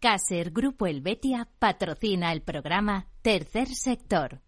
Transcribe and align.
Caser 0.00 0.52
Grupo 0.52 0.86
Helvetia 0.86 1.48
patrocina 1.58 2.30
el 2.30 2.40
programa 2.42 3.08
Tercer 3.20 3.66
Sector. 3.66 4.42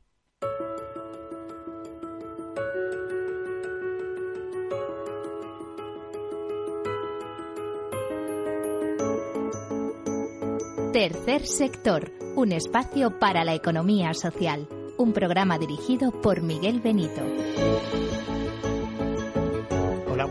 Tercer 10.93 11.45
Sector, 11.45 12.12
un 12.37 12.53
espacio 12.53 13.19
para 13.19 13.43
la 13.43 13.55
economía 13.55 14.14
social. 14.14 14.69
Un 14.98 15.12
programa 15.12 15.59
dirigido 15.59 16.12
por 16.12 16.43
Miguel 16.43 16.79
Benito. 16.79 17.23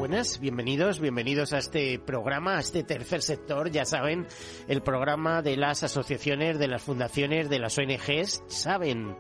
Bienvenidos, 0.10 1.00
bienvenidos 1.00 1.54
a 1.54 1.60
este 1.60 2.00
programa, 2.00 2.58
a 2.58 2.62
este 2.62 2.84
tercer 2.84 3.22
sector, 3.22 3.70
ya 3.70 3.86
saben, 3.86 4.26
el 4.68 4.82
programa 4.82 5.44
de 5.44 5.56
las 5.56 5.84
asociaciones, 5.84 6.58
de 6.58 6.68
las 6.68 6.82
fundaciones, 6.82 7.48
de 7.48 7.60
las 7.60 7.78
ONGs, 7.78 8.42
saben, 8.48 9.16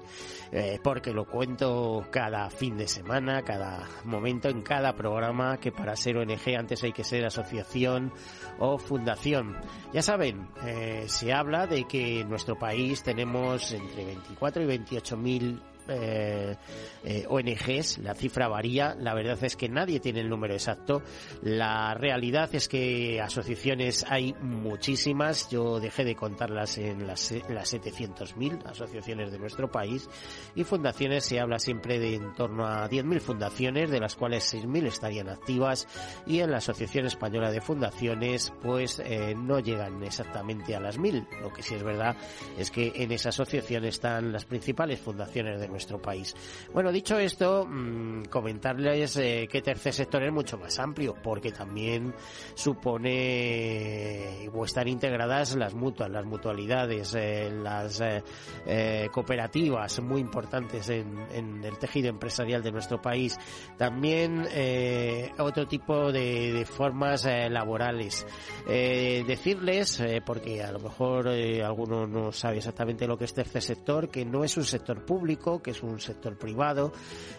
eh, 0.51 0.79
porque 0.83 1.13
lo 1.13 1.25
cuento 1.25 2.07
cada 2.09 2.49
fin 2.49 2.75
de 2.75 2.87
semana, 2.87 3.43
cada 3.43 3.87
momento, 4.03 4.49
en 4.49 4.63
cada 4.63 4.95
programa, 4.95 5.59
que 5.59 5.71
para 5.71 5.95
ser 5.95 6.17
ONG 6.17 6.57
antes 6.57 6.83
hay 6.83 6.91
que 6.91 7.03
ser 7.03 7.23
asociación 7.23 8.11
o 8.57 8.79
fundación. 8.79 9.57
Ya 9.93 10.01
saben, 10.01 10.49
eh, 10.65 11.03
se 11.05 11.31
habla 11.31 11.67
de 11.67 11.83
que 11.83 12.21
en 12.21 12.29
nuestro 12.29 12.57
país 12.57 13.03
tenemos 13.03 13.71
entre 13.73 14.05
24 14.05 14.63
y 14.63 14.65
28 14.65 15.17
mil 15.17 15.61
eh, 15.89 16.55
eh, 17.03 17.25
ONGs, 17.27 17.99
la 17.99 18.13
cifra 18.15 18.47
varía, 18.47 18.95
la 18.95 19.13
verdad 19.13 19.43
es 19.43 19.55
que 19.55 19.69
nadie 19.69 19.99
tiene 19.99 20.21
el 20.21 20.29
número 20.29 20.53
exacto, 20.53 21.01
la 21.41 21.93
realidad 21.93 22.49
es 22.53 22.67
que 22.67 23.21
asociaciones 23.21 24.05
hay 24.09 24.33
muchísimas, 24.41 25.49
yo 25.49 25.79
dejé 25.79 26.03
de 26.03 26.15
contarlas 26.15 26.77
en 26.77 27.07
las, 27.07 27.31
las 27.49 27.73
700.000 27.73 28.65
asociaciones 28.65 29.31
de 29.31 29.39
nuestro 29.39 29.71
país 29.71 30.09
y 30.55 30.63
fundaciones. 30.63 31.25
Se 31.25 31.39
habla 31.39 31.59
siempre 31.59 31.99
de 31.99 32.15
en 32.15 32.33
torno 32.33 32.65
a 32.65 32.89
10.000 32.89 33.19
fundaciones, 33.19 33.89
de 33.89 33.99
las 33.99 34.15
cuales 34.15 34.53
6.000 34.53 34.87
estarían 34.87 35.29
activas 35.29 35.87
y 36.25 36.39
en 36.39 36.51
la 36.51 36.57
Asociación 36.57 37.05
Española 37.05 37.51
de 37.51 37.61
Fundaciones 37.61 38.53
pues 38.61 38.99
eh, 38.99 39.35
no 39.35 39.59
llegan 39.59 40.03
exactamente 40.03 40.75
a 40.75 40.79
las 40.79 40.99
1.000, 40.99 41.41
lo 41.41 41.53
que 41.53 41.63
sí 41.63 41.75
es 41.75 41.83
verdad 41.83 42.15
es 42.57 42.71
que 42.71 42.91
en 42.95 43.11
esa 43.11 43.29
asociación 43.29 43.85
están 43.85 44.31
las 44.31 44.45
principales 44.45 44.99
fundaciones 44.99 45.59
de 45.59 45.67
nuestro 45.67 45.78
nuestro 45.79 46.01
país. 46.01 46.35
Bueno, 46.73 46.91
dicho 46.91 47.17
esto, 47.17 47.65
mmm, 47.65 48.23
comentarles 48.25 49.15
eh, 49.15 49.47
que 49.49 49.61
tercer 49.61 49.93
sector 49.93 50.21
es 50.23 50.33
mucho 50.33 50.57
más 50.57 50.77
amplio, 50.77 51.15
porque 51.23 51.53
también 51.53 52.13
supone 52.53 54.49
o 54.53 54.65
están 54.65 54.89
integradas 54.89 55.55
las 55.55 55.73
mutuas, 55.73 56.09
las 56.09 56.25
mutualidades, 56.25 57.15
eh, 57.15 57.49
las 57.49 58.01
eh, 58.01 58.21
eh, 58.65 59.07
cooperativas 59.11 60.01
muy 60.01 60.19
importantes 60.19 60.89
en, 60.89 61.63
el 61.63 61.77
tejido 61.77 62.09
empresarial 62.09 62.61
de 62.61 62.71
nuestro 62.71 63.01
país. 63.01 63.37
También 63.77 64.45
eh, 64.51 65.31
otro 65.37 65.65
tipo 65.65 66.11
de, 66.11 66.51
de 66.51 66.65
formas 66.65 67.25
eh, 67.25 67.49
laborales. 67.49 68.25
decirles, 68.67 70.03
porque 70.25 70.61
a 70.61 70.71
lo 70.71 70.79
mejor 70.79 71.29
alguno 71.29 72.05
no 72.05 72.31
sabe 72.31 72.57
exactamente 72.57 73.07
lo 73.07 73.17
que 73.17 73.25
es 73.25 73.33
tercer 73.33 73.61
sector, 73.61 74.09
que 74.09 74.25
no 74.25 74.43
es 74.43 74.57
un 74.57 74.65
sector 74.65 75.05
público, 75.05 75.58
que 75.61 75.71
es 75.71 75.83
un 75.83 75.99
sector 75.99 76.37
privado, 76.37 76.91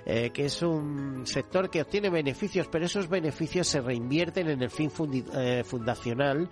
eh, 0.05 0.31
que 0.31 0.47
es 0.47 0.63
un 0.63 1.27
sector 1.27 1.71
que 1.71 1.83
obtiene 1.83 2.11
beneficios, 2.11 2.69
pero 2.71 2.85
esos 2.85 3.09
beneficios 3.09 3.69
se 3.69 3.81
reinvierten 3.81 4.49
en 4.49 4.63
el 4.63 4.71
fin 4.71 4.91
eh, 5.35 5.63
fundacional 5.65 6.49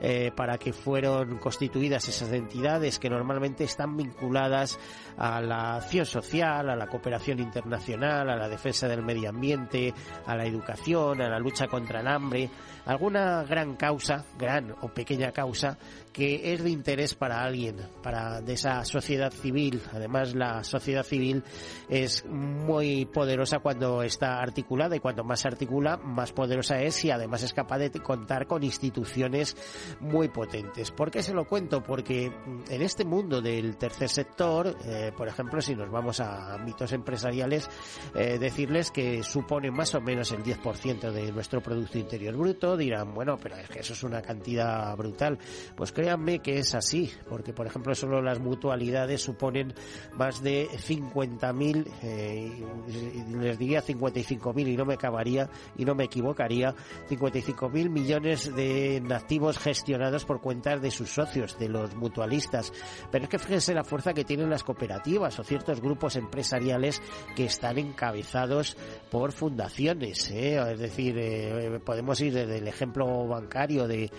eh, 0.00 0.32
para 0.34 0.58
que 0.58 0.72
fueron 0.72 1.38
constituidas 1.38 2.08
esas 2.08 2.32
entidades 2.32 2.98
que 2.98 3.08
normalmente 3.10 3.64
están 3.64 3.96
vinculadas 3.96 4.78
a 5.16 5.40
la 5.40 5.76
acción 5.76 6.06
social, 6.06 6.70
a 6.70 6.76
la 6.76 6.86
cooperación 6.86 7.40
internacional, 7.40 8.28
a 8.28 8.36
la 8.36 8.48
defensa 8.48 8.88
del 8.88 9.02
medio 9.02 9.28
ambiente, 9.28 9.94
a 10.26 10.36
la 10.36 10.44
educación, 10.44 11.20
a 11.20 11.28
la 11.28 11.38
lucha 11.38 11.68
contra 11.68 12.00
el 12.00 12.08
hambre, 12.08 12.50
alguna 12.86 13.44
gran 13.44 13.76
causa, 13.76 14.24
gran 14.38 14.74
o 14.80 14.88
pequeña 14.88 15.32
causa, 15.32 15.78
que 16.12 16.52
es 16.52 16.62
de 16.62 16.70
interés 16.70 17.14
para 17.14 17.42
alguien, 17.42 17.76
para 18.02 18.40
de 18.40 18.52
esa 18.52 18.84
sociedad 18.84 19.32
civil. 19.32 19.80
Además, 19.92 20.34
la 20.34 20.62
sociedad 20.62 21.04
civil 21.04 21.42
es 21.88 22.24
muy 22.26 23.06
poderosa 23.06 23.60
cuando 23.60 24.02
está 24.02 24.40
articulada 24.40 24.94
y 24.96 25.00
cuanto 25.00 25.24
más 25.24 25.40
se 25.40 25.48
articula, 25.48 25.96
más 25.96 26.32
poderosa 26.32 26.80
es 26.82 27.04
y 27.04 27.10
además 27.10 27.42
es 27.42 27.52
capaz 27.52 27.78
de 27.78 27.90
contar 27.90 28.46
con 28.46 28.62
instituciones 28.62 29.56
muy 30.00 30.28
potentes. 30.28 30.90
¿Por 30.90 31.10
qué 31.10 31.22
se 31.22 31.32
lo 31.32 31.46
cuento? 31.46 31.82
Porque 31.82 32.30
en 32.68 32.82
este 32.82 33.04
mundo 33.04 33.40
del 33.40 33.76
tercer 33.76 34.08
sector, 34.08 34.76
eh, 34.84 35.12
por 35.16 35.28
ejemplo, 35.28 35.60
si 35.60 35.74
nos 35.74 35.90
vamos 35.90 36.20
a 36.20 36.54
ámbitos 36.54 36.92
empresariales, 36.92 37.68
eh, 38.14 38.38
decirles 38.38 38.90
que 38.90 39.22
supone 39.22 39.70
más 39.70 39.94
o 39.94 40.00
menos 40.00 40.32
el 40.32 40.42
10% 40.42 41.10
de 41.10 41.32
nuestro 41.32 41.60
Producto 41.62 41.98
Interior 41.98 42.36
Bruto, 42.36 42.76
dirán, 42.76 43.14
bueno, 43.14 43.38
pero 43.40 43.56
es 43.56 43.68
que 43.68 43.80
eso 43.80 43.92
es 43.92 44.02
una 44.02 44.20
cantidad 44.20 44.94
brutal. 44.96 45.38
Pues 45.76 45.92
créanme 46.02 46.40
que 46.40 46.58
es 46.58 46.74
así, 46.74 47.12
porque 47.28 47.52
por 47.52 47.64
ejemplo 47.64 47.94
solo 47.94 48.20
las 48.20 48.40
mutualidades 48.40 49.22
suponen 49.22 49.72
más 50.14 50.42
de 50.42 50.68
50.000, 50.68 51.86
eh, 52.02 52.50
les 53.40 53.56
diría 53.56 53.84
55.000 53.84 54.72
y 54.72 54.76
no 54.76 54.84
me 54.84 54.94
acabaría 54.94 55.48
y 55.76 55.84
no 55.84 55.94
me 55.94 56.02
equivocaría, 56.02 56.74
55.000 57.08 57.88
millones 57.88 58.52
de 58.52 59.00
activos 59.14 59.58
gestionados 59.58 60.24
por 60.24 60.40
cuentas 60.40 60.82
de 60.82 60.90
sus 60.90 61.08
socios, 61.08 61.56
de 61.56 61.68
los 61.68 61.94
mutualistas. 61.94 62.72
Pero 63.12 63.22
es 63.22 63.30
que 63.30 63.38
fíjense 63.38 63.72
la 63.72 63.84
fuerza 63.84 64.12
que 64.12 64.24
tienen 64.24 64.50
las 64.50 64.64
cooperativas 64.64 65.38
o 65.38 65.44
ciertos 65.44 65.80
grupos 65.80 66.16
empresariales 66.16 67.00
que 67.36 67.44
están 67.44 67.78
encabezados 67.78 68.76
por 69.08 69.30
fundaciones. 69.30 70.32
¿eh? 70.32 70.60
Es 70.72 70.80
decir, 70.80 71.16
eh, 71.16 71.78
podemos 71.84 72.20
ir 72.20 72.34
desde 72.34 72.58
el 72.58 72.66
ejemplo 72.66 73.28
bancario 73.28 73.86
de, 73.86 74.10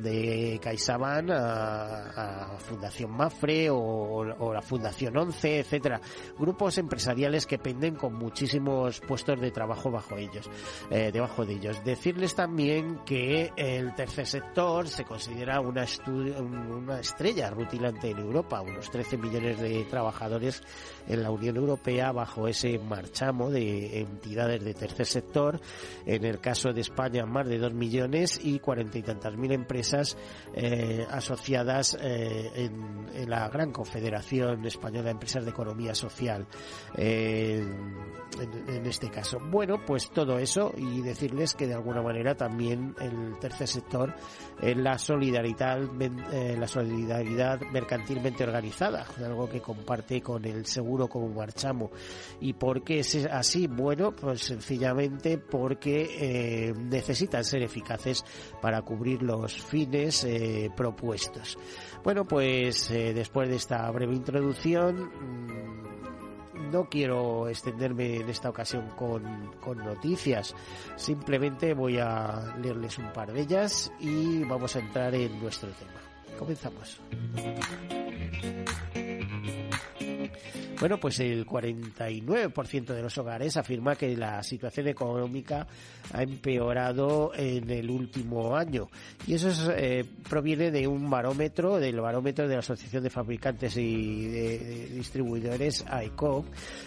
de 0.00 0.58
CaixaBank 0.62 1.17
a, 1.30 2.56
Fundación 2.58 3.12
Mafre 3.12 3.70
o, 3.70 3.78
o 3.78 4.52
la 4.52 4.60
Fundación 4.60 5.16
11, 5.16 5.60
etcétera 5.60 6.00
grupos 6.38 6.78
empresariales 6.78 7.46
que 7.46 7.58
penden 7.58 7.94
con 7.94 8.14
muchísimos 8.14 9.00
puestos 9.00 9.40
de 9.40 9.50
trabajo 9.50 9.90
bajo 9.90 10.16
ellos, 10.16 10.48
eh, 10.90 11.10
debajo 11.12 11.44
de 11.44 11.54
ellos. 11.54 11.84
Decirles 11.84 12.34
también 12.34 13.00
que 13.04 13.52
el 13.56 13.94
tercer 13.94 14.26
sector 14.26 14.88
se 14.88 15.04
considera 15.04 15.60
una, 15.60 15.84
una 16.06 17.00
estrella 17.00 17.50
rutilante 17.50 18.10
en 18.10 18.18
Europa, 18.18 18.60
unos 18.60 18.90
13 18.90 19.16
millones 19.18 19.60
de 19.60 19.84
trabajadores 19.84 20.62
en 21.06 21.22
la 21.22 21.30
Unión 21.30 21.56
Europea 21.56 22.12
bajo 22.12 22.46
ese 22.48 22.78
marchamo 22.78 23.50
de 23.50 24.00
entidades 24.00 24.62
de 24.64 24.74
tercer 24.74 25.06
sector. 25.06 25.60
En 26.06 26.24
el 26.24 26.40
caso 26.40 26.72
de 26.72 26.80
España, 26.80 27.26
más 27.26 27.48
de 27.48 27.58
2 27.58 27.72
millones 27.74 28.40
y 28.42 28.58
cuarenta 28.58 28.98
y 28.98 29.02
tantas 29.02 29.36
mil 29.36 29.52
empresas 29.52 30.16
eh, 30.54 31.06
asociadas 31.10 31.96
eh, 32.00 32.50
en, 32.54 33.28
la 33.28 33.48
gran 33.48 33.72
Confederación 33.72 34.64
Española 34.64 35.04
de 35.04 35.10
Empresas 35.10 35.44
de 35.44 35.50
Economía 35.50 35.94
Social 35.94 36.46
eh, 36.96 37.64
en, 38.68 38.86
este 38.86 39.10
caso. 39.10 39.38
Bueno, 39.50 39.84
pues 39.84 40.10
todo 40.10 40.38
eso 40.38 40.72
y 40.76 41.00
decirles 41.02 41.54
que 41.54 41.66
de 41.66 41.74
alguna 41.74 42.02
manera 42.02 42.34
también 42.34 42.94
el 43.00 43.38
tercer 43.38 43.66
sector 43.66 44.14
es 44.60 44.76
la 44.76 44.98
solidaridad, 44.98 45.80
eh, 46.32 46.56
la 46.58 46.68
solidaridad 46.68 47.60
mercantilmente 47.72 48.44
organizada, 48.44 49.06
algo 49.24 49.48
que 49.48 49.60
comparte 49.60 50.20
con 50.20 50.44
el 50.44 50.66
seguro 50.66 51.08
como 51.08 51.28
marchamo. 51.28 51.90
¿Y 52.40 52.52
por 52.52 52.82
qué 52.82 53.00
es 53.00 53.26
así? 53.30 53.66
Bueno, 53.66 54.12
pues 54.12 54.42
sencillamente 54.42 55.38
porque 55.38 56.08
eh, 56.18 56.74
necesitan 56.76 57.44
ser 57.44 57.62
eficaces 57.62 58.24
para 58.60 58.82
cubrir 58.82 59.22
los 59.22 59.62
fines 59.62 60.24
eh. 60.24 60.70
Bueno, 62.02 62.24
pues 62.24 62.90
eh, 62.90 63.12
después 63.14 63.48
de 63.48 63.56
esta 63.56 63.90
breve 63.90 64.14
introducción, 64.14 65.10
mmm, 65.20 66.70
no 66.70 66.88
quiero 66.88 67.48
extenderme 67.48 68.16
en 68.16 68.28
esta 68.28 68.50
ocasión 68.50 68.88
con, 68.96 69.52
con, 69.60 69.78
noticias, 69.78 70.54
simplemente 70.96 71.74
voy 71.74 71.98
a 71.98 72.56
leerles 72.60 72.98
un 72.98 73.12
par 73.12 73.32
de 73.32 73.40
ellas 73.40 73.92
y 74.00 74.44
vamos 74.44 74.76
a 74.76 74.80
entrar 74.80 75.14
en 75.14 75.40
nuestro 75.40 75.70
tema. 75.70 76.00
Comenzamos. 76.38 77.00
Bueno, 80.80 80.98
pues 81.00 81.18
el 81.18 81.44
49% 81.44 82.86
de 82.94 83.02
los 83.02 83.18
hogares 83.18 83.56
afirma 83.56 83.96
que 83.96 84.16
la 84.16 84.44
situación 84.44 84.86
económica 84.86 85.66
ha 86.12 86.22
empeorado 86.22 87.32
en 87.34 87.68
el 87.68 87.90
último 87.90 88.56
año. 88.56 88.88
Y 89.26 89.34
eso 89.34 89.72
eh, 89.72 90.04
proviene 90.28 90.70
de 90.70 90.86
un 90.86 91.10
barómetro, 91.10 91.80
del 91.80 92.00
barómetro 92.00 92.46
de 92.46 92.54
la 92.54 92.60
Asociación 92.60 93.02
de 93.02 93.10
Fabricantes 93.10 93.76
y 93.76 94.26
de, 94.26 94.88
Distribuidores, 94.98 95.84
AICO, 95.88 96.44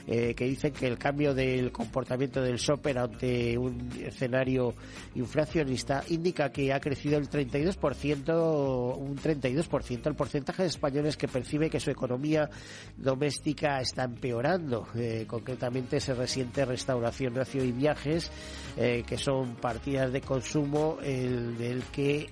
eh, 0.07 0.33
que 0.35 0.45
dice 0.45 0.71
que 0.71 0.87
el 0.87 0.97
cambio 0.97 1.33
del 1.33 1.73
comportamiento 1.73 2.41
del 2.41 2.55
shopper 2.55 2.97
ante 2.97 3.57
un 3.57 3.89
escenario 4.01 4.73
inflacionista 5.15 6.01
indica 6.07 6.49
que 6.49 6.71
ha 6.71 6.79
crecido 6.79 7.17
el 7.17 7.29
32%, 7.29 8.97
un 8.97 9.17
32% 9.17 10.07
el 10.07 10.15
porcentaje 10.15 10.63
de 10.63 10.69
españoles 10.69 11.17
que 11.17 11.27
percibe 11.27 11.69
que 11.69 11.79
su 11.79 11.91
economía 11.91 12.49
doméstica 12.95 13.80
está 13.81 14.03
empeorando. 14.03 14.87
Eh, 14.95 15.25
concretamente 15.27 15.99
se 15.99 16.13
resiente 16.13 16.65
restauración, 16.65 17.37
ocio 17.37 17.63
y 17.63 17.71
viajes, 17.71 18.31
eh, 18.77 19.03
que 19.05 19.17
son 19.17 19.55
partidas 19.55 20.11
de 20.11 20.21
consumo 20.21 20.97
el, 21.03 21.57
del 21.57 21.83
que 21.83 22.29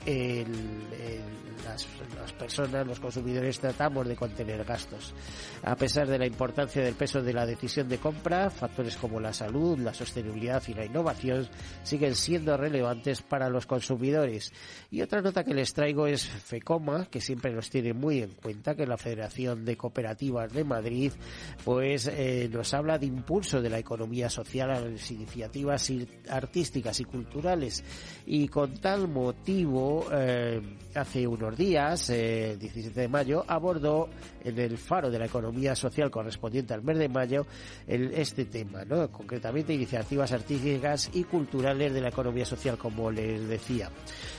las, 1.66 1.88
las, 2.18 2.34
personas, 2.34 2.88
los 2.88 3.00
consumidores 3.00 3.60
tratamos 3.60 4.08
de 4.08 4.16
contener 4.16 4.64
gastos. 4.64 5.14
A 5.64 5.76
pesar 5.76 6.08
de 6.08 6.18
la 6.18 6.26
importancia 6.26 6.82
del 6.82 6.96
peso 6.96 7.22
de 7.22 7.34
la 7.34 7.46
decisión 7.46 7.90
de 7.90 7.98
compra, 7.98 8.50
factores 8.50 8.96
como 8.98 9.20
la 9.20 9.34
salud, 9.34 9.78
la 9.80 9.94
sostenibilidad 9.94 10.64
y 10.68 10.74
la 10.74 10.86
innovación 10.86 11.48
siguen 11.84 12.16
siendo 12.16 12.56
relevantes 12.56 13.22
para 13.22 13.50
los 13.50 13.66
consumidores. 13.66 14.54
Y 14.92 15.02
otra 15.02 15.22
nota 15.22 15.44
que 15.44 15.54
les 15.54 15.74
traigo 15.74 16.08
es 16.08 16.26
FECOMA, 16.26 17.06
que 17.06 17.22
siempre 17.22 17.54
nos 17.54 17.70
tiene 17.70 17.94
muy 17.94 18.20
en 18.20 18.32
cuenta 18.32 18.76
que 18.76 18.86
la 18.86 18.98
Federación 18.98 19.66
de 19.66 19.78
Cooperativas 19.78 20.52
de 20.54 20.64
Madrid 20.64 21.12
pues 21.64 22.08
eh, 22.08 22.50
nos 22.52 22.74
habla 22.74 22.98
de 22.98 23.06
impulso 23.06 23.62
de 23.62 23.70
la 23.70 23.80
economía 23.80 24.30
social 24.30 24.72
a 24.72 24.80
las 24.80 25.12
iniciativas 25.12 25.92
artísticas 26.30 27.00
y 27.00 27.06
culturales 27.06 27.84
y 28.26 28.48
con 28.48 28.80
tal 28.80 29.08
motivo 29.08 30.08
eh, 30.12 30.62
hace 30.96 31.28
unos 31.28 31.58
días, 31.58 32.10
eh, 32.10 32.52
el 32.52 32.60
17 32.60 33.02
de 33.02 33.08
mayo, 33.08 33.44
abordó 33.48 34.10
en 34.44 34.58
el 34.60 34.78
faro 34.78 35.10
de 35.10 35.20
la 35.20 35.26
economía 35.26 35.76
social 35.76 36.10
correspondiente 36.10 36.74
al 36.74 36.84
mes 36.84 36.98
de 36.98 37.10
mayo 37.10 37.46
este 37.88 38.46
tema, 38.46 38.86
¿no? 38.86 39.12
concretamente 39.12 39.74
iniciativas 39.74 40.32
artísticas 40.32 41.10
y 41.14 41.24
culturales 41.24 41.94
de 41.94 42.02
la 42.02 42.10
economía 42.10 42.46
social, 42.46 42.78
como 42.78 43.12
les 43.12 43.48
decía. 43.48 43.90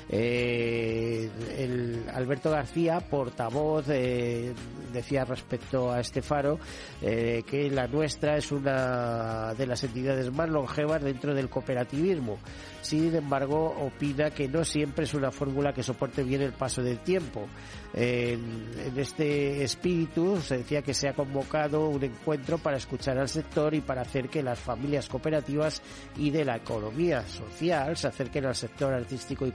Eh, 0.09 1.29
el 1.59 2.05
Alberto 2.13 2.51
García, 2.51 3.01
portavoz, 3.01 3.87
decía 3.87 5.25
respecto 5.25 5.93
a 5.93 6.01
este 6.01 6.23
faro 6.23 6.59
eh, 7.03 7.43
que 7.47 7.71
la 7.71 7.87
nuestra 7.87 8.37
es 8.37 8.53
una 8.53 9.55
de 9.55 9.67
las 9.67 9.83
entidades 9.85 10.31
más 10.33 10.49
longevas 10.49 11.03
dentro 11.03 11.35
del 11.35 11.49
cooperativismo. 11.49 12.39
Sin 12.83 13.15
embargo, 13.15 13.75
opina 13.81 14.31
que 14.31 14.49
no 14.49 14.65
siempre 14.65 15.05
es 15.05 15.15
una 15.15 15.31
fórmula 15.31 15.73
que 15.73 15.83
soporte 15.83 16.23
bien 16.23 16.43
el 16.43 16.53
paso 16.53 16.83
del 16.83 16.99
tiempo. 17.01 17.47
En, 17.93 18.71
este 18.97 19.65
espíritu 19.65 20.41
se 20.41 20.59
decía 20.59 20.83
que 20.83 20.95
se 20.95 21.09
ha 21.09 21.15
convocado 21.15 21.89
un 21.89 22.03
encuentro 22.05 22.59
para 22.59 22.77
escuchar 22.77 23.19
al 23.19 23.29
sector 23.29 23.75
y 23.75 23.81
para 23.81 24.03
hacer 24.03 24.29
que 24.29 24.43
las 24.43 24.59
familias 24.59 25.09
cooperativas 25.09 25.83
y 26.17 26.31
de 26.31 26.45
la 26.45 26.57
economía 26.57 27.27
social 27.27 27.97
se 27.97 28.09
acerquen 28.09 28.47
al 28.47 28.55
sector 28.55 28.93
artístico 28.93 29.47
y 29.47 29.53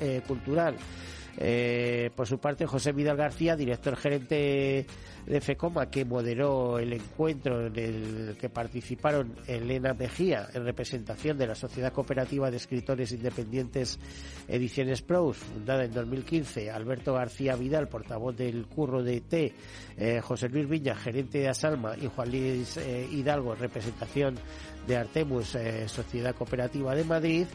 eh, 0.00 0.22
cultural. 0.26 0.76
Eh, 1.38 2.10
por 2.14 2.26
su 2.26 2.38
parte, 2.38 2.66
José 2.66 2.92
Vidal 2.92 3.16
García, 3.16 3.56
director 3.56 3.96
gerente 3.96 4.86
de 5.26 5.40
FECOMA, 5.40 5.86
que 5.86 6.04
moderó 6.04 6.78
el 6.78 6.92
encuentro 6.92 7.66
en 7.66 7.78
el 7.78 8.36
que 8.38 8.48
participaron 8.48 9.36
Elena 9.46 9.94
Mejía, 9.94 10.48
en 10.52 10.64
representación 10.64 11.38
de 11.38 11.46
la 11.46 11.54
Sociedad 11.54 11.92
Cooperativa 11.92 12.50
de 12.50 12.56
Escritores 12.56 13.12
Independientes 13.12 13.98
Ediciones 14.48 15.02
Pros, 15.02 15.38
fundada 15.38 15.84
en 15.84 15.92
2015, 15.92 16.70
Alberto 16.70 17.14
García 17.14 17.56
Vidal, 17.56 17.88
portavoz 17.88 18.36
del 18.36 18.66
Curro 18.66 19.02
de 19.02 19.20
T, 19.20 19.54
eh, 19.96 20.20
José 20.20 20.48
Luis 20.48 20.68
Viña, 20.68 20.94
gerente 20.96 21.38
de 21.38 21.48
Asalma, 21.48 21.96
y 21.96 22.08
Juan 22.08 22.30
Luis 22.30 22.76
eh, 22.76 23.08
Hidalgo, 23.10 23.54
representación 23.54 24.34
de 24.86 24.96
Artemus, 24.96 25.56
Sociedad 25.86 26.34
Cooperativa 26.34 26.94
de 26.94 27.04
Madrid, 27.04 27.46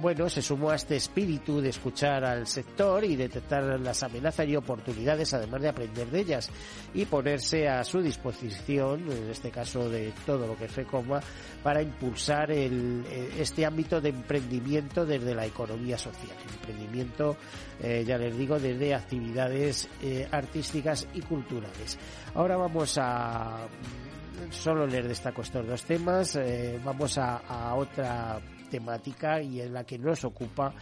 bueno, 0.00 0.28
se 0.28 0.42
sumó 0.42 0.70
a 0.70 0.76
este 0.76 0.96
espíritu 0.96 1.60
de 1.60 1.70
escuchar 1.70 2.24
al 2.24 2.46
sector 2.46 3.04
y 3.04 3.16
detectar 3.16 3.62
las 3.80 4.02
amenazas 4.02 4.46
y 4.46 4.56
oportunidades, 4.56 5.32
además 5.34 5.62
de 5.62 5.68
aprender 5.68 6.06
de 6.08 6.20
ellas 6.20 6.50
y 6.94 7.04
ponerse 7.04 7.68
a 7.68 7.82
su 7.84 8.00
disposición, 8.00 9.10
en 9.10 9.30
este 9.30 9.50
caso 9.50 9.88
de 9.88 10.12
todo 10.24 10.46
lo 10.46 10.56
que 10.56 10.68
FECOMA, 10.68 11.20
para 11.62 11.82
impulsar 11.82 12.50
el, 12.50 13.04
eh, 13.08 13.34
este 13.38 13.64
ámbito 13.64 14.00
de 14.00 14.10
emprendimiento 14.10 15.06
desde 15.06 15.34
la 15.34 15.46
economía 15.46 15.98
social. 15.98 16.36
Emprendimiento, 16.60 17.36
eh, 17.82 18.04
ya 18.06 18.18
les 18.18 18.36
digo, 18.36 18.58
desde 18.58 18.94
actividades 18.94 19.88
eh, 20.02 20.28
artísticas 20.30 21.06
y 21.14 21.20
culturales. 21.20 21.98
Ahora 22.34 22.56
vamos 22.56 22.98
a 22.98 23.66
solo 24.50 24.86
les 24.86 25.08
destaco 25.08 25.40
estos 25.42 25.66
dos 25.66 25.82
temas. 25.84 26.38
vamos 26.84 27.16
a 27.16 27.74
otra 27.74 28.38
temática 28.76 29.40
y 29.40 29.60
en 29.62 29.72
la 29.72 29.84
que 29.84 29.98
nos 29.98 30.24
ocupa. 30.24 30.74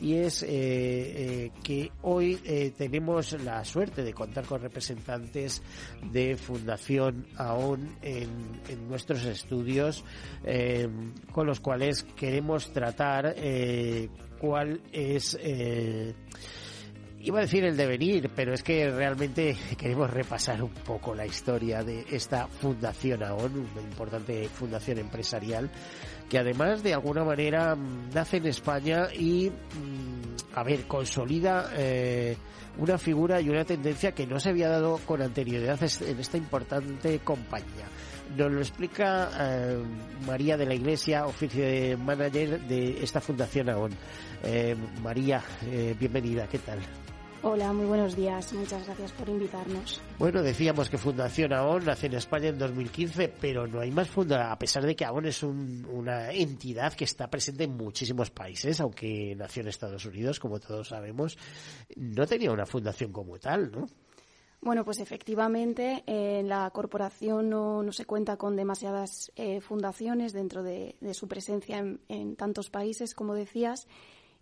Y 0.00 0.14
es 0.14 0.42
eh, 0.42 0.48
eh, 0.50 1.50
que 1.62 1.92
hoy 2.02 2.40
eh, 2.44 2.72
tenemos 2.76 3.32
la 3.44 3.64
suerte 3.64 4.02
de 4.02 4.14
contar 4.14 4.46
con 4.46 4.62
representantes 4.62 5.62
de 6.10 6.36
Fundación 6.36 7.26
AON 7.36 7.96
en, 8.00 8.30
en 8.68 8.88
nuestros 8.88 9.24
estudios 9.24 10.04
con 11.32 11.46
los 11.46 11.60
cuales 11.60 12.04
queremos 12.16 12.72
tratar 12.72 13.34
cuál 14.38 14.80
es 14.92 15.38
iba 17.22 17.38
a 17.38 17.42
decir 17.42 17.64
el 17.64 17.76
devenir, 17.76 18.30
pero 18.34 18.52
es 18.52 18.62
que 18.62 18.90
realmente 18.90 19.56
queremos 19.78 20.10
repasar 20.10 20.62
un 20.62 20.72
poco 20.72 21.14
la 21.14 21.24
historia 21.24 21.84
de 21.84 22.04
esta 22.10 22.48
fundación 22.48 23.22
AON, 23.22 23.58
una 23.58 23.80
importante 23.80 24.48
fundación 24.48 24.98
empresarial 24.98 25.70
que 26.32 26.38
además 26.38 26.82
de 26.82 26.94
alguna 26.94 27.24
manera 27.24 27.74
mm, 27.74 28.14
nace 28.14 28.38
en 28.38 28.46
España 28.46 29.08
y, 29.12 29.50
mm, 29.50 30.56
a 30.56 30.62
ver, 30.62 30.84
consolida 30.84 31.70
eh, 31.76 32.38
una 32.78 32.96
figura 32.96 33.38
y 33.42 33.50
una 33.50 33.66
tendencia 33.66 34.12
que 34.12 34.26
no 34.26 34.40
se 34.40 34.48
había 34.48 34.70
dado 34.70 34.96
con 35.04 35.20
anterioridad 35.20 35.78
en 35.82 36.18
esta 36.18 36.38
importante 36.38 37.18
compañía. 37.18 37.84
Nos 38.34 38.50
lo 38.50 38.60
explica 38.60 39.28
eh, 39.38 39.82
María 40.26 40.56
de 40.56 40.64
la 40.64 40.74
Iglesia, 40.74 41.26
oficio 41.26 41.66
de 41.66 41.98
manager 41.98 42.62
de 42.62 43.04
esta 43.04 43.20
fundación 43.20 43.68
AON. 43.68 43.90
Eh, 44.42 44.74
María, 45.02 45.42
bienvenida, 46.00 46.46
¿qué 46.46 46.60
tal? 46.60 46.78
Hola, 47.44 47.72
muy 47.72 47.86
buenos 47.86 48.14
días. 48.14 48.52
Muchas 48.52 48.86
gracias 48.86 49.10
por 49.12 49.28
invitarnos. 49.28 50.00
Bueno, 50.16 50.44
decíamos 50.44 50.88
que 50.88 50.96
Fundación 50.96 51.52
AON 51.52 51.84
nace 51.84 52.06
en 52.06 52.14
España 52.14 52.48
en 52.48 52.56
2015, 52.56 53.34
pero 53.40 53.66
no 53.66 53.80
hay 53.80 53.90
más 53.90 54.08
funda, 54.08 54.52
a 54.52 54.58
pesar 54.58 54.86
de 54.86 54.94
que 54.94 55.04
AON 55.04 55.26
es 55.26 55.42
una 55.42 56.30
entidad 56.30 56.92
que 56.92 57.02
está 57.02 57.28
presente 57.28 57.64
en 57.64 57.76
muchísimos 57.76 58.30
países, 58.30 58.80
aunque 58.80 59.34
nació 59.36 59.62
en 59.62 59.68
Estados 59.68 60.06
Unidos, 60.06 60.38
como 60.38 60.60
todos 60.60 60.90
sabemos, 60.90 61.36
no 61.96 62.28
tenía 62.28 62.52
una 62.52 62.64
fundación 62.64 63.10
como 63.10 63.36
tal, 63.40 63.72
¿no? 63.72 63.86
Bueno, 64.60 64.84
pues 64.84 65.00
efectivamente, 65.00 66.04
en 66.06 66.48
la 66.48 66.70
corporación 66.70 67.50
no, 67.50 67.90
se 67.90 68.04
cuenta 68.04 68.36
con 68.36 68.54
demasiadas 68.54 69.32
eh, 69.34 69.60
fundaciones 69.60 70.32
dentro 70.32 70.62
de, 70.62 70.94
su 71.12 71.26
presencia 71.26 71.78
en, 71.78 71.98
en, 72.08 72.36
tantos 72.36 72.70
países, 72.70 73.16
como 73.16 73.34
decías, 73.34 73.88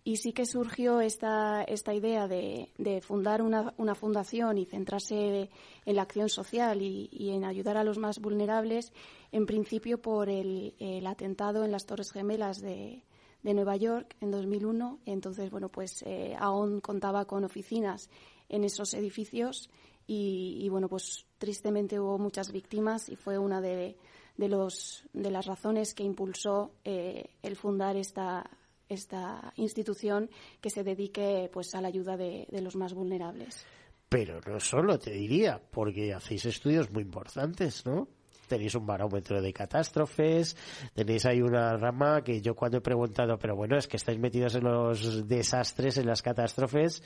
y 0.03 0.17
sí 0.17 0.33
que 0.33 0.45
surgió 0.45 0.99
esta, 0.99 1.63
esta 1.63 1.93
idea 1.93 2.27
de, 2.27 2.69
fundar 3.03 3.41
una, 3.41 3.73
una, 3.77 3.93
fundación 3.93 4.57
y 4.57 4.65
centrarse 4.65 5.49
en 5.85 5.95
la 5.95 6.01
acción 6.01 6.27
social 6.27 6.81
y, 6.81 7.29
en 7.29 7.45
ayudar 7.45 7.77
a 7.77 7.83
los 7.83 7.99
más 7.99 8.19
vulnerables, 8.19 8.93
en 9.31 9.45
principio 9.45 10.01
por 10.01 10.29
el, 10.29 10.73
atentado 11.05 11.63
en 11.63 11.71
las 11.71 11.85
Torres 11.85 12.11
Gemelas 12.11 12.61
de, 12.61 13.03
Nueva 13.43 13.75
York 13.75 14.15
en 14.21 14.31
2001. 14.31 14.99
Entonces, 15.05 15.51
bueno, 15.51 15.69
pues 15.69 16.03
eh, 16.03 16.35
aún 16.39 16.81
contaba 16.81 17.25
con 17.25 17.43
oficinas 17.43 18.09
en 18.49 18.63
esos 18.63 18.93
edificios 18.95 19.69
y, 20.07 20.67
bueno, 20.69 20.89
pues 20.89 21.25
tristemente 21.37 21.99
hubo 21.99 22.17
muchas 22.17 22.51
víctimas 22.51 23.07
y 23.07 23.15
fue 23.15 23.37
una 23.37 23.61
de, 23.61 23.95
de, 24.35 24.49
los, 24.49 25.05
de 25.13 25.29
las 25.29 25.45
razones 25.45 25.93
que 25.93 26.03
impulsó 26.03 26.71
eh, 26.83 27.29
el 27.43 27.55
fundar 27.55 27.95
esta 27.95 28.49
esta 28.93 29.53
institución 29.55 30.29
que 30.59 30.69
se 30.69 30.83
dedique 30.83 31.49
pues 31.51 31.73
a 31.75 31.81
la 31.81 31.87
ayuda 31.87 32.17
de, 32.17 32.47
los 32.61 32.75
más 32.75 32.93
vulnerables. 32.93 33.65
Pero 34.09 34.39
no 34.45 34.59
solo 34.59 34.99
te 34.99 35.11
diría, 35.11 35.61
porque 35.71 36.13
hacéis 36.13 36.45
estudios 36.45 36.91
muy 36.91 37.03
importantes, 37.03 37.85
¿no? 37.85 38.07
tenéis 38.47 38.75
un 38.75 38.85
barómetro 38.85 39.41
de 39.41 39.53
catástrofes, 39.53 40.57
tenéis 40.93 41.25
ahí 41.25 41.41
una 41.41 41.77
rama 41.77 42.21
que 42.21 42.41
yo 42.41 42.53
cuando 42.53 42.79
he 42.79 42.81
preguntado, 42.81 43.37
pero 43.39 43.55
bueno, 43.55 43.77
es 43.77 43.87
que 43.87 43.95
estáis 43.95 44.19
metidos 44.19 44.55
en 44.55 44.65
los 44.65 45.25
desastres, 45.25 45.97
en 45.97 46.05
las 46.05 46.21
catástrofes, 46.21 47.01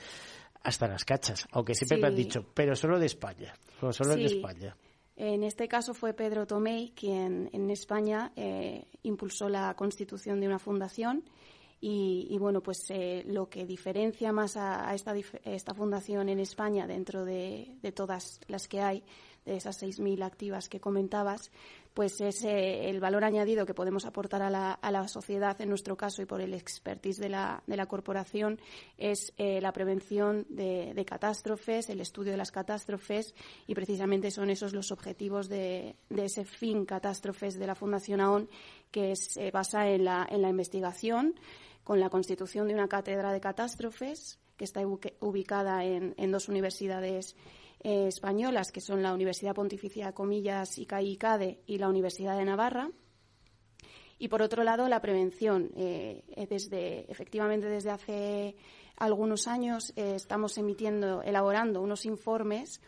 hasta 0.64 0.88
las 0.88 1.04
cachas, 1.04 1.46
aunque 1.52 1.76
siempre 1.76 1.98
me 1.98 2.08
han 2.08 2.16
dicho, 2.16 2.44
pero 2.52 2.74
solo 2.74 2.98
de 2.98 3.06
España, 3.06 3.54
solo 3.92 4.16
de 4.16 4.24
España. 4.24 4.76
En 5.16 5.44
este 5.44 5.66
caso 5.66 5.94
fue 5.94 6.12
Pedro 6.12 6.46
Tomei 6.46 6.90
quien 6.90 7.48
en 7.52 7.70
España 7.70 8.32
eh, 8.36 8.84
impulsó 9.02 9.48
la 9.48 9.72
constitución 9.74 10.40
de 10.40 10.46
una 10.46 10.58
fundación 10.58 11.24
y, 11.80 12.36
bueno, 12.38 12.62
pues 12.62 12.86
eh, 12.88 13.22
lo 13.26 13.48
que 13.48 13.66
diferencia 13.66 14.32
más 14.32 14.56
a, 14.56 14.92
esta, 14.94 15.14
esta, 15.44 15.74
fundación 15.74 16.28
en 16.28 16.40
España 16.40 16.86
dentro 16.86 17.24
de, 17.24 17.78
todas 17.94 18.40
las 18.48 18.66
que 18.66 18.80
hay, 18.80 19.04
de 19.44 19.56
esas 19.56 19.80
6.000 19.82 20.24
activas 20.24 20.68
que 20.68 20.80
comentabas, 20.80 21.52
pues 21.94 22.20
es 22.20 22.44
eh, 22.44 22.90
el 22.90 22.98
valor 22.98 23.24
añadido 23.24 23.64
que 23.64 23.72
podemos 23.72 24.04
aportar 24.04 24.42
a 24.42 24.50
la, 24.50 24.72
a 24.72 24.90
la, 24.90 25.06
sociedad 25.06 25.58
en 25.60 25.68
nuestro 25.68 25.96
caso 25.96 26.20
y 26.20 26.26
por 26.26 26.40
el 26.40 26.52
expertise 26.52 27.18
de 27.18 27.28
la, 27.28 27.62
de 27.66 27.76
la 27.76 27.86
corporación 27.86 28.60
es 28.98 29.32
eh, 29.38 29.60
la 29.60 29.72
prevención 29.72 30.44
de, 30.48 31.04
catástrofes, 31.06 31.88
el 31.88 32.00
estudio 32.00 32.32
de 32.32 32.38
las 32.38 32.50
catástrofes 32.50 33.34
y 33.66 33.74
precisamente 33.74 34.30
son 34.30 34.50
esos 34.50 34.72
los 34.72 34.90
objetivos 34.90 35.48
de, 35.48 35.96
ese 36.10 36.44
fin 36.44 36.84
catástrofes 36.84 37.58
de 37.58 37.66
la 37.66 37.74
Fundación 37.74 38.20
AON 38.20 38.48
que 38.90 39.14
se 39.14 39.50
basa 39.50 39.88
en 39.88 40.04
la, 40.04 40.26
en 40.28 40.42
la 40.42 40.48
investigación 40.50 41.34
con 41.86 42.00
la 42.00 42.10
constitución 42.10 42.66
de 42.66 42.74
una 42.74 42.88
cátedra 42.88 43.32
de 43.32 43.40
catástrofes 43.40 44.40
que 44.56 44.64
está 44.64 44.84
ubicada 44.84 45.84
en, 45.84 46.32
dos 46.32 46.48
universidades 46.48 47.36
eh, 47.78 48.08
españolas, 48.08 48.72
que 48.72 48.80
son 48.80 49.04
la 49.04 49.14
Universidad 49.14 49.54
Pontificia 49.54 50.10
Comillas 50.10 50.78
y 50.78 50.86
CAICADE 50.86 51.60
y 51.64 51.78
la 51.78 51.88
Universidad 51.88 52.36
de 52.36 52.44
Navarra. 52.44 52.90
Y 54.18 54.26
por 54.26 54.42
otro 54.42 54.64
lado, 54.64 54.88
la 54.88 55.00
prevención. 55.00 55.70
Eh, 55.76 56.24
desde, 56.50 57.08
efectivamente, 57.08 57.68
desde 57.68 57.90
hace 57.90 58.56
algunos 58.96 59.46
años 59.46 59.92
eh, 59.94 60.14
estamos 60.16 60.58
emitiendo, 60.58 61.22
elaborando 61.22 61.80
unos 61.80 62.04
informes 62.04 62.80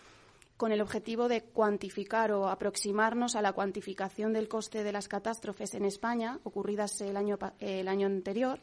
con 0.57 0.73
el 0.73 0.81
objetivo 0.81 1.29
de 1.29 1.45
cuantificar 1.45 2.33
o 2.33 2.49
aproximarnos 2.49 3.37
a 3.37 3.43
la 3.43 3.53
cuantificación 3.53 4.33
del 4.33 4.49
coste 4.49 4.83
de 4.83 4.91
las 4.91 5.07
catástrofes 5.07 5.75
en 5.75 5.85
España 5.85 6.41
ocurridas 6.43 7.01
el 7.01 7.17
año, 7.17 7.39
el 7.61 7.87
año 7.87 8.09
anterior 8.09 8.59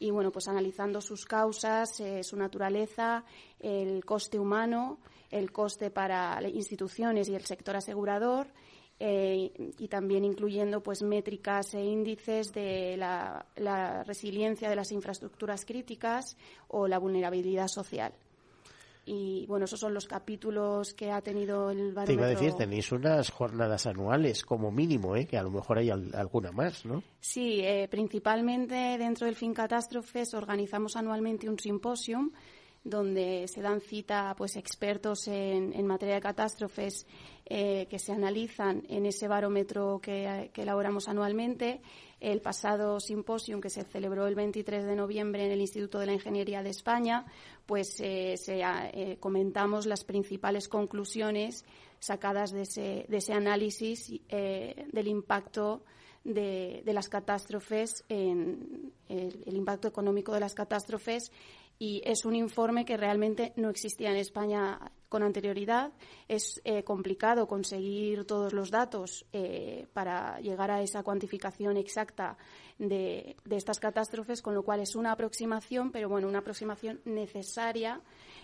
y 0.00 0.10
bueno, 0.10 0.32
pues 0.32 0.48
analizando 0.48 1.00
sus 1.00 1.24
causas, 1.24 2.02
su 2.22 2.36
naturaleza, 2.36 3.24
el 3.60 4.04
coste 4.04 4.40
humano 4.40 4.98
el 5.30 5.52
coste 5.52 5.90
para 5.90 6.40
instituciones 6.48 7.28
y 7.28 7.34
el 7.34 7.44
sector 7.44 7.76
asegurador 7.76 8.48
eh, 8.98 9.52
y 9.78 9.88
también 9.88 10.24
incluyendo 10.24 10.82
pues 10.82 11.02
métricas 11.02 11.72
e 11.74 11.82
índices 11.82 12.52
de 12.52 12.96
la, 12.96 13.46
resiliencia 14.04 14.68
de 14.68 14.76
las 14.76 14.92
infraestructuras 14.92 15.64
críticas 15.64 16.36
o 16.68 16.86
la 16.86 16.98
vulnerabilidad 16.98 17.68
social. 17.68 18.12
Y 19.12 19.44
bueno, 19.46 19.64
esos 19.64 19.80
son 19.80 19.92
los 19.92 20.06
capítulos 20.06 20.94
que 20.94 21.10
ha 21.10 21.20
tenido 21.20 21.70
el 21.70 21.92
barómetro. 21.92 22.04
Te 22.04 22.12
iba 22.12 22.26
a 22.26 22.28
decir, 22.28 22.52
tenéis 22.52 22.92
unas 22.92 23.28
jornadas 23.30 23.86
anuales 23.86 24.44
como 24.44 24.70
mínimo, 24.70 25.16
¿eh? 25.16 25.26
que 25.26 25.36
a 25.36 25.42
lo 25.42 25.50
mejor 25.50 25.78
hay 25.78 25.90
alguna 25.90 26.52
más, 26.52 26.86
¿no? 26.86 27.02
Sí, 27.18 27.58
eh, 27.60 27.88
principalmente 27.90 28.76
dentro 28.98 29.26
del 29.26 29.34
Fin 29.34 29.52
Catástrofes 29.52 30.32
organizamos 30.34 30.94
anualmente 30.94 31.48
un 31.48 31.58
simposium 31.58 32.30
donde 32.82 33.46
se 33.48 33.60
dan 33.60 33.80
cita 33.80 34.34
pues 34.36 34.56
expertos 34.56 35.28
en, 35.28 35.86
materia 35.86 36.14
de 36.14 36.20
catástrofes 36.20 37.06
eh, 37.44 37.86
que 37.90 37.98
se 37.98 38.12
analizan 38.12 38.84
en 38.88 39.06
ese 39.06 39.28
barómetro 39.28 40.00
que, 40.00 40.50
elaboramos 40.54 41.08
anualmente. 41.08 41.82
El 42.20 42.40
pasado 42.40 43.00
simposium 43.00 43.60
que 43.60 43.70
se 43.70 43.84
celebró 43.84 44.26
el 44.26 44.34
23 44.34 44.84
de 44.84 44.94
noviembre 44.94 45.46
en 45.46 45.52
el 45.52 45.60
Instituto 45.60 45.98
de 45.98 46.06
la 46.06 46.12
Ingeniería 46.12 46.62
de 46.62 46.70
España, 46.70 47.24
pues 47.66 48.00
eh, 48.00 48.34
eh, 48.46 49.16
comentamos 49.20 49.86
las 49.86 50.04
principales 50.04 50.68
conclusiones 50.68 51.64
sacadas 51.98 52.50
de 52.52 52.62
ese, 52.62 53.06
de 53.08 53.16
ese 53.16 53.32
análisis 53.32 54.10
del 54.28 55.08
impacto 55.08 55.82
de, 56.24 56.82
las 56.92 57.08
catástrofes, 57.08 58.04
en 58.08 58.92
el, 59.08 59.56
impacto 59.56 59.88
económico 59.88 60.32
de 60.32 60.40
las 60.40 60.54
catástrofes 60.54 61.32
y 61.80 62.02
es 62.04 62.26
un 62.26 62.36
informe 62.36 62.84
que 62.84 62.98
realmente 62.98 63.54
no 63.56 63.70
existía 63.70 64.10
en 64.10 64.18
España 64.18 64.78
con 65.08 65.22
anterioridad. 65.22 65.92
Es 66.28 66.60
eh, 66.64 66.84
complicado 66.84 67.48
conseguir 67.48 68.26
todos 68.26 68.52
los 68.52 68.70
datos 68.70 69.24
eh, 69.32 69.86
para 69.94 70.38
llegar 70.40 70.70
a 70.70 70.82
esa 70.82 71.02
cuantificación 71.02 71.78
exacta 71.78 72.36
de, 72.78 73.34
estas 73.48 73.80
catástrofes, 73.80 74.42
con 74.42 74.54
lo 74.54 74.62
cual 74.62 74.80
es 74.80 74.94
una 74.94 75.12
aproximación, 75.12 75.90
pero 75.90 76.10
bueno, 76.10 76.28
una 76.28 76.40
aproximación 76.40 77.00
necesaria 77.06 78.02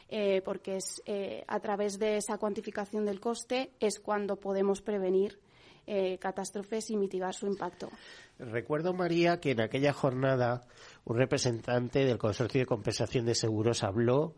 eh, 0.09 0.41
porque 0.43 0.77
es 0.77 1.03
a 1.47 1.61
través 1.61 1.99
de 1.99 2.17
esa 2.17 2.39
cuantificación 2.39 3.05
del 3.05 3.21
coste 3.21 3.71
es 3.81 4.01
cuando 4.01 4.37
podemos 4.37 4.81
prevenir 4.81 5.39
catástrofes 6.19 6.91
y 6.91 6.97
mitigar 6.97 7.35
su 7.35 7.47
impacto. 7.47 7.89
Recuerdo, 8.39 8.93
María, 8.93 9.41
que 9.41 9.53
en 9.53 9.61
aquella 9.61 9.93
jornada 9.93 10.67
un 11.05 11.17
representante 11.17 12.05
del 12.05 12.19
Consorcio 12.19 12.61
de 12.61 12.67
Compensación 12.67 13.25
de 13.25 13.35
Seguros 13.35 13.85
habló 13.85 14.35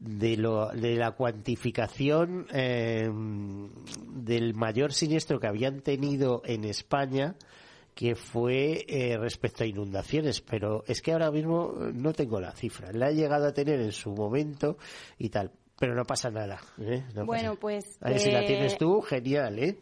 de, 0.00 0.36
lo, 0.36 0.68
de 0.68 0.96
la 0.96 1.12
cuantificación 1.12 2.46
em, 2.50 3.70
del 4.24 4.54
mayor 4.54 4.92
siniestro 4.92 5.38
que 5.38 5.46
habían 5.46 5.80
tenido 5.80 6.42
en 6.44 6.64
España 6.64 7.36
que 7.94 8.14
fue 8.14 8.86
eh, 8.88 9.18
respecto 9.18 9.62
a 9.62 9.66
inundaciones, 9.66 10.40
pero 10.40 10.84
es 10.86 11.02
que 11.02 11.12
ahora 11.12 11.30
mismo 11.30 11.74
no 11.92 12.14
tengo 12.14 12.40
la 12.40 12.52
cifra. 12.52 12.92
La 12.92 13.10
he 13.10 13.14
llegado 13.14 13.46
a 13.46 13.52
tener 13.52 13.78
en 13.80 13.92
su 13.92 14.12
momento 14.12 14.78
y 15.18 15.28
tal, 15.28 15.50
pero 15.78 15.94
no 15.94 16.04
pasa 16.04 16.30
nada. 16.30 16.60
¿eh? 16.80 17.04
bueno, 17.26 17.56
pues. 17.56 17.98
A 18.00 18.08
ver 18.10 18.20
si 18.20 18.30
la 18.30 18.46
tienes 18.46 18.74
eh, 18.74 18.76
tú, 18.78 19.02
genial, 19.02 19.58
¿eh? 19.58 19.78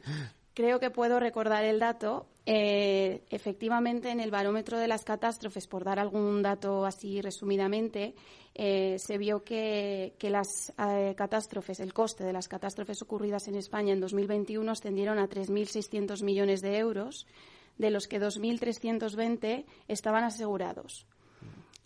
Creo 0.58 0.80
que 0.80 0.90
puedo 0.90 1.20
recordar 1.20 1.64
el 1.64 1.78
dato. 1.78 2.26
Eh, 2.44 3.22
efectivamente, 3.30 4.10
en 4.10 4.18
el 4.18 4.32
barómetro 4.32 4.76
de 4.76 4.88
las 4.88 5.04
catástrofes, 5.04 5.68
por 5.68 5.84
dar 5.84 6.00
algún 6.00 6.42
dato 6.42 6.84
así 6.84 7.20
resumidamente, 7.20 8.16
eh, 8.56 8.96
se 8.98 9.18
vio 9.18 9.44
que, 9.44 10.16
las 10.20 10.72
eh, 10.76 11.14
catástrofes, 11.16 11.78
el 11.78 11.94
coste 11.94 12.24
de 12.24 12.32
las 12.32 12.48
catástrofes 12.48 13.00
ocurridas 13.02 13.46
en 13.46 13.54
España 13.54 13.92
en 13.92 14.00
2021 14.00 14.68
ascendieron 14.72 15.20
a 15.20 15.28
3.600 15.28 16.24
millones 16.24 16.60
de 16.60 16.76
euros, 16.78 17.28
de 17.76 17.92
los 17.92 18.08
que 18.08 18.20
2.320 18.20 19.64
estaban 19.86 20.24
asegurados. 20.24 21.06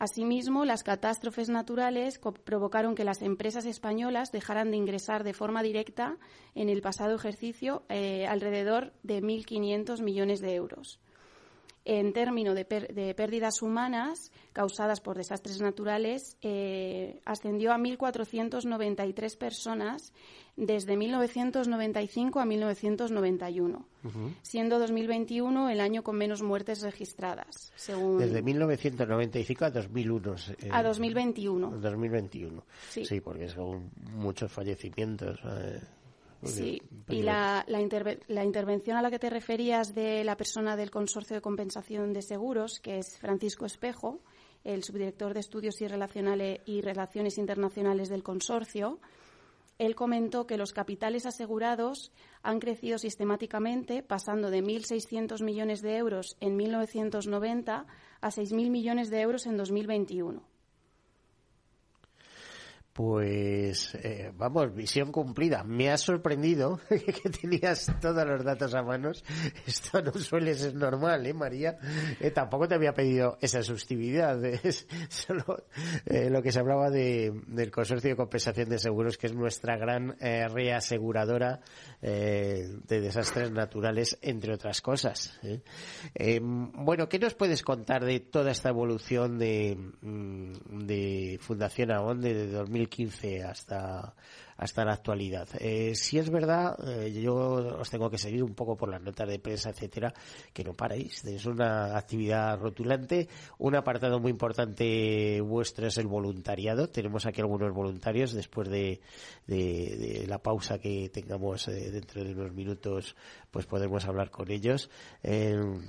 Asimismo, 0.03 0.65
las 0.65 0.83
catástrofes 0.83 1.49
naturales 1.49 2.19
provocaron 2.43 2.97
que 2.97 3.05
las 3.05 3.23
empresas 3.23 3.67
españolas 3.67 4.33
dejaran 4.33 4.73
de 4.73 4.77
ingresar 4.77 5.23
de 5.23 5.33
forma 5.33 5.63
directa 5.63 6.19
en 6.57 6.69
el 6.69 6.83
pasado 6.83 7.15
ejercicio 7.15 7.85
eh, 7.89 8.27
alrededor 8.27 8.95
de 9.05 9.23
1.500 9.23 10.03
millones 10.03 10.41
de 10.41 10.57
euros 10.57 10.99
en 11.85 12.12
términos 12.12 12.55
de, 12.55 12.65
pérdidas 12.65 13.62
humanas 13.62 14.31
causadas 14.53 15.01
por 15.01 15.17
desastres 15.17 15.61
naturales, 15.61 16.37
eh, 16.43 17.21
ascendió 17.25 17.73
a 17.73 17.79
1.493 17.79 19.37
personas 19.37 20.12
desde 20.57 20.97
1995 20.97 22.39
a 22.39 22.45
1991, 22.45 23.87
siendo 24.43 24.79
2021 24.79 25.71
el 25.71 25.81
año 25.81 26.03
con 26.03 26.17
menos 26.17 26.43
muertes 26.43 26.83
registradas. 26.83 27.73
Según 27.75 28.19
desde 28.19 28.43
1995 28.43 29.65
a 29.65 29.71
2001. 29.71 30.35
Eh, 30.61 30.69
a 30.71 30.83
2021. 30.83 31.71
2021. 31.81 32.65
Sí, 32.91 33.07
sí 33.07 33.21
porque 33.21 33.49
son 33.49 33.91
muchos 34.12 34.53
fallecimientos. 34.53 35.41
Eh. 35.45 35.81
Sí, 36.45 36.83
y 37.09 37.23
la, 37.23 37.65
la, 37.69 37.81
intervención 37.81 38.97
a 38.97 39.03
la 39.03 39.11
que 39.11 39.19
te 39.21 39.31
referías 39.31 39.95
de 39.95 40.25
la 40.25 40.37
persona 40.37 40.77
del 40.77 40.91
Consorcio 40.91 41.37
de 41.37 41.41
Compensación 41.41 42.13
de 42.13 42.23
Seguros, 42.23 42.81
que 42.81 42.99
es 42.99 43.17
Francisco 43.19 43.65
Espejo, 43.65 44.21
el 44.65 44.83
subdirector 44.83 45.35
de 45.35 45.41
Estudios 45.41 45.81
y, 45.81 45.87
y 46.67 46.81
Relaciones 46.81 47.39
Internacionales 47.39 48.09
del 48.09 48.23
consorcio, 48.23 49.01
él 49.79 49.95
comentó 49.95 50.47
que 50.47 50.57
los 50.57 50.73
capitales 50.73 51.27
asegurados 51.27 52.13
han 52.43 52.61
crecido 52.61 52.99
sistemáticamente, 52.99 54.03
pasando 54.03 54.51
de 54.51 54.63
1.600 54.63 55.43
millones 55.43 55.83
de 55.83 55.97
euros 55.97 56.37
en 56.41 56.57
1990 56.57 57.87
a 58.21 58.31
6.000 58.31 58.71
millones 58.71 59.11
de 59.11 59.21
euros 59.21 59.47
en 59.47 59.57
2021. 59.57 60.52
Pues 62.93 63.95
eh, 63.95 64.31
vamos, 64.37 64.75
visión 64.75 65.13
cumplida. 65.13 65.65
Me 65.65 65.91
ha 65.91 65.97
sorprendido 65.97 66.79
que 66.89 67.31
tenías 67.31 67.91
todos 68.03 68.27
los 68.27 68.45
datos 68.45 68.75
a 68.75 68.83
manos. 68.83 69.25
Esto 69.67 70.03
no 70.03 70.13
suele 70.13 70.55
ser 70.55 70.75
normal, 70.75 71.27
¿eh, 71.27 71.33
María? 71.33 71.79
Eh, 72.21 72.31
tampoco 72.33 72.69
te 72.69 72.75
había 72.75 72.93
pedido 72.93 73.39
esa 73.41 73.63
sustividad. 73.63 74.43
Es 74.63 74.87
solo 75.09 75.65
eh, 76.07 76.29
lo 76.31 76.43
que 76.43 76.53
se 76.53 76.61
hablaba 76.61 76.91
de, 76.91 77.33
del 77.47 77.71
Consorcio 77.71 78.11
de 78.11 78.17
Compensación 78.17 78.69
de 78.69 78.79
Seguros, 78.79 79.17
que 79.17 79.27
es 79.27 79.35
nuestra 79.35 79.77
gran 79.77 80.15
eh, 80.21 80.47
reaseguradora 80.49 81.61
de 82.01 83.01
desastres 83.01 83.53
naturales, 83.53 84.19
entre 84.23 84.55
otras 84.55 84.81
cosas. 84.81 85.39
bueno, 86.75 87.09
¿qué 87.09 87.19
nos 87.21 87.35
puedes 87.35 87.63
contar 87.63 88.05
de 88.05 88.19
toda 88.19 88.51
esta 88.51 88.71
evolución 88.71 89.39
de, 89.39 89.77
mm, 90.01 90.87
de 90.87 91.39
Fundación 91.41 91.93
AON 91.93 92.21
de 92.21 92.49
2000 92.49 92.82
2015 92.85 93.45
hasta 93.45 94.15
hasta 94.62 94.85
la 94.85 94.93
actualidad. 94.93 95.49
Eh, 95.59 95.95
si 95.97 96.19
es 96.19 96.31
verdad, 96.31 96.77
eh, 96.87 97.12
yo 97.12 97.35
os 97.35 97.91
tengo 97.91 98.09
que 98.09 98.17
seguir 98.17 98.45
un 98.45 98.55
poco 98.55 98.77
por 98.77 98.89
las 98.89 99.03
notas 99.03 99.29
de 99.29 99.41
prensa, 99.41 99.71
etcétera, 99.71 100.15
que 100.53 100.62
no 100.62 100.73
paráis. 100.73 101.25
Es 101.25 101.47
una 101.47 101.97
actividad 101.99 102.59
rotulante. 102.61 103.29
Un 103.59 103.75
apartado 103.75 104.21
muy 104.21 104.31
importante 104.31 105.41
vuestro 105.41 105.89
es 105.89 105.99
el 105.99 106.07
voluntariado. 106.07 106.89
Tenemos 106.89 107.27
aquí 107.27 107.41
algunos 107.41 107.73
voluntarios 107.75 108.33
después 108.33 108.69
de, 108.69 109.01
de, 109.49 110.27
la 110.29 110.39
pausa 110.39 110.79
que 110.79 111.09
tengamos 111.09 111.67
eh, 111.67 111.91
dentro 111.91 112.23
de 112.23 112.33
unos 112.33 112.53
minutos, 112.53 113.17
pues 113.51 113.67
podemos 113.67 114.05
hablar 114.05 114.31
con 114.31 114.49
ellos. 114.49 114.91
no 115.25 115.83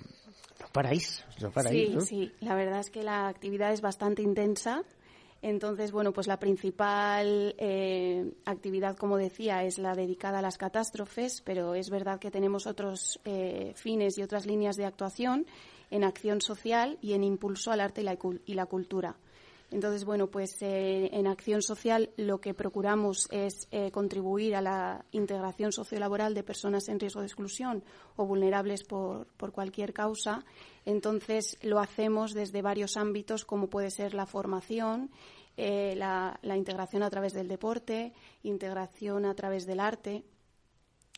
paráis, 0.72 1.24
no 1.42 1.52
paráis. 1.52 1.92
Sí, 1.92 2.06
sí. 2.08 2.32
La 2.40 2.56
verdad 2.56 2.80
es 2.80 2.90
que 2.90 3.04
la 3.04 3.28
actividad 3.28 3.72
es 3.72 3.82
bastante 3.82 4.24
intensa. 4.24 4.84
Entonces, 5.44 5.92
bueno, 5.92 6.14
pues 6.14 6.26
la 6.26 6.40
principal 6.40 7.54
eh, 7.58 8.32
actividad, 8.46 8.96
como 8.96 9.18
decía, 9.18 9.66
es 9.66 9.78
la 9.78 9.94
dedicada 9.94 10.40
a 10.40 10.42
las 10.42 10.58
catástrofes, 10.58 11.42
pero 11.42 11.76
es 11.76 11.90
verdad 11.90 12.18
que 12.18 12.32
tenemos 12.32 12.66
otros 12.66 13.20
eh, 13.26 13.74
fines 13.76 14.18
y 14.18 14.24
otras 14.24 14.46
líneas 14.46 14.78
de 14.78 14.86
actuación 14.86 15.46
en 15.92 16.06
acción 16.06 16.40
social 16.40 16.98
y 17.02 17.12
en 17.12 17.26
impulso 17.26 17.74
al 17.74 17.82
arte 17.82 18.06
y 18.46 18.54
la, 18.54 18.66
cultura. 18.68 19.18
Entonces, 19.70 20.06
bueno, 20.06 20.28
pues 20.28 20.62
eh, 20.62 21.10
en 21.12 21.28
acción 21.28 21.62
social 21.62 22.12
lo 22.16 22.40
que 22.40 22.54
procuramos 22.54 23.28
es 23.30 23.68
contribuir 23.92 24.56
a 24.56 24.62
la 24.62 25.04
integración 25.12 25.74
sociolaboral 25.74 26.34
de 26.36 26.44
personas 26.44 26.88
en 26.88 27.02
riesgo 27.02 27.20
de 27.20 27.28
exclusión 27.28 27.84
o 28.16 28.26
vulnerables 28.26 28.86
por, 28.86 29.28
por, 29.36 29.52
cualquier 29.52 29.92
causa. 29.92 30.46
Entonces, 30.86 31.58
lo 31.62 31.80
hacemos 31.80 32.34
desde 32.34 32.62
varios 32.62 32.96
ámbitos, 32.96 33.44
como 33.44 33.68
puede 33.68 33.92
ser 33.92 34.14
la 34.14 34.26
formación, 34.26 35.12
eh, 35.56 35.94
la, 35.96 36.40
integración 36.56 37.04
a 37.04 37.10
través 37.10 37.34
del 37.34 37.48
deporte, 37.48 38.14
integración 38.42 39.26
a 39.26 39.36
través 39.36 39.66
del 39.68 39.80
arte. 39.80 40.24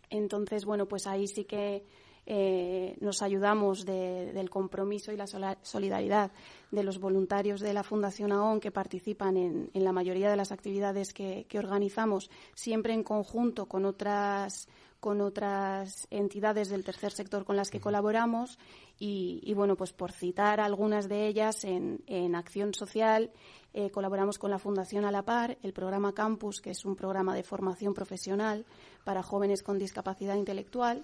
Entonces, 0.09 0.65
bueno, 0.65 0.87
pues 0.87 1.07
ahí 1.07 1.27
sí 1.27 1.45
que 1.45 1.85
eh, 2.25 2.97
nos 2.99 3.21
ayudamos 3.21 3.85
del 3.85 4.49
compromiso 4.49 5.13
y 5.13 5.17
la 5.17 5.27
solidaridad 5.61 6.31
de 6.71 6.83
los 6.83 6.99
voluntarios 6.99 7.61
de 7.61 7.73
la 7.73 7.83
Fundación 7.83 8.31
AON 8.31 8.59
que 8.59 8.71
participan 8.71 9.37
en, 9.37 9.69
la 9.73 9.93
mayoría 9.93 10.29
de 10.29 10.35
las 10.35 10.51
actividades 10.51 11.13
que, 11.13 11.47
organizamos, 11.57 12.29
siempre 12.55 12.93
en 12.93 13.03
conjunto 13.03 13.67
con 13.67 13.85
otras 13.85 14.67
con 14.99 15.21
otras 15.21 16.07
entidades 16.09 16.69
del 16.69 16.83
tercer 16.83 17.11
sector 17.11 17.45
con 17.45 17.55
las 17.55 17.69
que 17.69 17.79
colaboramos 17.79 18.57
y, 18.97 19.53
bueno, 19.53 19.75
pues 19.75 19.93
por 19.93 20.11
citar 20.11 20.59
algunas 20.59 21.07
de 21.07 21.27
ellas 21.27 21.63
en, 21.63 22.01
en 22.07 22.33
acción 22.33 22.73
social 22.73 23.29
eh, 23.77 23.91
colaboramos 23.91 24.39
con 24.39 24.49
la 24.51 24.57
Fundación 24.57 25.03
A 25.03 25.11
la 25.11 25.23
Par, 25.23 25.57
el 25.61 25.73
programa 25.73 26.13
Campus, 26.13 26.61
que 26.61 26.69
es 26.69 26.85
un 26.85 26.95
programa 26.95 27.35
de 27.35 27.43
formación 27.43 27.93
profesional 27.93 28.65
para 29.03 29.21
jóvenes 29.21 29.63
con 29.63 29.77
discapacidad 29.77 30.37
intelectual. 30.37 31.03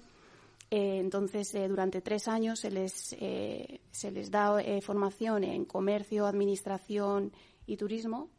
Eh, 0.69 0.99
entonces, 0.99 1.53
eh, 1.53 1.67
durante 1.67 1.99
tres 1.99 2.29
años 2.29 2.61
se 2.61 2.71
les, 2.71 2.93
se 2.93 4.11
les 4.11 4.31
da 4.31 4.55
formación 4.81 5.43
en 5.43 5.65
comercio, 5.65 6.25
administración 6.25 7.33
y 7.67 7.75
turismo, 7.75 8.29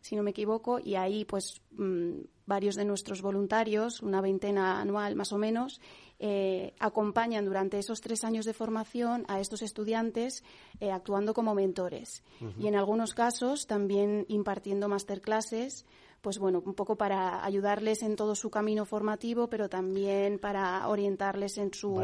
si 0.00 0.16
no 0.16 0.22
me 0.22 0.30
equivoco, 0.30 0.78
y 0.78 0.94
ahí, 0.94 1.24
pues, 1.24 1.60
mm, 1.72 2.20
varios 2.46 2.76
de 2.76 2.84
nuestros 2.84 3.22
voluntarios, 3.22 4.02
una 4.02 4.20
veintena 4.20 4.80
anual 4.80 5.14
más 5.16 5.32
o 5.32 5.38
menos, 5.38 5.80
eh, 6.18 6.74
acompañan 6.80 7.44
durante 7.44 7.78
esos 7.78 8.00
tres 8.00 8.24
años 8.24 8.44
de 8.44 8.54
formación 8.54 9.24
a 9.28 9.38
estos 9.38 9.62
estudiantes 9.62 10.42
eh, 10.80 10.90
actuando 10.90 11.32
como 11.34 11.54
mentores. 11.54 12.24
Y 12.58 12.66
en 12.66 12.74
algunos 12.74 13.14
casos 13.14 13.66
también 13.66 14.24
impartiendo 14.28 14.88
masterclasses 14.88 15.84
pues 16.20 16.38
bueno, 16.38 16.62
un 16.64 16.74
poco 16.74 16.96
para 16.96 17.44
ayudarles 17.44 18.02
en 18.02 18.16
todo 18.16 18.34
su 18.34 18.50
camino 18.50 18.84
formativo, 18.84 19.48
pero 19.48 19.68
también 19.68 20.38
para 20.38 20.86
orientarles 20.88 21.58
en 21.58 21.72
su 21.72 22.00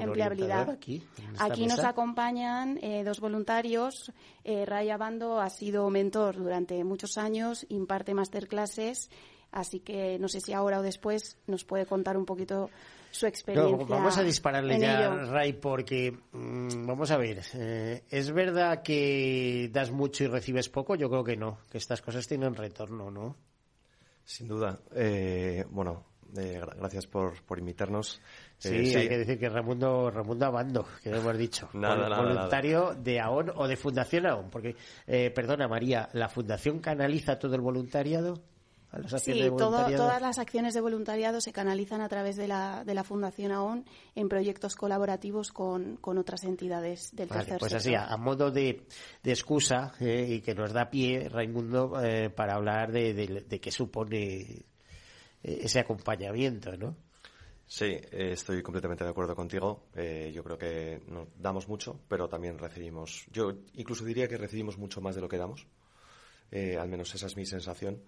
empleabilidad. 0.00 0.70
aquí? 0.70 1.02
aquí 1.38 1.66
nos 1.66 1.80
acompañan 1.80 2.78
eh, 2.82 3.02
dos 3.04 3.20
voluntarios. 3.20 4.12
Raya 4.44 4.96
Bando 4.96 5.40
ha 5.40 5.48
sido 5.48 5.88
mentor 5.90 6.36
durante 6.36 6.82
muchos 6.82 7.18
años, 7.18 7.64
imparte 7.68 8.14
masterclasses, 8.14 9.10
así 9.52 9.80
que 9.80 10.18
no 10.18 10.28
sé 10.28 10.40
si 10.40 10.52
ahora 10.52 10.80
o 10.80 10.82
después 10.82 11.38
nos 11.46 11.64
puede 11.64 11.86
contar 11.86 12.16
un 12.16 12.26
poquito 12.26 12.70
su 13.10 13.26
experiencia. 13.26 13.86
vamos 13.86 14.16
a 14.16 14.22
dispararle 14.22 14.78
ya, 14.78 15.08
Ray, 15.08 15.54
porque 15.54 16.16
mm, 16.32 16.86
vamos 16.86 17.10
a 17.10 17.16
ver, 17.16 17.42
eh, 17.54 18.04
¿es 18.08 18.30
verdad 18.32 18.82
que 18.82 19.68
das 19.72 19.90
mucho 19.90 20.24
y 20.24 20.26
recibes 20.28 20.68
poco? 20.68 20.94
Yo 20.94 21.08
creo 21.08 21.24
que 21.24 21.36
no, 21.36 21.58
que 21.70 21.78
estas 21.78 22.02
cosas 22.02 22.26
tienen 22.26 22.54
retorno, 22.54 23.10
¿no? 23.10 23.36
Sin 24.24 24.46
duda. 24.46 24.78
Eh, 24.94 25.64
bueno, 25.70 26.04
eh, 26.36 26.60
gracias 26.76 27.06
por, 27.06 27.42
por 27.42 27.58
invitarnos. 27.58 28.20
Sí, 28.58 28.94
hay 28.94 29.08
que 29.08 29.18
decir 29.18 29.38
que 29.38 29.48
Ramundo, 29.48 30.10
Ramundo 30.10 30.46
Abando, 30.46 30.86
que 31.02 31.10
hemos 31.10 31.36
dicho, 31.36 31.68
voluntario 31.72 32.94
de 32.94 33.18
AON 33.18 33.52
o 33.56 33.66
de 33.66 33.76
Fundación 33.76 34.26
AON, 34.26 34.50
porque, 34.50 34.76
perdona 35.34 35.66
María, 35.66 36.08
¿la 36.12 36.28
Fundación 36.28 36.78
canaliza 36.78 37.38
todo 37.38 37.54
el 37.54 37.60
voluntariado? 37.60 38.40
Sí, 39.18 39.48
todas 39.56 40.20
las 40.20 40.38
acciones 40.38 40.74
de 40.74 40.80
voluntariado 40.80 41.40
se 41.40 41.52
canalizan 41.52 42.00
a 42.00 42.08
través 42.08 42.36
de 42.36 42.48
la, 42.48 42.84
de 42.84 42.94
la 42.94 43.04
Fundación 43.04 43.52
AON 43.52 43.84
en 44.14 44.28
proyectos 44.28 44.74
colaborativos 44.74 45.52
con, 45.52 45.98
otras 46.02 46.44
entidades 46.44 47.14
del 47.14 47.28
tercer 47.28 47.58
pues 47.58 47.74
así, 47.74 47.94
a, 47.94 48.16
modo 48.16 48.50
de, 48.50 48.84
de 49.22 49.30
excusa 49.30 49.94
eh, 50.00 50.26
y 50.28 50.40
que 50.40 50.54
nos 50.54 50.72
da 50.72 50.90
pie, 50.90 51.28
Raimundo, 51.28 52.02
eh, 52.02 52.30
para 52.30 52.54
hablar 52.54 52.90
de, 52.90 53.14
de, 53.14 53.60
qué 53.60 53.70
supone 53.70 54.40
eh, 54.40 54.64
ese 55.42 55.78
acompañamiento, 55.78 56.76
¿no? 56.76 56.96
Sí, 57.66 57.96
estoy 58.10 58.62
completamente 58.62 59.04
de 59.04 59.10
acuerdo 59.10 59.36
contigo. 59.36 59.84
yo 59.94 60.42
creo 60.42 60.58
que 60.58 61.00
nos 61.06 61.28
damos 61.38 61.68
mucho, 61.68 62.00
pero 62.08 62.28
también 62.28 62.58
recibimos. 62.58 63.26
Yo 63.30 63.52
incluso 63.74 64.04
diría 64.04 64.26
que 64.26 64.36
recibimos 64.36 64.76
mucho 64.76 65.00
más 65.00 65.14
de 65.14 65.20
lo 65.20 65.28
que 65.28 65.38
damos. 65.38 65.68
al 66.52 66.88
menos 66.88 67.14
esa 67.14 67.26
es 67.26 67.36
mi 67.36 67.46
sensación. 67.46 68.02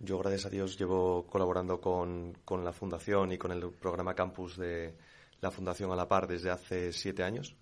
Yo, 0.00 0.16
gracias 0.18 0.46
a 0.46 0.50
Dios, 0.50 0.78
llevo 0.78 1.26
colaborando 1.26 1.80
con, 1.80 2.38
la 2.62 2.72
Fundación 2.72 3.32
y 3.32 3.38
con 3.38 3.50
el 3.50 3.68
programa 3.72 4.14
Campus 4.14 4.56
de 4.56 4.94
la 5.40 5.50
Fundación 5.50 5.90
a 5.90 5.96
la 5.96 6.06
Par 6.06 6.28
desde 6.28 6.50
hace 6.50 6.92
siete 6.92 7.24
años. 7.24 7.56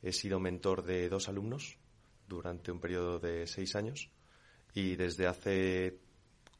He 0.00 0.12
sido 0.12 0.38
mentor 0.38 0.84
de 0.84 1.08
dos 1.08 1.28
alumnos 1.28 1.76
durante 2.28 2.70
un 2.70 2.78
periodo 2.78 3.18
de 3.18 3.48
seis 3.48 3.74
años 3.74 4.10
y 4.74 4.94
desde 4.94 5.26
hace 5.26 5.98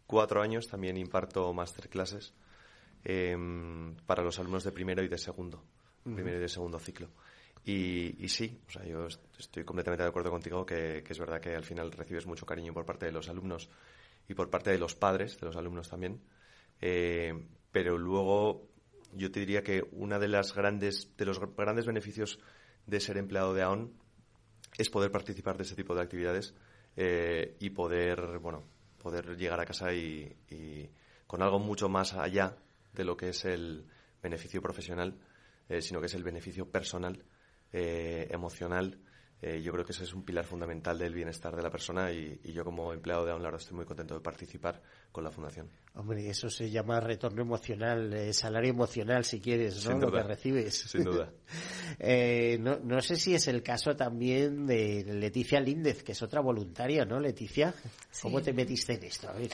cuatro 0.09 0.43
años 0.43 0.67
también 0.67 0.97
imparto 0.97 1.53
masterclasses 1.53 2.35
em, 3.05 3.95
para 4.07 4.25
los 4.25 4.41
alumnos 4.41 4.65
de 4.65 4.73
primero 4.73 5.05
y 5.05 5.09
de 5.09 5.19
segundo, 5.19 5.63
primero 6.03 6.39
y 6.39 6.41
de 6.41 6.49
segundo 6.49 6.81
ciclo. 6.81 7.11
Y, 7.65 8.25
y, 8.25 8.29
sí, 8.29 8.61
o 8.67 8.71
sea, 8.73 8.85
yo 8.85 9.07
estoy 9.39 9.65
completamente 9.65 10.03
de 10.03 10.09
acuerdo 10.09 10.31
contigo 10.31 10.67
que, 10.67 11.05
que, 11.05 11.13
es 11.13 11.19
verdad 11.19 11.41
que 11.41 11.55
al 11.55 11.65
final 11.65 11.93
recibes 11.93 12.27
mucho 12.27 12.47
cariño 12.47 12.73
por 12.73 12.85
parte 12.85 13.07
de 13.07 13.13
los 13.13 13.29
alumnos 13.29 13.71
y 14.29 14.35
por 14.35 14.51
parte 14.51 14.71
de 14.71 14.79
los 14.79 14.95
padres, 14.95 15.39
de 15.39 15.47
los 15.47 15.57
alumnos 15.57 15.89
también. 15.89 16.21
Eh, 16.81 17.47
pero 17.73 17.99
luego 17.99 18.69
yo 19.13 19.31
te 19.31 19.41
diría 19.41 19.63
que 19.63 19.87
una 19.93 20.19
de 20.19 20.29
las 20.29 20.55
grandes 20.55 21.17
de 21.17 21.25
los 21.25 21.41
grandes 21.57 21.87
beneficios 21.87 22.39
de 22.87 23.01
ser 23.01 23.17
empleado 23.17 23.55
de 23.55 23.63
AON 23.63 23.93
es 24.77 24.91
poder 24.91 25.11
participar 25.11 25.57
de 25.57 25.63
ese 25.63 25.75
tipo 25.75 25.95
de 25.95 26.03
actividades 26.03 26.55
eh, 26.97 27.57
y 27.61 27.71
poder 27.71 28.39
bueno 28.41 28.65
poder 28.99 29.37
llegar 29.37 29.61
a 29.61 29.65
casa 29.65 29.95
y, 29.95 30.37
con 31.27 31.43
algo 31.43 31.59
mucho 31.59 31.89
más 31.89 32.15
allá 32.15 32.57
de 32.93 33.05
lo 33.05 33.17
que 33.17 33.31
es 33.31 33.45
el 33.45 33.87
beneficio 34.23 34.61
profesional 34.61 35.19
eh, 35.69 35.81
sino 35.81 36.01
que 36.01 36.07
es 36.07 36.15
el 36.15 36.25
beneficio 36.25 36.71
personal 36.71 37.25
emocional 37.73 38.99
eh, 39.43 39.61
yo 39.63 39.71
creo 39.73 39.85
que 39.85 39.93
ese 39.93 40.05
es 40.05 40.15
un 40.15 40.23
pilar 40.25 40.47
fundamental 40.47 40.99
del 40.99 41.13
bienestar 41.13 41.55
de 41.55 41.63
la 41.63 41.71
persona 41.71 42.11
y, 42.11 42.41
yo 42.43 42.65
como 42.65 42.93
empleado 42.93 43.27
de 43.27 43.33
AUNLAR 43.33 43.55
estoy 43.55 43.77
muy 43.77 43.85
contento 43.85 44.15
de 44.15 44.21
participar 44.21 44.81
con 45.13 45.25
la 45.25 45.31
Fundación. 45.31 45.69
Hombre, 45.95 46.27
eso 46.29 46.49
se 46.49 46.71
llama 46.71 47.01
retorno 47.01 47.43
emocional, 47.43 48.13
eh, 48.15 48.33
salario 48.33 48.71
emocional 48.71 49.25
si 49.25 49.41
quieres, 49.41 49.87
¿no? 49.87 49.99
Lo 49.99 50.11
que 50.11 50.23
recibes. 50.23 50.75
Sin 50.75 51.05
duda. 51.05 51.31
Eh, 51.99 52.59
no, 52.61 52.79
no 52.81 53.01
sé 53.01 53.17
si 53.17 53.35
es 53.35 53.49
el 53.49 53.63
caso 53.63 53.97
también 53.97 54.67
de 54.67 55.03
Leticia 55.03 55.61
Líndez, 55.61 56.03
que 56.03 56.13
es 56.13 56.21
otra 56.21 56.43
voluntaria, 56.43 57.07
¿no, 57.07 57.19
Leticia? 57.19 57.73
¿Cómo 58.21 58.43
te 58.43 58.53
metiste 58.53 58.95
en 58.95 59.05
esto? 59.05 59.31
A 59.31 59.33
ver. 59.33 59.51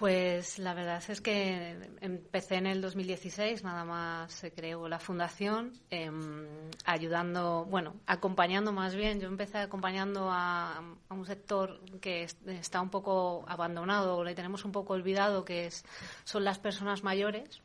Pues 0.00 0.58
la 0.58 0.72
verdad 0.72 1.02
es 1.08 1.20
que 1.20 1.76
empecé 2.00 2.54
en 2.54 2.66
el 2.66 2.80
2016, 2.80 3.62
nada 3.64 3.84
más 3.84 4.32
se 4.32 4.50
creó 4.50 4.88
la 4.88 4.98
fundación, 4.98 5.74
em, 5.90 6.46
ayudando, 6.86 7.66
bueno, 7.66 7.96
acompañando 8.06 8.72
más 8.72 8.94
bien. 8.94 9.20
Yo 9.20 9.28
empecé 9.28 9.58
acompañando 9.58 10.30
a, 10.30 10.82
un 11.10 11.26
sector 11.26 11.82
que 12.00 12.26
está 12.46 12.80
un 12.80 12.88
poco 12.88 13.44
abandonado, 13.46 14.24
le 14.24 14.34
tenemos 14.34 14.64
un 14.64 14.72
poco 14.72 14.94
olvidado, 14.94 15.44
que 15.44 15.66
es, 15.66 15.84
son 16.24 16.44
las 16.44 16.58
personas 16.58 17.04
mayores. 17.04 17.60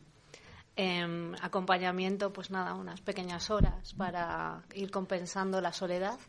Em, 0.76 1.36
acompañamiento, 1.42 2.34
pues 2.34 2.52
nada, 2.52 2.74
unas 2.74 3.00
pequeñas 3.00 3.50
horas 3.50 3.94
para 3.94 4.62
ir 4.74 4.92
compensando 4.92 5.62
la 5.62 5.72
soledad. 5.72 6.20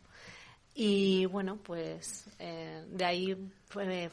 Y 0.73 1.27
bueno, 1.27 1.57
pues 1.57 2.29
eh, 2.39 2.85
de 2.91 3.05
ahí 3.05 3.51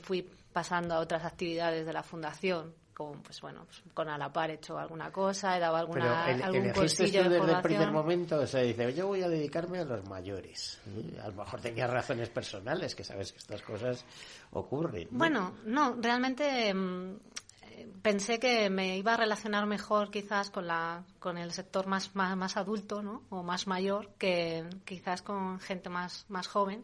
fui 0.02 0.28
pasando 0.54 0.96
a 0.96 1.00
otras 1.00 1.26
actividades 1.26 1.86
de 1.86 1.94
la 1.94 2.04
fundación 2.04 2.74
con 2.94 3.22
pues 3.22 3.42
bueno 3.42 3.66
pues, 3.66 3.82
con 3.94 4.10
a 4.10 4.18
la 4.18 4.32
par 4.32 4.52
he 4.52 4.56
hecho 4.56 4.78
alguna 4.78 5.12
cosa 5.12 5.58
he 5.58 5.60
dado 5.60 5.76
alguna 5.76 6.24
Pero 6.26 6.38
el, 6.38 6.44
algún 6.44 6.72
cursillo 6.72 7.24
de 7.24 7.40
desde 7.40 7.52
el 7.52 7.62
primer 7.62 7.92
momento 7.92 8.40
o 8.40 8.48
sea 8.48 8.62
dice 8.62 8.94
yo 8.94 9.08
voy 9.08 9.24
a 9.24 9.30
dedicarme 9.30 9.80
a 9.80 9.86
los 9.86 10.08
mayores 10.08 10.80
a 11.22 11.28
lo 11.28 11.34
mejor 11.34 11.60
tenía 11.60 11.88
razones 11.88 12.30
personales 12.30 12.96
que 12.96 13.04
sabes 13.04 13.32
que 13.32 13.40
estas 13.40 13.62
cosas 13.64 14.06
ocurren 14.52 15.08
¿no? 15.12 15.18
bueno 15.18 15.54
no 15.66 15.96
realmente 16.00 16.74
mm, 16.74 17.16
eh, 17.64 17.88
pensé 18.02 18.40
que 18.40 18.70
me 18.70 18.98
iba 18.98 19.16
a 19.16 19.18
relacionar 19.18 19.66
mejor 19.66 20.12
quizás 20.12 20.52
con 20.52 20.68
la 20.68 21.04
con 21.20 21.38
el 21.38 21.52
sector 21.52 21.88
más 21.88 22.16
más, 22.16 22.38
más 22.38 22.58
adulto 22.58 23.02
no 23.02 23.24
o 23.30 23.42
más 23.42 23.66
mayor 23.66 24.10
que 24.20 24.66
quizás 24.86 25.24
con 25.24 25.60
gente 25.60 25.90
más 25.90 26.26
más 26.30 26.48
joven 26.48 26.84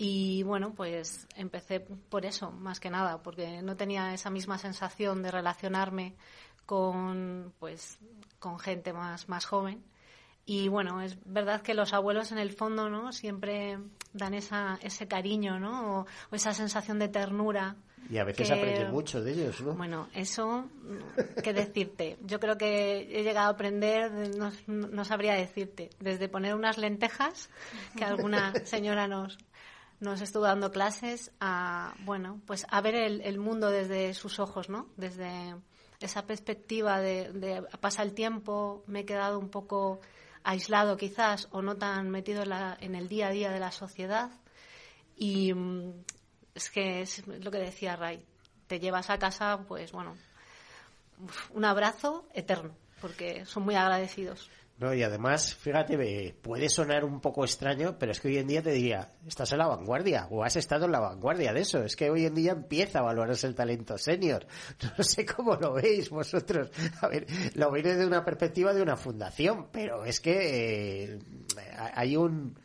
y 0.00 0.44
bueno, 0.44 0.74
pues 0.74 1.26
empecé 1.34 1.80
por 1.80 2.24
eso, 2.24 2.52
más 2.52 2.78
que 2.78 2.88
nada, 2.88 3.20
porque 3.20 3.62
no 3.62 3.76
tenía 3.76 4.14
esa 4.14 4.30
misma 4.30 4.56
sensación 4.56 5.24
de 5.24 5.32
relacionarme 5.32 6.14
con, 6.66 7.52
pues, 7.58 7.98
con 8.38 8.58
gente 8.60 8.92
más, 8.92 9.28
más 9.28 9.44
joven. 9.44 9.82
Y 10.46 10.68
bueno, 10.68 11.02
es 11.02 11.18
verdad 11.26 11.60
que 11.62 11.74
los 11.74 11.92
abuelos 11.92 12.30
en 12.32 12.38
el 12.38 12.52
fondo, 12.52 12.88
¿no? 12.88 13.12
Siempre 13.12 13.78
dan 14.12 14.34
esa, 14.34 14.78
ese 14.82 15.06
cariño, 15.08 15.58
¿no? 15.58 15.98
O, 16.00 16.06
o 16.30 16.34
esa 16.34 16.54
sensación 16.54 16.98
de 16.98 17.08
ternura. 17.08 17.76
y 18.08 18.16
a 18.18 18.24
veces 18.24 18.48
que- 18.48 18.54
aprendes 18.54 18.90
mucho 18.90 19.20
de 19.22 19.32
ellos 19.32 19.60
no 19.60 19.74
Bueno, 19.74 20.08
eso, 20.14 20.64
¿qué 21.42 21.52
decirte? 21.52 22.16
Yo 22.22 22.40
creo 22.40 22.56
que 22.56 23.00
he 23.00 23.22
llegado 23.24 23.48
a 23.48 23.50
aprender, 23.52 24.10
no, 24.38 24.50
no 24.68 25.04
sabría 25.04 25.34
decirte, 25.34 25.90
desde 26.00 26.28
poner 26.30 26.54
unas 26.54 26.78
lentejas, 26.78 27.50
que 27.96 28.04
alguna 28.04 28.54
señora 28.64 29.06
nos, 29.06 29.36
nos 30.00 30.20
estuvo 30.20 30.44
dando 30.44 30.70
clases, 30.70 31.32
a, 31.40 31.94
bueno, 32.04 32.40
pues 32.46 32.66
a 32.70 32.80
ver 32.80 32.94
el, 32.94 33.20
el 33.22 33.38
mundo 33.38 33.70
desde 33.70 34.14
sus 34.14 34.38
ojos, 34.38 34.68
¿no? 34.68 34.86
Desde 34.96 35.56
esa 36.00 36.26
perspectiva 36.26 37.00
de, 37.00 37.32
de 37.32 37.62
pasa 37.80 38.02
el 38.02 38.14
tiempo, 38.14 38.84
me 38.86 39.00
he 39.00 39.04
quedado 39.04 39.38
un 39.38 39.48
poco 39.48 40.00
aislado 40.44 40.96
quizás 40.96 41.48
o 41.50 41.62
no 41.62 41.76
tan 41.76 42.10
metido 42.10 42.42
en, 42.44 42.50
la- 42.50 42.76
en 42.80 42.94
el 42.94 43.08
día 43.08 43.28
a 43.28 43.30
día 43.32 43.50
de 43.50 43.58
la 43.60 43.72
sociedad 43.72 44.30
y 45.16 45.52
mm, 45.52 45.92
es 46.54 46.70
que 46.70 47.00
es 47.02 47.26
lo 47.26 47.50
que 47.50 47.58
decía 47.58 47.96
Ray, 47.96 48.24
te 48.68 48.78
llevas 48.78 49.10
a 49.10 49.18
casa, 49.18 49.64
pues 49.66 49.90
bueno, 49.92 50.16
un 51.50 51.64
abrazo 51.64 52.24
eterno, 52.34 52.70
porque 53.00 53.44
son 53.46 53.64
muy 53.64 53.74
agradecidos. 53.74 54.48
No, 54.78 54.94
y 54.94 55.02
además, 55.02 55.56
fíjate, 55.56 56.34
puede 56.40 56.68
sonar 56.68 57.04
un 57.04 57.20
poco 57.20 57.44
extraño, 57.44 57.98
pero 57.98 58.12
es 58.12 58.20
que 58.20 58.28
hoy 58.28 58.38
en 58.38 58.46
día 58.46 58.62
te 58.62 58.70
diría, 58.70 59.10
estás 59.26 59.50
en 59.50 59.58
la 59.58 59.66
vanguardia 59.66 60.28
o 60.30 60.44
has 60.44 60.54
estado 60.54 60.84
en 60.84 60.92
la 60.92 61.00
vanguardia 61.00 61.52
de 61.52 61.62
eso. 61.62 61.82
Es 61.82 61.96
que 61.96 62.08
hoy 62.10 62.26
en 62.26 62.34
día 62.36 62.52
empieza 62.52 63.00
a 63.00 63.02
valorarse 63.02 63.48
el 63.48 63.56
talento 63.56 63.98
senior. 63.98 64.46
No 64.96 65.02
sé 65.02 65.26
cómo 65.26 65.56
lo 65.56 65.74
veis 65.74 66.10
vosotros. 66.10 66.70
A 67.00 67.08
ver, 67.08 67.26
lo 67.54 67.70
veis 67.72 67.84
desde 67.84 68.06
una 68.06 68.24
perspectiva 68.24 68.72
de 68.72 68.82
una 68.82 68.96
fundación, 68.96 69.68
pero 69.72 70.04
es 70.04 70.20
que 70.20 71.04
eh, 71.04 71.18
hay 71.94 72.16
un 72.16 72.56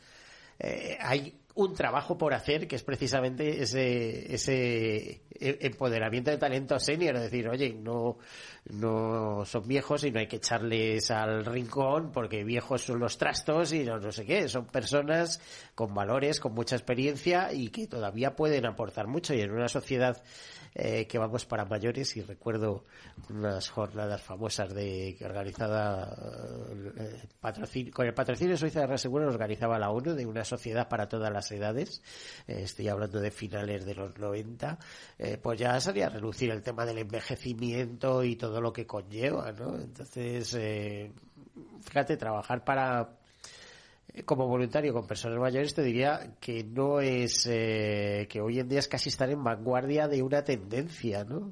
eh, 0.59 0.97
hay 1.01 1.42
un 1.55 1.73
trabajo 1.73 2.17
por 2.17 2.33
hacer 2.33 2.67
que 2.67 2.75
es 2.75 2.83
precisamente 2.83 3.61
ese 3.61 4.33
ese 4.33 5.21
e- 5.39 5.57
empoderamiento 5.61 6.31
de 6.31 6.37
talento 6.37 6.79
senior, 6.79 7.19
decir, 7.19 7.47
oye, 7.47 7.73
no 7.73 8.17
no 8.65 9.45
son 9.45 9.67
viejos 9.67 10.03
y 10.03 10.11
no 10.11 10.19
hay 10.19 10.27
que 10.27 10.37
echarles 10.37 11.11
al 11.11 11.45
rincón 11.45 12.11
porque 12.11 12.43
viejos 12.43 12.83
son 12.83 12.99
los 12.99 13.17
trastos 13.17 13.73
y 13.73 13.83
no, 13.83 13.99
no 13.99 14.11
sé 14.11 14.25
qué, 14.25 14.47
son 14.47 14.65
personas 14.65 15.41
con 15.75 15.93
valores, 15.93 16.39
con 16.39 16.53
mucha 16.53 16.75
experiencia 16.75 17.53
y 17.53 17.69
que 17.69 17.87
todavía 17.87 18.35
pueden 18.35 18.65
aportar 18.65 19.07
mucho. 19.07 19.33
Y 19.33 19.41
en 19.41 19.51
una 19.51 19.67
sociedad 19.67 20.23
eh, 20.75 21.07
que 21.07 21.17
vamos 21.17 21.45
para 21.45 21.65
mayores 21.65 22.15
y 22.17 22.21
recuerdo 22.21 22.85
unas 23.29 23.69
jornadas 23.69 24.21
famosas 24.21 24.73
de 24.73 25.15
que 25.17 25.25
organizada 25.25 26.15
eh, 26.97 27.91
con 27.91 28.05
el 28.05 28.13
patrocinio 28.13 28.53
de 28.53 28.57
Suiza 28.57 28.81
de 28.81 28.87
Reaseguro 28.87 29.27
organizaba 29.27 29.77
la 29.77 29.91
ONU 29.91 30.13
de 30.13 30.25
una 30.25 30.43
sociedad 30.43 30.87
para 30.87 31.07
todas 31.07 31.31
las 31.31 31.51
edades 31.51 32.01
eh, 32.47 32.61
estoy 32.63 32.87
hablando 32.87 33.19
de 33.19 33.31
finales 33.31 33.85
de 33.85 33.95
los 33.95 34.17
90 34.17 34.79
eh, 35.19 35.37
pues 35.41 35.59
ya 35.59 35.79
salía 35.79 36.07
a 36.07 36.09
relucir 36.09 36.51
el 36.51 36.61
tema 36.61 36.85
del 36.85 36.99
envejecimiento 36.99 38.23
y 38.23 38.35
todo 38.35 38.61
lo 38.61 38.73
que 38.73 38.85
conlleva 38.85 39.51
¿no? 39.51 39.75
entonces 39.75 40.53
eh, 40.55 41.11
fíjate 41.81 42.17
trabajar 42.17 42.63
para 42.63 43.22
como 44.25 44.47
voluntario 44.47 44.93
con 44.93 45.07
personas 45.07 45.39
mayores 45.39 45.73
te 45.73 45.81
diría 45.81 46.35
que 46.39 46.63
no 46.63 46.99
es 46.99 47.47
eh, 47.49 48.27
que 48.29 48.41
hoy 48.41 48.59
en 48.59 48.69
día 48.69 48.79
es 48.79 48.87
casi 48.87 49.09
estar 49.09 49.29
en 49.29 49.43
vanguardia 49.43 50.07
de 50.07 50.21
una 50.21 50.43
tendencia, 50.43 51.23
¿no? 51.23 51.51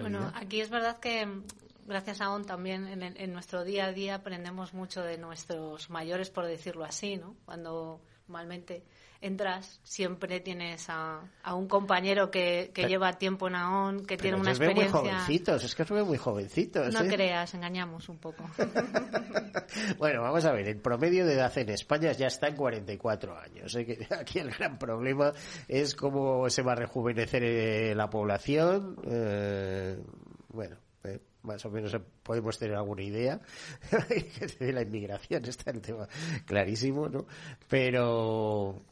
Bueno, 0.00 0.32
aquí 0.34 0.60
es 0.60 0.70
verdad 0.70 0.98
que 0.98 1.26
mm, 1.26 1.44
gracias 1.86 2.20
a 2.22 2.32
ON 2.32 2.44
también 2.44 2.86
en, 2.88 3.02
en 3.02 3.32
nuestro 3.32 3.62
día 3.62 3.86
a 3.86 3.92
día 3.92 4.16
aprendemos 4.16 4.72
mucho 4.72 5.02
de 5.02 5.18
nuestros 5.18 5.90
mayores, 5.90 6.30
por 6.30 6.46
decirlo 6.46 6.84
así, 6.84 7.16
¿no? 7.16 7.36
Cuando 7.44 8.00
normalmente 8.26 8.82
entras, 9.22 9.80
siempre 9.84 10.40
tienes 10.40 10.88
a, 10.88 11.20
a 11.42 11.54
un 11.54 11.68
compañero 11.68 12.30
que, 12.30 12.70
que 12.74 12.82
Pero- 12.82 12.88
lleva 12.88 13.12
tiempo 13.14 13.48
en 13.48 13.54
AON, 13.54 14.06
que 14.06 14.16
tiene 14.16 14.36
una 14.38 14.52
veo 14.54 14.72
muy 14.72 14.84
experiencia. 14.84 15.00
jovencitos, 15.00 15.64
es 15.64 15.74
que 15.74 15.82
os 15.82 15.90
veo 15.90 16.06
muy 16.06 16.16
jovencitos. 16.18 16.94
No 16.94 17.00
¿eh? 17.02 17.08
creas, 17.08 17.52
engañamos 17.54 18.08
un 18.08 18.18
poco. 18.18 18.44
Bueno, 19.98 20.22
vamos 20.22 20.44
a 20.44 20.52
ver, 20.52 20.66
el 20.68 20.78
promedio 20.78 21.24
de 21.26 21.34
edad 21.34 21.56
en 21.58 21.68
España 21.70 22.12
ya 22.12 22.26
está 22.26 22.48
en 22.48 22.56
44 22.56 23.38
años. 23.38 23.74
¿eh? 23.76 23.84
Que 23.86 24.06
aquí 24.14 24.38
el 24.38 24.50
gran 24.50 24.78
problema 24.78 25.32
es 25.68 25.94
cómo 25.94 26.48
se 26.50 26.62
va 26.62 26.72
a 26.72 26.76
rejuvenecer 26.76 27.42
eh, 27.44 27.94
la 27.94 28.08
población. 28.10 28.96
eh, 29.04 29.98
bueno, 30.48 30.76
eh, 31.04 31.20
más 31.42 31.64
o 31.64 31.70
menos 31.70 31.96
podemos 32.22 32.58
tener 32.58 32.76
alguna 32.76 33.02
idea 33.02 33.40
de 34.58 34.72
la 34.72 34.82
inmigración, 34.82 35.44
está 35.44 35.70
el 35.70 35.80
tema 35.80 36.08
clarísimo, 36.44 37.08
¿no? 37.08 37.26
Pero 37.68 38.82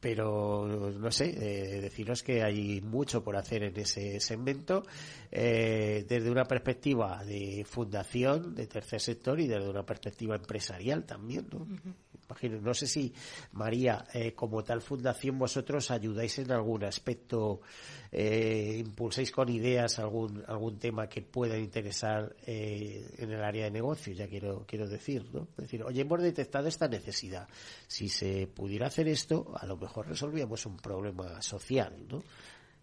pero 0.00 0.66
no 0.66 1.10
sé, 1.10 1.26
eh, 1.26 1.80
deciros 1.80 2.22
que 2.22 2.42
hay 2.42 2.80
mucho 2.80 3.22
por 3.22 3.36
hacer 3.36 3.62
en 3.62 3.78
ese 3.78 4.20
segmento 4.20 4.84
eh, 5.30 6.04
desde 6.08 6.30
una 6.30 6.44
perspectiva 6.44 7.22
de 7.24 7.64
fundación, 7.68 8.54
de 8.54 8.66
tercer 8.66 9.00
sector 9.00 9.40
y 9.40 9.46
desde 9.46 9.68
una 9.68 9.84
perspectiva 9.84 10.36
empresarial 10.36 11.04
también, 11.04 11.46
¿no? 11.50 11.66
Imagino, 12.34 12.60
no 12.60 12.74
sé 12.74 12.88
si 12.88 13.14
María, 13.52 14.04
eh, 14.12 14.32
como 14.34 14.64
tal 14.64 14.80
fundación, 14.80 15.38
vosotros 15.38 15.92
ayudáis 15.92 16.36
en 16.40 16.50
algún 16.50 16.82
aspecto, 16.82 17.60
eh, 18.10 18.82
impulsáis 18.84 19.30
con 19.30 19.48
ideas 19.48 20.00
algún 20.00 20.42
algún 20.48 20.78
tema 20.78 21.08
que 21.08 21.22
pueda 21.22 21.56
interesar 21.56 22.34
eh, 22.44 23.14
en 23.18 23.30
el 23.30 23.42
área 23.42 23.66
de 23.66 23.70
negocio, 23.70 24.12
ya 24.12 24.26
quiero 24.26 24.64
quiero 24.66 24.88
decir, 24.88 25.24
¿no? 25.32 25.46
Es 25.56 25.64
decir, 25.64 25.84
oye, 25.84 26.00
hemos 26.00 26.20
detectado 26.20 26.66
esta 26.66 26.88
necesidad. 26.88 27.48
Si 27.86 28.08
se 28.08 28.48
pudiera 28.48 28.88
hacer 28.88 29.06
esto, 29.06 29.52
a 29.56 29.64
lo 29.66 29.76
mejor 29.76 30.08
resolvíamos 30.08 30.66
un 30.66 30.76
problema 30.78 31.40
social, 31.40 31.94
¿no? 32.08 32.24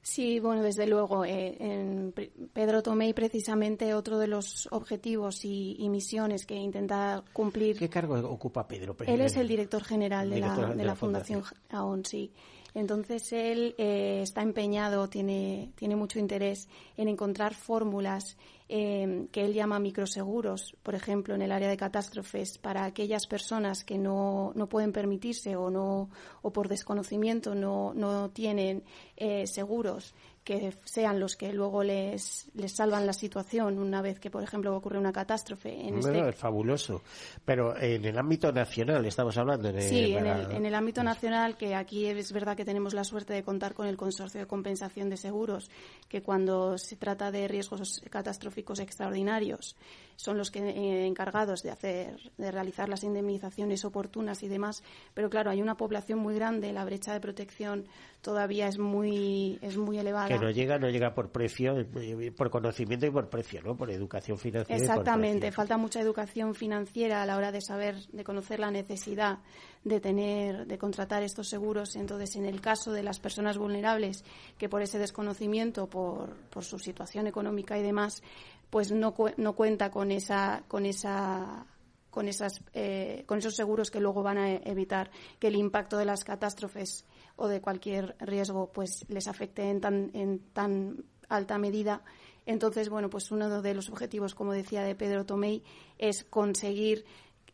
Sí, 0.02 0.40
bueno, 0.40 0.64
desde 0.64 0.88
luego. 0.88 1.26
eh, 1.26 1.58
en 1.60 2.14
Pedro 2.54 2.82
Tomei, 2.82 3.14
precisamente, 3.14 3.94
otro 3.94 4.18
de 4.18 4.28
los 4.28 4.68
objetivos 4.72 5.46
y, 5.46 5.76
y 5.78 5.90
misiones 5.90 6.46
que 6.46 6.56
intenta 6.56 7.24
cumplir. 7.34 7.78
¿Qué 7.78 7.90
cargo 7.90 8.16
ocupa 8.30 8.68
Pedro? 8.68 8.96
Él 9.06 9.22
es 9.22 9.36
el 9.38 9.48
director 9.48 9.84
general 9.84 10.30
de, 10.30 10.38
Director 10.38 10.64
la, 10.64 10.70
de 10.70 10.76
de 10.76 10.84
la 10.86 10.96
Fundación 10.96 11.44
AON, 11.70 12.04
sí. 12.06 12.32
Entonces 12.73 13.34
él 13.34 13.75
eh, 13.77 14.21
está 14.23 14.41
empeñado, 14.41 15.10
tiene, 15.10 15.71
tiene 15.75 15.95
mucho 15.95 16.19
interés 16.19 16.69
en 16.95 17.10
encontrar 17.10 17.53
fórmulas 17.53 18.38
eh, 18.69 19.27
que 19.34 19.43
él 19.43 19.53
llama 19.53 19.79
microseguros, 19.79 20.77
por 20.81 20.95
ejemplo, 20.95 21.36
en 21.36 21.41
el 21.41 21.51
área 21.51 21.67
de 21.67 21.75
catástrofes, 21.75 22.57
para 22.57 22.86
aquellas 22.86 23.27
personas 23.27 23.84
que 23.84 23.97
no, 23.97 24.53
no 24.55 24.69
pueden 24.69 24.93
permitirse 24.93 25.57
o, 25.57 25.69
no, 25.69 26.10
o 26.41 26.53
por 26.53 26.69
desconocimiento 26.69 27.53
no, 27.53 27.93
no 27.93 28.29
tienen 28.29 28.84
eh, 29.17 29.45
seguros 29.45 30.13
que 30.43 30.73
sean 30.86 31.19
los 31.19 31.36
que 31.36 31.54
luego 31.54 31.84
les, 31.84 32.49
les 32.56 32.71
salvan 32.71 33.06
la 33.06 33.13
situación 33.13 33.77
una 33.77 34.01
vez 34.01 34.19
que, 34.19 34.32
por 34.32 34.41
ejemplo, 34.41 34.75
ocurre 34.75 34.97
una 34.97 35.13
catástrofe. 35.13 35.69
En 35.69 35.99
Bueno, 35.99 36.17
este 36.17 36.30
es 36.30 36.36
fabuloso. 36.36 37.04
Pero 37.45 37.77
en 37.77 38.04
el 38.06 38.17
ámbito 38.17 38.51
nacional 38.51 39.06
estamos 39.06 39.38
hablando. 39.38 39.69
En 39.69 39.82
Sí, 39.82 40.13
en 40.13 40.25
el, 40.25 40.51
en 40.51 40.65
el 40.65 40.73
ámbito 40.73 41.04
nacional, 41.04 41.58
que 41.58 41.75
aquí 41.75 42.08
es 42.08 42.32
verdad 42.32 42.58
que 42.58 42.65
tenemos 42.65 42.93
la 42.93 43.04
suerte 43.04 43.34
de 43.34 43.43
contar 43.43 43.73
con 43.73 43.88
el 43.88 43.97
Consorcio 43.97 44.39
de 44.39 44.47
Compensación 44.47 45.10
de 45.10 45.17
Seguros, 45.17 45.69
que 46.08 46.21
cuando 46.23 46.77
se 46.77 46.95
trata 46.95 47.32
de 47.32 47.47
riesgos 47.47 48.01
catastróficos 48.10 48.80
extraordinarios 48.80 49.75
son 50.15 50.38
los 50.38 50.51
que 50.51 50.60
eh, 50.60 51.08
encargados 51.08 51.63
de 51.63 51.71
hacer, 51.71 52.32
de 52.38 52.51
realizar 52.51 52.88
las 52.89 53.04
indemnizaciones 53.04 53.84
oportunas 53.86 54.43
y 54.43 54.47
demás. 54.47 54.84
Pero 55.13 55.30
claro, 55.30 55.49
hay 55.49 55.62
una 55.62 55.75
población 55.75 56.19
muy 56.19 56.36
grande, 56.36 56.71
la 56.73 56.86
brecha 56.86 57.13
de 57.13 57.19
protección 57.19 57.88
todavía 58.21 58.67
es 58.67 58.77
muy 58.77 59.60
es 59.62 59.77
muy 59.77 59.97
elevada. 59.97 60.27
Que 60.27 60.39
no 60.39 60.51
llega, 60.51 60.77
no 60.79 60.89
llega 60.89 61.13
por 61.13 61.29
precio, 61.29 61.77
eh, 61.79 62.31
por 62.36 62.49
conocimiento 62.49 63.05
y 63.05 63.12
por 63.12 63.29
precio, 63.29 63.62
¿no? 63.63 63.75
Por 63.75 63.91
educación 63.91 64.38
financiera. 64.38 64.81
Exactamente, 64.81 65.51
falta 65.51 65.77
mucha 65.77 65.99
educación 65.99 66.55
financiera 66.55 67.21
a 67.21 67.25
la 67.25 67.38
hora 67.38 67.51
de 67.51 67.62
saber, 67.62 67.95
de 68.12 68.23
conocer 68.23 68.60
la 68.60 68.71
necesidad 68.71 69.39
de 69.84 69.99
tener, 69.99 70.67
de 70.67 70.77
contratar 70.77 71.23
estos 71.23 71.49
seguros. 71.49 71.95
Entonces, 71.95 72.36
en 72.36 72.45
el 72.45 72.62
caso 72.62 72.91
de 72.91 73.03
las 73.03 73.19
personas 73.19 73.57
vulnerables 73.57 74.23
que 74.57 74.69
por 74.69 74.81
ese 74.81 74.99
desconocimiento, 74.99 75.88
por, 75.88 76.36
por 76.49 76.63
su 76.63 76.79
situación 76.79 77.27
económica 77.27 77.77
y 77.77 77.84
demás, 77.84 78.21
pues 78.69 78.91
no, 78.91 79.13
no 79.38 79.53
cuenta 79.53 79.89
con 79.91 80.12
esa, 80.12 80.63
con 80.67 80.86
esa 80.86 81.65
con, 82.12 82.27
esas, 82.27 82.62
eh, 82.73 83.23
con 83.25 83.39
esos 83.39 83.55
seguros 83.55 83.89
que 83.89 84.01
luego 84.01 84.21
van 84.21 84.38
a 84.38 84.53
evitar 84.53 85.10
que 85.39 85.47
el 85.47 85.55
impacto 85.55 85.97
de 85.97 86.03
las 86.03 86.25
catástrofes 86.25 87.05
o 87.41 87.47
de 87.47 87.60
cualquier 87.60 88.15
riesgo 88.19 88.71
pues 88.71 89.04
les 89.10 89.27
afecte 89.27 89.67
en 89.67 89.82
tan, 89.82 90.12
en 90.13 90.39
tan 90.54 91.04
alta 91.27 91.58
medida. 91.58 92.04
Entonces, 92.45 92.89
bueno, 92.89 93.10
pues 93.10 93.32
uno 93.32 93.62
de 93.62 93.73
los 93.73 93.89
objetivos, 93.89 94.36
como 94.36 94.54
decía 94.54 94.84
de 94.84 94.93
Pedro 94.93 95.25
Tomei, 95.25 95.63
es 95.97 96.23
conseguir 96.23 97.04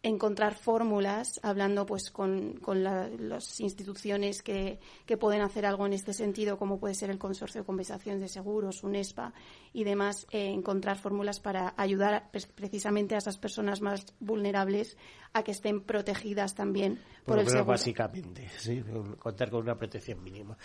encontrar 0.04 0.56
fórmulas, 0.56 1.40
hablando 1.44 1.86
pues 1.86 2.12
con, 2.12 2.54
con 2.54 2.84
las 2.84 3.60
instituciones 3.60 4.42
que, 4.42 4.80
que, 5.06 5.18
pueden 5.18 5.42
hacer 5.42 5.66
algo 5.66 5.86
en 5.86 5.94
este 5.94 6.14
sentido, 6.14 6.58
como 6.58 6.80
puede 6.80 6.94
ser 6.94 7.10
el 7.10 7.18
Consorcio 7.18 7.62
de 7.62 7.66
Compensación 7.66 8.20
de 8.20 8.28
Seguros, 8.28 8.84
UNESPA 8.84 9.34
y 9.74 9.84
demás, 9.84 10.28
eh, 10.32 10.48
encontrar 10.48 10.98
fórmulas 10.98 11.40
para 11.40 11.74
ayudar 11.78 12.30
precisamente 12.56 13.16
a 13.16 13.18
esas 13.18 13.38
personas 13.38 13.82
más 13.82 14.06
vulnerables 14.20 14.98
a 15.34 15.44
que 15.44 15.52
estén 15.52 15.82
protegidas 15.82 16.56
también 16.56 17.00
por, 17.26 17.40
el 17.40 17.46
seguro. 17.46 17.66
Básicamente, 17.66 18.48
sí, 18.58 18.84
contar 19.20 19.50
con 19.50 19.62
una 19.62 19.76
protección 19.76 20.24
mínima. 20.24 20.58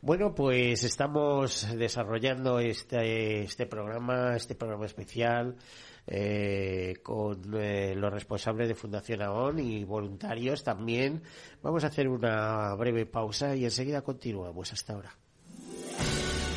Bueno, 0.00 0.34
pues 0.34 0.82
estamos 0.84 1.68
desarrollando 1.76 2.58
este, 2.58 3.42
este 3.42 3.66
programa, 3.66 4.34
este 4.36 4.54
programa 4.54 4.86
especial 4.86 5.56
eh, 6.10 6.96
con 7.02 7.54
eh, 7.54 7.94
los 7.94 8.12
responsables 8.12 8.66
de 8.66 8.74
Fundación 8.74 9.22
AON 9.22 9.58
y 9.58 9.84
voluntarios 9.84 10.64
también. 10.64 11.22
Vamos 11.62 11.84
a 11.84 11.88
hacer 11.88 12.08
una 12.08 12.74
breve 12.74 13.04
pausa 13.06 13.54
y 13.54 13.64
enseguida 13.64 14.02
continuamos. 14.02 14.72
Hasta 14.72 14.94
ahora. 14.94 15.14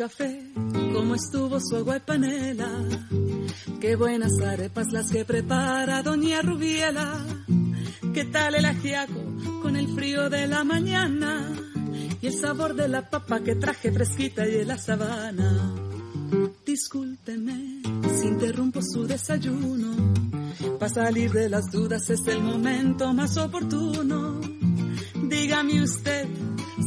Café, 0.00 0.40
cómo 0.94 1.14
estuvo 1.14 1.60
su 1.60 1.76
agua 1.76 1.98
y 1.98 2.00
panela. 2.00 2.70
Qué 3.82 3.96
buenas 3.96 4.32
arepas 4.40 4.86
las 4.92 5.10
que 5.10 5.26
prepara 5.26 6.02
doña 6.02 6.40
Rubiela. 6.40 7.22
¿Qué 8.14 8.24
tal 8.24 8.54
el 8.54 8.64
ajiaco 8.64 9.22
con 9.60 9.76
el 9.76 9.88
frío 9.94 10.30
de 10.30 10.46
la 10.46 10.64
mañana? 10.64 11.52
Y 12.22 12.28
el 12.28 12.32
sabor 12.32 12.74
de 12.76 12.88
la 12.88 13.10
papa 13.10 13.40
que 13.40 13.56
traje 13.56 13.92
fresquita 13.92 14.48
y 14.48 14.52
de 14.52 14.64
la 14.64 14.78
sabana. 14.78 15.74
Discúlpeme 16.64 17.82
si 18.18 18.26
interrumpo 18.26 18.80
su 18.80 19.06
desayuno. 19.06 20.14
Para 20.78 20.94
salir 20.94 21.30
de 21.30 21.50
las 21.50 21.70
dudas 21.70 22.08
es 22.08 22.26
el 22.26 22.40
momento 22.40 23.12
más 23.12 23.36
oportuno. 23.36 24.40
Dígame 25.28 25.82
usted 25.82 26.26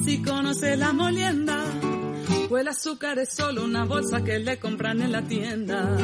si 0.03 0.19
conoce 0.23 0.75
la 0.77 0.93
molienda 0.93 1.62
el 2.57 2.67
azúcar 2.67 3.17
es 3.19 3.29
solo 3.29 3.63
una 3.63 3.85
bolsa 3.85 4.23
que 4.23 4.37
le 4.39 4.59
compran 4.59 5.01
en 5.01 5.11
la 5.11 5.21
tienda. 5.23 5.97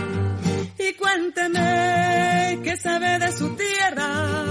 Y 0.77 0.93
cuénteme 0.93 2.59
qué 2.63 2.77
sabe 2.77 3.19
de 3.19 3.31
su 3.31 3.55
tierra. 3.55 4.45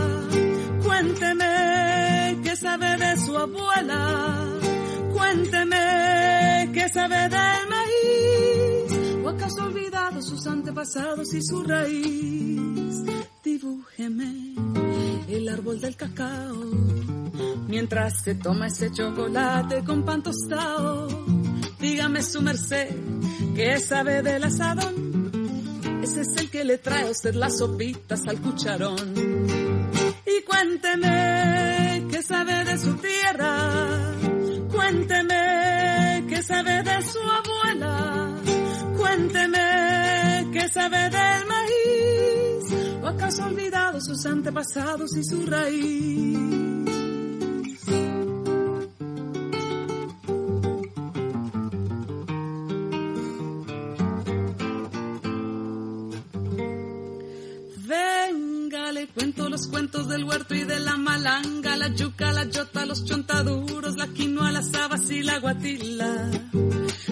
Cuénteme 0.85 2.39
qué 2.45 2.57
sabe 2.57 2.97
de 2.97 3.17
su 3.17 3.37
abuela. 3.37 4.45
Cuénteme 5.13 6.71
qué 6.73 6.89
sabe 6.89 7.29
del 7.29 7.69
maíz. 7.69 9.25
¿O 9.25 9.29
acaso 9.29 9.63
ha 9.63 9.65
olvidado 9.65 10.23
sus 10.23 10.47
antepasados 10.47 11.35
y 11.35 11.43
su 11.43 11.65
raíz? 11.65 13.03
Dibújeme 13.43 14.55
el 15.29 15.49
árbol 15.49 15.81
del 15.81 15.97
cacao. 15.97 16.65
Mientras 17.67 18.23
se 18.23 18.35
toma 18.37 18.69
ese 18.69 18.91
chocolate 18.93 19.83
con 19.85 20.05
pan 20.05 20.23
tostado 20.23 21.38
Dígame 21.81 22.23
su 22.23 22.43
merced, 22.43 22.89
¿qué 23.55 23.79
sabe 23.79 24.23
del 24.23 24.43
asadón? 24.43 26.01
Ese 26.03 26.23
es 26.23 26.37
el 26.37 26.51
que 26.51 26.65
le 26.65 26.79
trae 26.79 27.07
a 27.07 27.11
usted 27.11 27.35
las 27.35 27.59
sopitas 27.59 28.27
al 28.27 28.41
cucharón. 28.41 29.15
Y 30.27 30.43
cuénteme, 30.43 32.07
¿qué 32.11 32.23
sabe 32.23 32.65
de 32.65 32.79
su 32.79 32.95
tierra? 32.95 34.17
Cuénteme, 34.73 36.25
¿qué 36.29 36.43
sabe 36.43 36.83
de 36.83 37.03
su 37.03 37.19
abuela? 37.21 38.37
Cuénteme, 38.97 40.49
¿qué 40.53 40.69
sabe 40.69 41.11
del 41.11 41.47
maíz? 41.47 43.03
¿O 43.03 43.07
acaso 43.07 43.45
ha 43.45 43.47
olvidado 43.47 44.01
sus 44.01 44.27
antepasados 44.27 45.17
y 45.17 45.23
su 45.23 45.47
raíz? 45.47 46.39
Cuentos 59.67 60.09
del 60.09 60.25
huerto 60.25 60.55
y 60.55 60.65
de 60.65 60.79
la 60.81 60.97
malanga, 60.97 61.77
la 61.77 61.89
yuca, 61.89 62.33
la 62.33 62.45
yota, 62.45 62.87
los 62.87 63.05
chontaduros, 63.05 63.97
la 63.97 64.07
quinoa, 64.09 64.53
las 64.53 64.73
habas 64.75 65.11
y 65.11 65.23
la 65.23 65.39
guatila. 65.39 66.31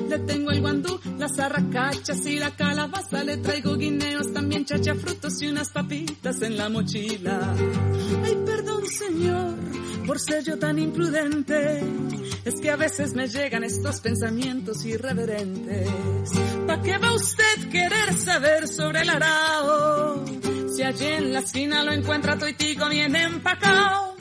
Le 0.08 0.18
tengo 0.20 0.50
el 0.50 0.60
guandú, 0.60 1.00
las 1.18 1.38
arracachas 1.38 2.24
y 2.26 2.38
la 2.38 2.54
calabaza, 2.54 3.24
le 3.24 3.38
traigo 3.38 3.76
guineos, 3.76 4.32
también 4.32 4.64
chachafrutos 4.64 5.42
y 5.42 5.48
unas 5.48 5.70
papitas 5.70 6.40
en 6.42 6.56
la 6.56 6.68
mochila. 6.68 7.54
Ay, 8.24 8.36
perdón 8.46 8.86
señor, 8.86 9.54
por 10.06 10.20
ser 10.20 10.44
yo 10.44 10.58
tan 10.58 10.78
imprudente, 10.78 11.82
es 12.44 12.54
que 12.60 12.70
a 12.70 12.76
veces 12.76 13.14
me 13.14 13.26
llegan 13.28 13.64
estos 13.64 14.00
pensamientos 14.00 14.84
irreverentes. 14.84 15.88
¿Para 16.66 16.82
qué 16.82 16.98
va 16.98 17.12
usted 17.12 17.68
querer 17.70 18.16
saber 18.16 18.68
sobre 18.68 19.02
el 19.02 19.10
arao? 19.10 20.35
Allí 20.86 21.04
en 21.04 21.32
la 21.32 21.40
esquina 21.40 21.82
lo 21.82 21.90
encuentra 21.90 22.38
toitico 22.38 22.88
bien 22.88 23.16
empacado. 23.16 24.14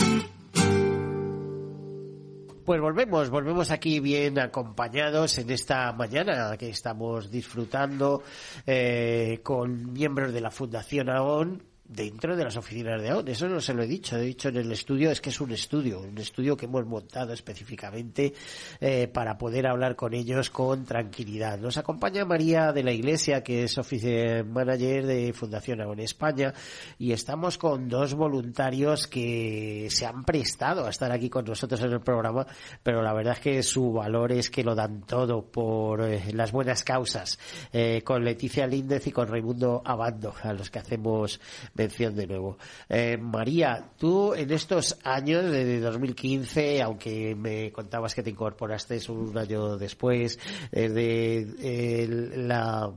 Pues 2.65 2.81
volvemos, 2.81 3.29
volvemos 3.29 3.69
aquí 3.69 3.99
bien 3.99 4.39
acompañados 4.39 5.37
en 5.37 5.51
esta 5.51 5.93
mañana 5.93 6.57
que 6.57 6.69
estamos 6.69 7.29
disfrutando 7.29 8.23
eh, 8.65 9.41
con 9.43 9.93
miembros 9.93 10.33
de 10.33 10.41
la 10.41 10.49
Fundación 10.49 11.11
AON 11.11 11.61
dentro 11.87 12.35
de 12.35 12.43
las 12.43 12.57
oficinas 12.57 13.01
de 13.01 13.09
AON. 13.09 13.27
Eso 13.27 13.47
no 13.47 13.61
se 13.61 13.73
lo 13.73 13.83
he 13.83 13.87
dicho. 13.87 14.17
He 14.17 14.21
dicho 14.21 14.49
en 14.49 14.57
el 14.57 14.71
estudio, 14.71 15.11
es 15.11 15.21
que 15.21 15.29
es 15.29 15.39
un 15.39 15.51
estudio, 15.51 16.01
un 16.01 16.17
estudio 16.17 16.57
que 16.57 16.65
hemos 16.65 16.85
montado 16.85 17.33
específicamente 17.33 18.33
eh, 18.79 19.07
para 19.07 19.37
poder 19.37 19.67
hablar 19.67 19.95
con 19.95 20.13
ellos 20.13 20.49
con 20.49 20.85
tranquilidad. 20.85 21.59
Nos 21.59 21.77
acompaña 21.77 22.25
María 22.25 22.71
de 22.71 22.83
la 22.83 22.91
Iglesia, 22.91 23.43
que 23.43 23.63
es 23.63 23.77
Office 23.77 24.43
Manager 24.43 25.05
de 25.05 25.33
Fundación 25.33 25.81
AON 25.81 25.99
España, 25.99 26.53
y 26.97 27.11
estamos 27.11 27.57
con 27.57 27.87
dos 27.87 28.13
voluntarios 28.13 29.07
que 29.07 29.87
se 29.89 30.05
han 30.05 30.23
prestado 30.23 30.85
a 30.85 30.89
estar 30.89 31.11
aquí 31.11 31.29
con 31.29 31.45
nosotros 31.45 31.81
en 31.81 31.91
el 31.91 32.01
programa, 32.01 32.47
pero 32.81 33.01
la 33.01 33.13
verdad 33.13 33.33
es 33.33 33.39
que 33.39 33.63
su 33.63 33.93
valor 33.93 34.31
es 34.31 34.49
que 34.49 34.63
lo 34.63 34.75
dan 34.75 35.01
todo 35.01 35.43
por 35.43 36.01
eh, 36.01 36.33
las 36.33 36.51
buenas 36.51 36.83
causas, 36.83 37.39
eh, 37.71 38.01
con 38.03 38.23
Leticia 38.23 38.67
Líndez 38.67 39.07
y 39.07 39.11
con 39.11 39.27
Raimundo 39.27 39.81
Abando, 39.85 40.33
a 40.41 40.53
los 40.53 40.69
que 40.69 40.79
hacemos 40.79 41.39
mención 41.75 42.15
de 42.15 42.27
nuevo. 42.27 42.57
Eh, 42.89 43.17
María, 43.17 43.91
tú 43.97 44.33
en 44.33 44.51
estos 44.51 44.97
años, 45.03 45.51
de 45.51 45.79
2015, 45.79 46.81
aunque 46.81 47.35
me 47.35 47.71
contabas 47.71 48.15
que 48.15 48.23
te 48.23 48.31
incorporaste 48.31 48.99
un 49.09 49.37
año 49.37 49.77
después, 49.77 50.39
desde 50.71 52.07
la 52.37 52.91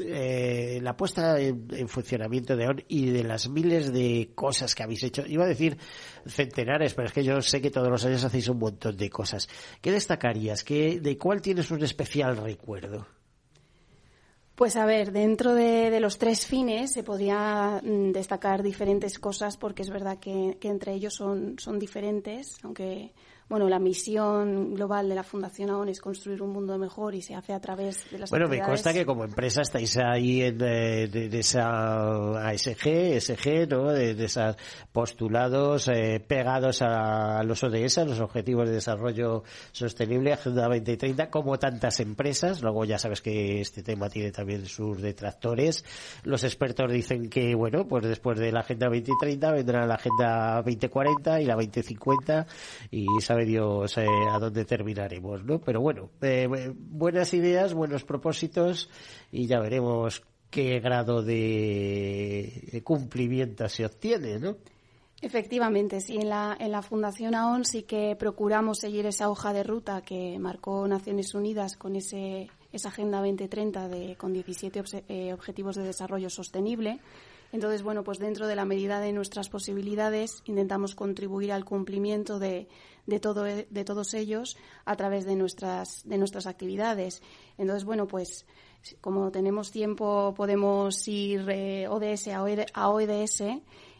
eh, 0.00 0.80
la 0.82 0.96
puesta 0.96 1.38
en, 1.38 1.88
funcionamiento 1.88 2.56
de 2.56 2.66
ON 2.66 2.82
y 2.88 3.10
de 3.10 3.24
las 3.24 3.48
miles 3.48 3.92
de 3.92 4.32
cosas 4.34 4.74
que 4.74 4.82
habéis 4.82 5.02
hecho, 5.02 5.24
iba 5.26 5.44
a 5.44 5.48
decir 5.48 5.76
centenares, 6.26 6.94
pero 6.94 7.08
es 7.08 7.12
que 7.12 7.24
yo 7.24 7.40
sé 7.42 7.60
que 7.60 7.70
todos 7.70 7.90
los 7.90 8.04
años 8.04 8.24
hacéis 8.24 8.48
un 8.48 8.58
montón 8.58 8.96
de 8.96 9.10
cosas. 9.10 9.48
¿Qué 9.82 9.92
destacarías? 9.92 10.64
¿Qué, 10.64 10.98
¿De 11.00 11.18
cuál 11.18 11.42
tienes 11.42 11.70
un 11.70 11.82
especial 11.82 12.38
recuerdo? 12.38 13.06
Pues 14.62 14.76
a 14.76 14.86
ver, 14.86 15.10
dentro 15.10 15.54
de, 15.54 15.98
los 15.98 16.18
tres 16.18 16.46
fines 16.46 16.92
se 16.92 17.02
podría 17.02 17.80
mm, 17.82 18.12
destacar 18.12 18.62
diferentes 18.62 19.18
cosas 19.18 19.56
porque 19.56 19.82
es 19.82 19.90
verdad 19.90 20.20
que, 20.20 20.56
que 20.60 20.68
entre 20.68 20.92
ellos 20.92 21.14
son, 21.14 21.58
son 21.58 21.80
diferentes, 21.80 22.58
aunque 22.62 23.10
bueno, 23.52 23.68
la 23.68 23.78
misión 23.78 24.72
global 24.72 25.10
de 25.10 25.14
la 25.14 25.22
Fundación 25.22 25.68
AON 25.68 25.86
es 25.90 26.00
construir 26.00 26.40
un 26.40 26.54
mundo 26.54 26.78
mejor 26.78 27.14
y 27.14 27.20
se 27.20 27.34
hace 27.34 27.52
a 27.52 27.60
través 27.60 28.10
de 28.10 28.20
las 28.20 28.30
Bueno, 28.30 28.48
me 28.48 28.62
consta 28.62 28.94
que 28.94 29.04
como 29.04 29.24
empresa 29.24 29.60
estáis 29.60 29.98
ahí 29.98 30.40
en, 30.40 30.58
eh, 30.62 31.06
de, 31.06 31.38
esa 31.38 32.48
ASG, 32.48 33.20
SG, 33.20 33.68
¿no? 33.68 33.92
De, 33.92 34.12
esos 34.12 34.56
postulados 34.90 35.86
eh, 35.88 36.24
pegados 36.26 36.80
a 36.80 37.42
los 37.42 37.62
ODS, 37.62 37.98
a 37.98 38.04
los 38.06 38.20
Objetivos 38.20 38.66
de 38.70 38.76
Desarrollo 38.76 39.42
Sostenible, 39.70 40.32
Agenda 40.32 40.62
2030, 40.62 41.28
como 41.28 41.58
tantas 41.58 42.00
empresas. 42.00 42.62
Luego 42.62 42.86
ya 42.86 42.96
sabes 42.96 43.20
que 43.20 43.60
este 43.60 43.82
tema 43.82 44.08
tiene 44.08 44.32
también 44.32 44.64
sus 44.64 45.02
detractores. 45.02 45.84
Los 46.24 46.42
expertos 46.44 46.90
dicen 46.90 47.28
que, 47.28 47.54
bueno, 47.54 47.86
pues 47.86 48.02
después 48.04 48.38
de 48.38 48.50
la 48.50 48.60
Agenda 48.60 48.86
2030 48.86 49.52
vendrá 49.52 49.86
la 49.86 49.96
Agenda 49.96 50.62
2040 50.64 51.42
y 51.42 51.44
la 51.44 51.54
2050 51.54 52.46
y 52.90 53.06
sabes 53.20 53.41
Dios 53.44 53.96
eh, 53.98 54.06
a 54.30 54.38
dónde 54.38 54.64
terminaremos, 54.64 55.44
¿no? 55.44 55.60
Pero 55.60 55.80
bueno, 55.80 56.10
eh, 56.20 56.48
buenas 56.74 57.34
ideas, 57.34 57.74
buenos 57.74 58.04
propósitos 58.04 58.90
y 59.30 59.46
ya 59.46 59.60
veremos 59.60 60.22
qué 60.50 60.80
grado 60.80 61.22
de 61.22 62.82
cumplimiento 62.84 63.68
se 63.68 63.86
obtiene, 63.86 64.38
¿no? 64.38 64.56
Efectivamente, 65.22 66.00
sí. 66.00 66.16
En 66.16 66.28
la, 66.28 66.56
en 66.58 66.72
la 66.72 66.82
Fundación 66.82 67.36
AON 67.36 67.64
sí 67.64 67.84
que 67.84 68.16
procuramos 68.16 68.78
seguir 68.78 69.06
esa 69.06 69.30
hoja 69.30 69.52
de 69.52 69.62
ruta 69.62 70.02
que 70.02 70.36
marcó 70.40 70.86
Naciones 70.88 71.32
Unidas 71.34 71.76
con 71.76 71.94
ese, 71.94 72.50
esa 72.72 72.88
Agenda 72.88 73.18
2030 73.18 73.88
de, 73.88 74.16
con 74.16 74.32
17 74.32 74.82
eh, 75.08 75.32
Objetivos 75.32 75.76
de 75.76 75.84
Desarrollo 75.84 76.28
Sostenible 76.28 76.98
entonces, 77.52 77.82
bueno, 77.82 78.02
pues 78.02 78.18
dentro 78.18 78.46
de 78.46 78.56
la 78.56 78.64
medida 78.64 78.98
de 78.98 79.12
nuestras 79.12 79.50
posibilidades 79.50 80.42
intentamos 80.46 80.94
contribuir 80.94 81.52
al 81.52 81.66
cumplimiento 81.66 82.38
de, 82.38 82.66
de, 83.06 83.20
todo, 83.20 83.44
de 83.44 83.84
todos 83.84 84.14
ellos 84.14 84.56
a 84.84 84.96
través 84.96 85.24
de 85.24 85.36
nuestras, 85.36 86.02
de 86.08 86.18
nuestras 86.18 86.46
actividades. 86.46 87.22
Entonces, 87.58 87.84
bueno, 87.84 88.06
pues 88.06 88.46
como 89.00 89.30
tenemos 89.30 89.70
tiempo 89.70 90.34
podemos 90.36 91.06
ir 91.08 91.48
eh, 91.48 91.88
ODS 91.88 92.28
a 92.28 92.90
ODS. 92.90 93.42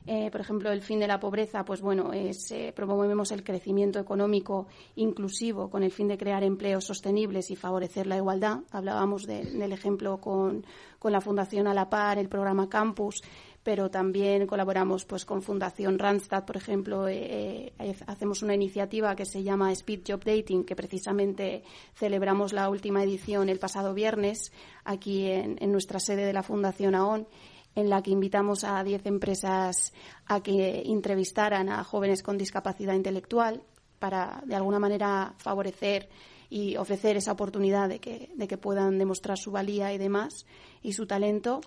Eh, 0.04 0.30
por 0.32 0.40
ejemplo, 0.40 0.72
el 0.72 0.82
fin 0.82 0.98
de 0.98 1.06
la 1.06 1.20
pobreza, 1.20 1.64
pues 1.64 1.80
bueno, 1.80 2.12
es, 2.12 2.50
eh, 2.50 2.72
promovemos 2.74 3.30
el 3.30 3.44
crecimiento 3.44 4.00
económico 4.00 4.66
inclusivo 4.96 5.70
con 5.70 5.84
el 5.84 5.92
fin 5.92 6.08
de 6.08 6.18
crear 6.18 6.42
empleos 6.42 6.84
sostenibles 6.84 7.52
y 7.52 7.56
favorecer 7.56 8.08
la 8.08 8.16
igualdad. 8.16 8.62
Hablábamos 8.72 9.26
del 9.26 9.72
ejemplo 9.72 10.20
con, 10.20 10.66
con 10.98 11.12
la 11.12 11.20
Fundación 11.20 11.68
A 11.68 11.74
la 11.74 11.88
Par, 11.88 12.18
el 12.18 12.28
programa 12.28 12.68
Campus, 12.68 13.22
pero 13.62 13.90
también 13.90 14.46
colaboramos 14.46 15.04
pues 15.04 15.24
con 15.24 15.42
Fundación 15.42 15.98
Randstad, 15.98 16.44
por 16.44 16.56
ejemplo, 16.56 17.06
eh, 17.08 17.72
eh, 17.78 17.96
hacemos 18.06 18.42
una 18.42 18.54
iniciativa 18.54 19.14
que 19.14 19.24
se 19.24 19.42
llama 19.42 19.70
Speed 19.72 20.00
Job 20.06 20.24
Dating, 20.24 20.64
que 20.64 20.74
precisamente 20.74 21.62
celebramos 21.94 22.52
la 22.52 22.68
última 22.68 23.04
edición 23.04 23.48
el 23.48 23.60
pasado 23.60 23.94
viernes 23.94 24.52
aquí 24.84 25.26
en, 25.26 25.58
nuestra 25.70 26.00
sede 26.00 26.24
de 26.26 26.32
la 26.32 26.42
Fundación 26.42 26.94
AON 26.94 27.28
en 27.74 27.88
la 27.88 28.02
que 28.02 28.10
invitamos 28.10 28.64
a 28.64 28.82
10 28.82 29.06
empresas 29.06 29.94
a 30.26 30.42
que 30.42 30.82
entrevistaran 30.84 31.70
a 31.70 31.84
jóvenes 31.84 32.22
con 32.22 32.36
discapacidad 32.36 32.94
intelectual 32.94 33.62
para, 33.98 34.42
de 34.44 34.56
alguna 34.56 34.78
manera, 34.78 35.34
favorecer 35.38 36.08
y 36.50 36.76
ofrecer 36.76 37.16
esa 37.16 37.32
oportunidad 37.32 37.88
de 37.88 37.98
que, 37.98 38.30
de 38.34 38.48
que 38.48 38.58
puedan 38.58 38.98
demostrar 38.98 39.38
su 39.38 39.52
valía 39.52 39.94
y 39.94 39.98
demás 39.98 40.44
y 40.82 40.92
su 40.92 41.06
talento 41.06 41.62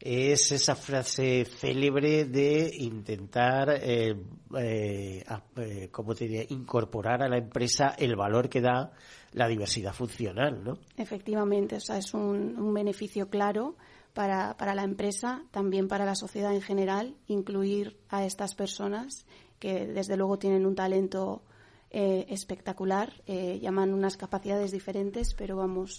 es 0.00 0.50
esa 0.50 0.74
frase 0.74 1.44
célebre 1.44 2.24
de 2.24 2.70
intentar, 2.78 3.68
eh, 3.82 4.16
eh, 4.58 5.24
eh, 5.56 5.88
¿cómo 5.92 6.14
te 6.14 6.24
diría?, 6.24 6.44
incorporar 6.48 7.22
a 7.22 7.28
la 7.28 7.36
empresa 7.36 7.94
el 7.98 8.16
valor 8.16 8.48
que 8.48 8.62
da 8.62 8.92
la 9.32 9.46
diversidad 9.46 9.92
funcional, 9.92 10.64
¿no? 10.64 10.78
Efectivamente, 10.96 11.76
o 11.76 11.80
sea, 11.80 11.98
es 11.98 12.14
un, 12.14 12.58
un 12.58 12.72
beneficio 12.72 13.28
claro 13.28 13.76
para, 14.14 14.56
para, 14.56 14.74
la 14.74 14.84
empresa, 14.84 15.44
también 15.50 15.86
para 15.86 16.06
la 16.06 16.14
sociedad 16.14 16.54
en 16.54 16.62
general, 16.62 17.14
incluir 17.26 17.98
a 18.08 18.24
estas 18.24 18.54
personas 18.54 19.26
que 19.58 19.86
desde 19.86 20.16
luego 20.16 20.38
tienen 20.38 20.64
un 20.64 20.74
talento 20.74 21.42
eh, 21.90 22.24
espectacular, 22.30 23.12
llaman 23.26 23.92
unas 23.92 24.16
capacidades 24.16 24.72
diferentes, 24.72 25.34
pero 25.34 25.56
vamos, 25.56 25.98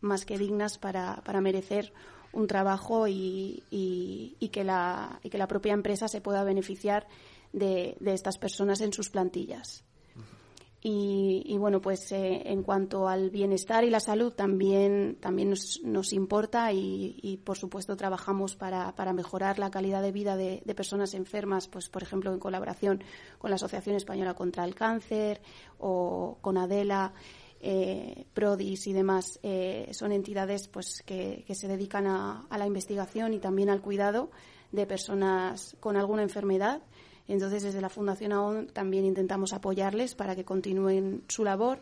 más 0.00 0.26
que 0.26 0.36
dignas 0.36 0.78
para, 0.78 1.22
para 1.24 1.40
merecer 1.40 1.92
un 2.36 2.46
trabajo 2.46 3.08
y, 3.08 3.64
y, 3.70 4.48
que 4.48 4.62
la, 4.62 5.18
y 5.22 5.30
que 5.30 5.38
la 5.38 5.48
propia 5.48 5.72
empresa 5.72 6.06
se 6.06 6.20
pueda 6.20 6.44
beneficiar 6.44 7.06
de, 7.52 7.96
de 7.98 8.12
estas 8.12 8.38
personas 8.38 8.80
en 8.80 8.92
sus 8.92 9.10
plantillas. 9.10 9.84
Y, 10.88 11.56
bueno, 11.58 11.80
pues 11.80 12.12
eh, 12.12 12.42
en 12.44 12.62
cuanto 12.62 13.08
al 13.08 13.30
bienestar 13.30 13.82
y 13.82 13.90
la 13.90 13.98
salud 13.98 14.32
también, 14.32 15.16
también 15.20 15.50
nos, 15.50 15.80
nos 15.82 16.12
importa 16.12 16.72
y, 16.72 17.40
por 17.44 17.58
supuesto 17.58 17.96
trabajamos 17.96 18.54
para, 18.54 18.94
para, 18.94 19.12
mejorar 19.12 19.58
la 19.58 19.72
calidad 19.72 20.00
de 20.00 20.12
vida 20.12 20.36
de, 20.36 20.62
de, 20.64 20.74
personas 20.76 21.14
enfermas, 21.14 21.66
pues 21.66 21.88
por 21.88 22.04
ejemplo 22.04 22.32
en 22.32 22.38
colaboración 22.38 23.02
con 23.38 23.50
la 23.50 23.56
Asociación 23.56 23.96
Española 23.96 24.34
contra 24.34 24.64
el 24.64 24.76
Cáncer 24.76 25.40
o 25.80 26.38
con 26.40 26.56
Adela 26.56 27.14
eh, 27.60 28.26
PRODIS 28.34 28.86
y 28.86 28.92
demás 28.92 29.40
eh, 29.42 29.88
son 29.92 30.12
entidades 30.12 30.68
pues 30.68 31.02
que, 31.04 31.44
se 31.54 31.68
dedican 31.68 32.06
a, 32.06 32.46
la 32.50 32.66
investigación 32.66 33.32
y 33.34 33.38
también 33.38 33.70
al 33.70 33.80
cuidado 33.80 34.30
de 34.72 34.86
personas 34.86 35.76
con 35.80 35.96
alguna 35.96 36.22
enfermedad. 36.22 36.82
Entonces, 37.28 37.62
desde 37.62 37.80
la 37.80 37.88
Fundación 37.88 38.32
AON 38.32 38.68
también 38.68 39.04
intentamos 39.04 39.52
apoyarles 39.52 40.14
para 40.14 40.36
que 40.36 40.44
continúen 40.44 41.24
su 41.28 41.44
labor. 41.44 41.80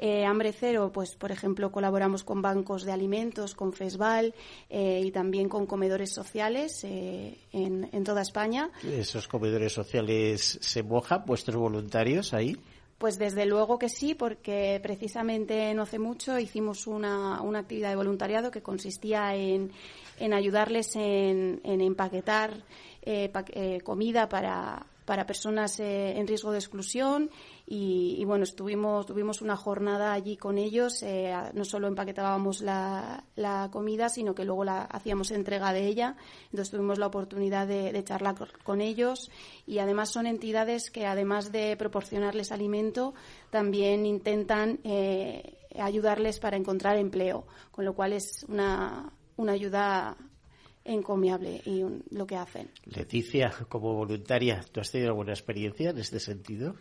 Eh, 0.00 0.24
Hambre 0.24 0.52
Cero, 0.52 0.92
pues 0.94 1.16
por 1.16 1.32
ejemplo, 1.32 1.72
colaboramos 1.72 2.22
con 2.22 2.40
bancos 2.40 2.84
de 2.84 2.92
alimentos, 2.92 3.56
con 3.56 3.72
FESVAL 3.72 4.32
y 4.70 5.10
también 5.10 5.48
con 5.48 5.66
comedores 5.66 6.12
sociales 6.14 6.84
en, 6.84 7.88
en 7.90 8.04
toda 8.04 8.22
España. 8.22 8.70
¿Esos 8.84 9.26
comedores 9.26 9.72
sociales 9.72 10.58
se 10.62 10.84
mojan 10.84 11.24
vuestros 11.26 11.56
voluntarios 11.56 12.32
ahí? 12.32 12.56
Pues 12.98 13.16
desde 13.16 13.46
luego 13.46 13.78
que 13.78 13.88
sí, 13.88 14.14
porque 14.14 14.80
precisamente 14.82 15.72
no 15.72 15.82
hace 15.82 16.00
mucho 16.00 16.38
hicimos 16.38 16.88
una, 16.88 17.40
una 17.42 17.60
actividad 17.60 17.90
de 17.90 17.96
voluntariado 17.96 18.50
que 18.50 18.60
consistía 18.60 19.36
en, 19.36 19.70
en 20.18 20.34
ayudarles 20.34 20.96
en, 20.96 21.60
en 21.62 21.80
empaquetar 21.80 22.64
eh, 23.02 23.30
eh, 23.52 23.80
comida 23.82 24.28
para, 24.28 24.84
para 25.04 25.26
personas 25.26 25.78
eh, 25.78 26.18
en 26.18 26.26
riesgo 26.26 26.50
de 26.50 26.58
exclusión 26.58 27.30
y, 27.70 28.24
bueno, 28.24 28.44
estuvimos, 28.44 29.04
tuvimos 29.04 29.42
una 29.42 29.54
jornada 29.54 30.14
allí 30.14 30.38
con 30.38 30.56
ellos. 30.56 31.02
Eh, 31.02 31.34
no 31.52 31.66
solo 31.66 31.86
empaquetábamos 31.86 32.62
la, 32.62 33.24
la, 33.36 33.68
comida, 33.70 34.08
sino 34.08 34.34
que 34.34 34.46
luego 34.46 34.64
la 34.64 34.84
hacíamos 34.84 35.30
entrega 35.32 35.74
de 35.74 35.86
ella. 35.86 36.16
Entonces 36.46 36.70
tuvimos 36.70 36.98
la 36.98 37.08
oportunidad 37.08 37.66
de, 37.66 38.02
charlar 38.04 38.36
con 38.64 38.80
ellos 38.80 39.30
y 39.66 39.80
además 39.80 40.08
son 40.08 40.26
entidades 40.26 40.90
que 40.90 41.04
además 41.04 41.52
de 41.52 41.76
proporcionarles 41.76 42.52
alimento, 42.52 43.12
también 43.50 44.06
intentan 44.06 44.80
eh, 44.84 45.58
ayudarles 45.78 46.40
para 46.40 46.56
encontrar 46.56 46.96
empleo, 46.96 47.46
con 47.70 47.84
lo 47.84 47.94
cual 47.94 48.14
es 48.14 48.46
una, 48.48 49.12
una 49.36 49.52
ayuda 49.52 50.16
encomiable 50.84 51.60
y 51.66 51.84
lo 52.14 52.26
que 52.26 52.36
hacen. 52.36 52.70
Leticia, 52.86 53.52
como 53.68 53.92
voluntaria, 53.94 54.64
¿tú 54.72 54.80
has 54.80 54.90
tenido 54.90 55.10
alguna 55.10 55.32
experiencia 55.32 55.90
en 55.90 55.98
este 55.98 56.18
sentido? 56.18 56.74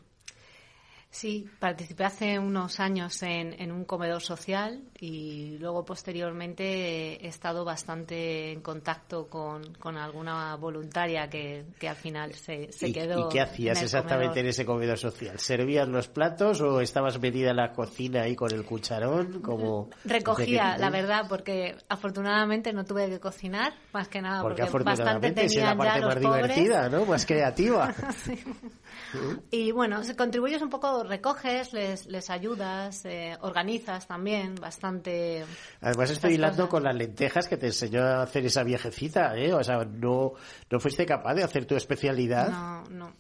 Sí, 1.10 1.50
participé 1.60 2.04
hace 2.04 2.38
unos 2.38 2.80
años 2.80 3.24
en, 3.24 3.72
un 3.72 3.86
comedor 3.86 4.22
social 4.22 4.84
y 5.00 5.58
luego 5.58 5.84
posteriormente 5.86 7.26
he 7.26 7.28
estado 7.28 7.64
bastante 7.64 8.52
en 8.52 8.62
contacto 8.62 9.28
con, 9.28 9.98
alguna 9.98 10.56
voluntaria 10.58 11.30
que, 11.30 11.66
al 11.88 11.96
final 11.96 12.34
se, 12.34 12.70
quedó. 12.94 13.28
¿Y 13.28 13.30
qué 13.30 13.42
hacías 13.42 13.82
exactamente 13.82 14.42
en 14.42 14.48
ese 14.48 14.66
comedor 14.66 14.98
social? 14.98 15.40
¿Servías 15.40 15.88
los 15.88 16.08
platos 16.08 16.62
o 16.62 16.82
estabas 16.82 17.20
metida 17.20 17.52
en 17.52 17.58
la 17.58 17.72
cocina 17.72 18.24
ahí 18.24 18.36
con 18.36 18.54
el 18.54 18.64
cucharón? 18.64 19.42
Como 19.42 19.90
Recogía, 20.04 20.78
la 20.78 20.90
verdad, 20.90 21.26
porque 21.28 21.78
afortunadamente 21.90 22.74
no 22.74 22.86
tuve 22.86 23.10
que 23.10 23.20
cocinar, 23.20 23.74
más 23.94 24.08
que 24.08 24.22
nada 24.22 24.42
porque, 24.42 24.64
bastante 24.84 25.32
tenían 25.32 25.78
la 25.78 25.78
parte 25.78 26.00
ya 26.00 26.06
los 26.06 26.22
más 26.22 26.36
divertida, 26.36 26.90
¿no? 26.90 27.06
Más 27.06 27.26
creativa. 27.26 27.96
Y 29.52 29.72
bueno, 29.72 30.02
contribuyes 30.18 30.62
un 30.62 30.70
poco 30.70 30.97
recoges, 31.04 31.74
les, 31.74 32.06
les 32.08 32.30
ayudas, 32.30 33.06
eh, 33.06 33.38
organizas 33.42 34.08
también 34.08 34.56
bastante. 34.56 35.44
Además 35.82 36.12
estoy 36.12 36.34
hilando 36.34 36.68
con 36.70 36.84
las 36.84 36.96
lentejas 36.96 37.48
que 37.48 37.58
te 37.58 37.68
enseñó 37.68 38.02
a 38.04 38.24
hacer 38.24 38.46
esa 38.46 38.64
viejecita, 38.64 39.36
¿eh? 39.38 39.54
O 39.54 39.64
sea, 39.64 39.84
no, 39.86 40.34
no 40.70 40.80
fuiste 40.80 41.06
capaz 41.06 41.36
de 41.36 41.44
hacer 41.44 41.66
tu 41.66 41.76
especialidad. 41.76 42.50
No, 42.50 42.84
no. 42.90 43.14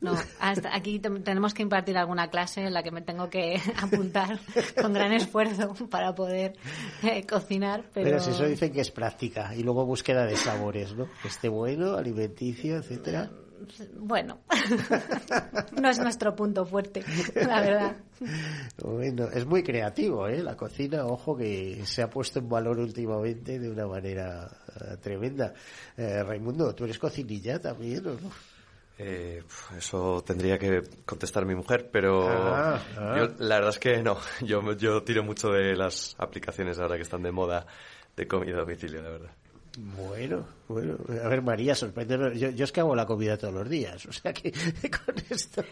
No, 0.00 0.14
hasta 0.38 0.74
aquí 0.76 0.98
tenemos 0.98 1.54
que 1.54 1.62
impartir 1.62 1.96
alguna 1.96 2.28
clase 2.28 2.66
en 2.66 2.74
la 2.74 2.82
que 2.82 2.90
me 2.90 3.00
tengo 3.00 3.30
que 3.30 3.58
apuntar 3.82 4.38
con 4.80 4.92
gran 4.92 5.12
esfuerzo 5.12 5.74
para 5.88 6.14
poder 6.14 6.52
eh, 7.02 7.24
cocinar. 7.26 7.84
Pero... 7.94 8.10
pero 8.10 8.20
si 8.20 8.30
eso 8.30 8.44
dicen 8.44 8.70
que 8.72 8.82
es 8.82 8.90
práctica 8.90 9.54
y 9.54 9.62
luego 9.62 9.86
búsqueda 9.86 10.26
de 10.26 10.36
sabores, 10.36 10.94
¿no? 10.94 11.08
Que 11.22 11.28
esté 11.28 11.48
bueno, 11.48 11.94
alimenticio, 11.94 12.76
etcétera. 12.76 13.30
Bueno, 13.30 13.43
no 15.80 15.90
es 15.90 15.98
nuestro 15.98 16.34
punto 16.34 16.64
fuerte, 16.64 17.04
la 17.34 17.60
verdad. 17.60 17.96
Bueno, 18.82 19.28
es 19.28 19.44
muy 19.46 19.62
creativo, 19.62 20.26
¿eh? 20.28 20.42
La 20.42 20.56
cocina, 20.56 21.04
ojo, 21.06 21.36
que 21.36 21.84
se 21.84 22.02
ha 22.02 22.10
puesto 22.10 22.38
en 22.38 22.48
valor 22.48 22.78
últimamente 22.78 23.58
de 23.58 23.70
una 23.70 23.86
manera 23.86 24.50
uh, 24.80 24.96
tremenda. 24.98 25.52
Eh, 25.96 26.22
Raimundo, 26.22 26.74
¿tú 26.74 26.84
eres 26.84 26.98
cocinilla 26.98 27.60
también 27.60 28.06
o 28.06 28.12
no? 28.12 28.30
Eh, 28.96 29.42
eso 29.76 30.22
tendría 30.24 30.56
que 30.56 30.82
contestar 31.04 31.44
mi 31.44 31.54
mujer, 31.54 31.90
pero 31.90 32.28
ah, 32.28 32.80
ah. 32.96 33.14
Yo, 33.18 33.44
la 33.44 33.56
verdad 33.56 33.70
es 33.70 33.78
que 33.80 34.02
no. 34.02 34.18
Yo, 34.42 34.72
yo 34.74 35.02
tiro 35.02 35.24
mucho 35.24 35.50
de 35.50 35.74
las 35.74 36.14
aplicaciones 36.18 36.78
ahora 36.78 36.96
que 36.96 37.02
están 37.02 37.22
de 37.22 37.32
moda 37.32 37.66
de 38.16 38.28
comida 38.28 38.56
a 38.56 38.60
domicilio, 38.60 39.02
la 39.02 39.10
verdad. 39.10 39.30
Bueno, 39.76 40.46
bueno, 40.68 40.96
a 41.08 41.28
ver 41.28 41.42
María, 41.42 41.74
sorprende. 41.74 42.38
Yo, 42.38 42.50
yo, 42.50 42.64
es 42.64 42.70
que 42.70 42.80
hago 42.80 42.94
la 42.94 43.06
comida 43.06 43.36
todos 43.36 43.54
los 43.54 43.68
días, 43.68 44.06
o 44.06 44.12
sea 44.12 44.32
que 44.32 44.52
con 45.04 45.14
esto. 45.30 45.62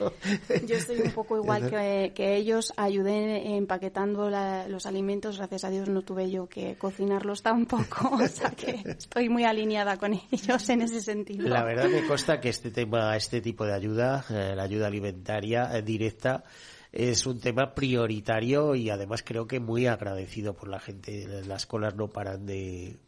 Yo 0.67 0.77
estoy 0.77 1.01
un 1.03 1.13
poco 1.13 1.37
igual 1.37 1.71
que, 1.71 2.13
que 2.15 2.37
ellos, 2.37 2.73
ayudé 2.77 3.57
empaquetando 3.57 4.29
la, 4.29 4.67
los 4.67 4.87
alimentos, 4.87 5.39
gracias 5.39 5.65
a 5.65 5.71
Dios 5.71 5.89
no 5.89 6.03
tuve 6.03 6.31
yo 6.31 6.49
que 6.49 6.77
cocinarlos 6.77 7.43
tampoco, 7.43 8.17
o 8.23 8.27
sea 8.27 8.51
que 8.51 8.83
estoy 8.85 9.29
muy 9.29 9.45
alineada 9.45 9.97
con 9.97 10.15
ellos 10.15 10.69
en 10.69 10.83
ese 10.83 11.01
sentido. 11.01 11.49
La 11.49 11.63
verdad 11.63 11.89
me 11.89 12.07
consta 12.07 12.41
que 12.41 12.49
este 12.49 12.71
tema, 12.71 13.17
este 13.17 13.41
tipo 13.41 13.65
de 13.65 13.75
ayuda, 13.75 14.25
eh, 14.31 14.55
la 14.57 14.65
ayuda 14.65 14.89
alimentaria 14.89 15.71
eh, 15.77 15.83
directa, 15.83 16.43
es 16.91 17.25
un 17.25 17.41
tema 17.41 17.75
prioritario 17.75 18.75
y 18.75 18.91
además 18.91 19.23
creo 19.23 19.47
que 19.47 19.61
muy 19.61 19.87
agradecido 19.87 20.55
por 20.55 20.69
la 20.69 20.79
gente. 20.79 21.27
Las 21.47 21.67
colas 21.67 21.95
no 21.95 22.09
paran 22.09 22.45
de 22.45 22.99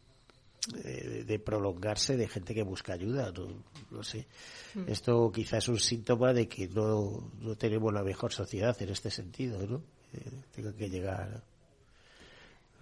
de, 0.67 1.39
prolongarse 1.39 2.17
de 2.17 2.27
gente 2.27 2.53
que 2.53 2.63
busca 2.63 2.93
ayuda. 2.93 3.31
No, 3.91 4.03
sé. 4.03 4.27
Mm. 4.73 4.89
Esto 4.89 5.31
quizás 5.31 5.63
es 5.63 5.69
un 5.69 5.79
síntoma 5.79 6.33
de 6.33 6.47
que 6.47 6.67
no, 6.67 7.31
no 7.39 7.55
tenemos 7.55 7.93
la 7.93 8.03
mejor 8.03 8.33
sociedad 8.33 8.75
en 8.81 8.89
este 8.89 9.11
sentido, 9.11 9.65
¿no? 9.67 9.81
Eh, 10.13 10.31
tenga 10.53 10.73
que 10.73 10.89
llegar. 10.89 11.43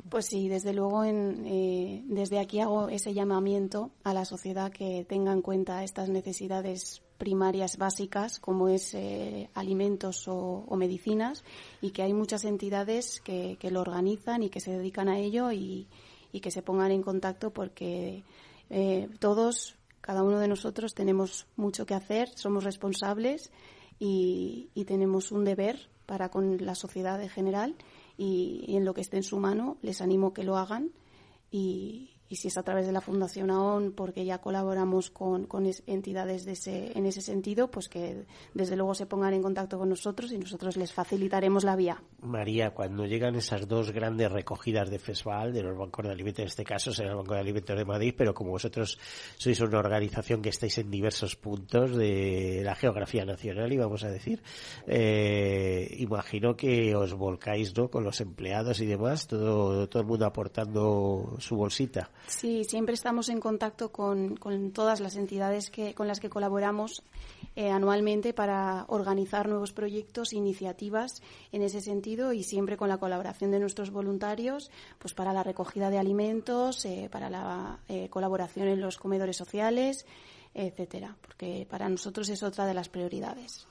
Pues 0.10 0.26
sí, 0.26 0.50
desde 0.50 0.74
luego 0.74 1.04
en, 1.04 1.46
eh, 1.46 2.04
desde 2.08 2.40
aquí 2.40 2.60
hago 2.60 2.90
ese 2.90 3.14
llamamiento 3.14 3.92
a 4.04 4.14
la 4.14 4.26
sociedad 4.26 4.72
que 4.72 5.06
tenga 5.08 5.32
en 5.32 5.42
cuenta 5.42 5.84
estas 5.84 6.10
necesidades 6.10 7.02
primarias 7.18 7.78
básicas 7.78 8.40
como 8.40 8.68
es 8.68 8.94
eh, 8.96 9.50
alimentos 9.54 10.28
o, 10.28 10.66
o, 10.68 10.76
medicinas 10.76 11.44
y 11.80 11.92
que 11.92 12.02
hay 12.02 12.14
muchas 12.14 12.44
entidades 12.44 13.22
que, 13.22 13.56
que, 13.60 13.72
lo 13.72 13.80
organizan 13.80 14.44
y 14.44 14.50
que 14.50 14.60
se 14.60 14.72
dedican 14.72 15.08
a 15.08 15.20
ello 15.20 15.52
y, 15.52 15.88
y 16.34 16.42
que 16.42 16.52
se 16.52 16.62
pongan 16.62 16.92
en 16.92 17.04
contacto 17.04 17.52
porque 17.52 18.24
eh, 18.70 19.08
todos, 19.20 19.76
cada 20.02 20.24
uno 20.24 20.40
de 20.40 20.50
nosotros 20.50 20.94
tenemos 20.94 21.46
mucho 21.56 21.86
que 21.86 21.94
hacer, 21.94 22.28
somos 22.36 22.66
responsables 22.66 23.52
y, 24.00 24.70
tenemos 24.86 25.32
un 25.32 25.46
deber 25.46 25.88
para 26.06 26.28
con 26.30 26.58
la 26.66 26.76
sociedad 26.76 27.22
en 27.22 27.30
general 27.30 27.76
y, 28.18 28.66
y, 28.68 28.76
en 28.76 28.84
lo 28.84 28.94
que 28.94 29.02
esté 29.02 29.16
en 29.16 29.24
su 29.24 29.40
mano 29.40 29.78
les 29.82 30.02
animo 30.02 30.34
que 30.34 30.44
lo 30.44 30.58
hagan 30.58 30.92
y, 31.52 32.13
y 32.30 32.38
si 32.38 32.48
es 32.48 32.58
a 32.58 32.64
través 32.64 32.86
de 32.86 32.92
la 32.92 33.02
Fundación 33.02 33.52
AON, 33.52 33.92
porque 33.92 34.26
ya 34.26 34.40
colaboramos 34.40 35.10
con, 35.10 35.46
con 35.46 35.70
entidades 35.86 36.46
de 36.46 36.54
ese, 36.54 36.98
en 36.98 37.06
ese 37.06 37.22
sentido, 37.22 37.70
pues 37.70 37.90
que 37.90 38.26
desde 38.54 38.76
luego 38.76 38.96
se 38.96 39.06
pongan 39.06 39.34
en 39.34 39.42
contacto 39.42 39.78
con 39.78 39.90
nosotros 39.90 40.32
y 40.32 40.38
nosotros 40.38 40.78
les 40.78 40.92
facilitaremos 40.94 41.64
la 41.64 41.76
vía. 41.76 42.02
María, 42.22 42.72
cuando 42.72 43.06
llegan 43.06 43.36
esas 43.36 43.68
dos 43.68 43.92
grandes 43.92 44.32
recogidas 44.32 44.90
de 44.90 45.00
FESVAL, 45.00 45.54
de 45.54 45.62
los 45.62 45.78
bancos 45.78 46.06
de 46.06 46.12
alimentos, 46.12 46.42
en 46.42 46.48
este 46.48 46.64
caso 46.64 46.94
será 46.94 47.12
el 47.12 47.18
Banco 47.18 47.34
de 47.34 47.42
Alimentos 47.42 47.78
de 47.78 47.86
Madrid, 47.86 48.16
pero 48.18 48.34
como 48.34 48.52
vosotros 48.52 48.98
sois 49.38 49.60
una 49.60 49.80
organización 49.80 50.42
que 50.42 50.50
estáis 50.50 50.78
en 50.78 50.90
diversos 50.90 51.36
puntos 51.36 51.96
de 51.96 52.62
la 52.64 52.76
geografía 52.76 53.26
nacional, 53.26 53.72
y 53.72 53.78
vamos 53.78 54.04
a 54.04 54.10
decir, 54.10 54.42
eh, 54.88 55.96
imagino 56.00 56.56
que 56.56 56.96
os 56.96 57.14
volcáis 57.14 57.76
¿no? 57.78 57.90
con 57.90 58.04
los 58.04 58.22
empleados 58.22 58.80
y 58.80 58.86
demás, 58.86 59.28
todo, 59.28 59.88
todo 59.88 60.02
el 60.02 60.08
mundo 60.08 60.26
aportando 60.26 61.36
su 61.40 61.56
bolsita. 61.56 62.10
Sí, 62.28 62.64
siempre 62.64 62.94
estamos 62.94 63.30
en 63.30 63.40
contacto 63.40 63.92
con, 63.92 64.38
todas 64.74 65.00
las 65.00 65.16
entidades 65.16 65.70
que, 65.70 65.94
con 65.94 66.08
las 66.08 66.20
que 66.20 66.30
colaboramos 66.30 67.04
eh, 67.56 67.70
anualmente 67.70 68.34
para 68.34 68.86
organizar 68.88 69.48
nuevos 69.48 69.74
proyectos, 69.74 70.34
iniciativas 70.34 71.22
en 71.52 71.62
ese 71.62 71.82
sentido 71.82 72.34
y 72.34 72.44
siempre 72.44 72.78
con 72.78 72.90
la 72.90 72.98
colaboración 72.98 73.52
de 73.52 73.60
nuestros 73.60 73.92
voluntarios, 73.92 74.72
pues 75.00 75.14
para 75.14 75.34
la 75.34 75.44
recogida 75.44 75.90
de 75.90 76.00
alimentos, 76.00 76.86
eh, 76.86 77.10
para 77.12 77.30
la 77.30 77.80
eh, 77.90 78.10
colaboración 78.10 78.68
en 78.68 78.82
los 78.82 78.98
comedores 78.98 79.38
sociales, 79.38 80.06
etcétera, 80.54 81.16
porque 81.22 81.68
para 81.70 81.90
nosotros 81.90 82.30
es 82.30 82.44
otra 82.44 82.66
de 82.66 82.74
las 82.74 82.90
prioridades. 82.90 83.68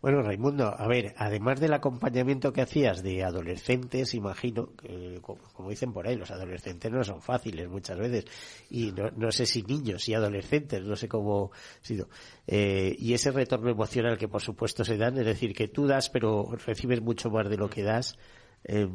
Bueno, 0.00 0.22
Raimundo, 0.22 0.74
a 0.76 0.86
ver, 0.86 1.14
además 1.16 1.60
del 1.60 1.72
acompañamiento 1.72 2.52
que 2.52 2.62
hacías 2.62 3.02
de 3.02 3.24
adolescentes, 3.24 4.14
imagino, 4.14 4.74
que, 4.76 5.20
como 5.52 5.70
dicen 5.70 5.92
por 5.92 6.06
ahí, 6.06 6.16
los 6.16 6.30
adolescentes 6.30 6.90
no 6.90 7.02
son 7.04 7.20
fáciles 7.20 7.68
muchas 7.68 7.98
veces, 7.98 8.26
y 8.70 8.92
no, 8.92 9.32
sé 9.32 9.46
si 9.46 9.62
niños 9.62 10.08
y 10.08 10.14
adolescentes, 10.14 10.82
no 10.82 10.96
sé 10.96 11.08
cómo 11.08 11.50
sido. 11.80 12.08
Eh, 12.46 12.94
y 12.98 13.14
ese 13.14 13.30
retorno 13.30 13.70
emocional 13.70 14.16
que 14.18 14.28
por 14.28 14.42
supuesto 14.42 14.84
se 14.84 14.96
dan, 14.96 15.18
es 15.18 15.26
decir, 15.26 15.54
que 15.54 15.68
tú 15.68 15.86
das, 15.86 16.10
pero 16.10 16.56
recibes 16.66 17.00
mucho 17.00 17.30
más 17.30 17.48
de 17.48 17.56
lo 17.56 17.68
que 17.68 17.82
das. 17.82 18.16
Eh, 18.64 18.88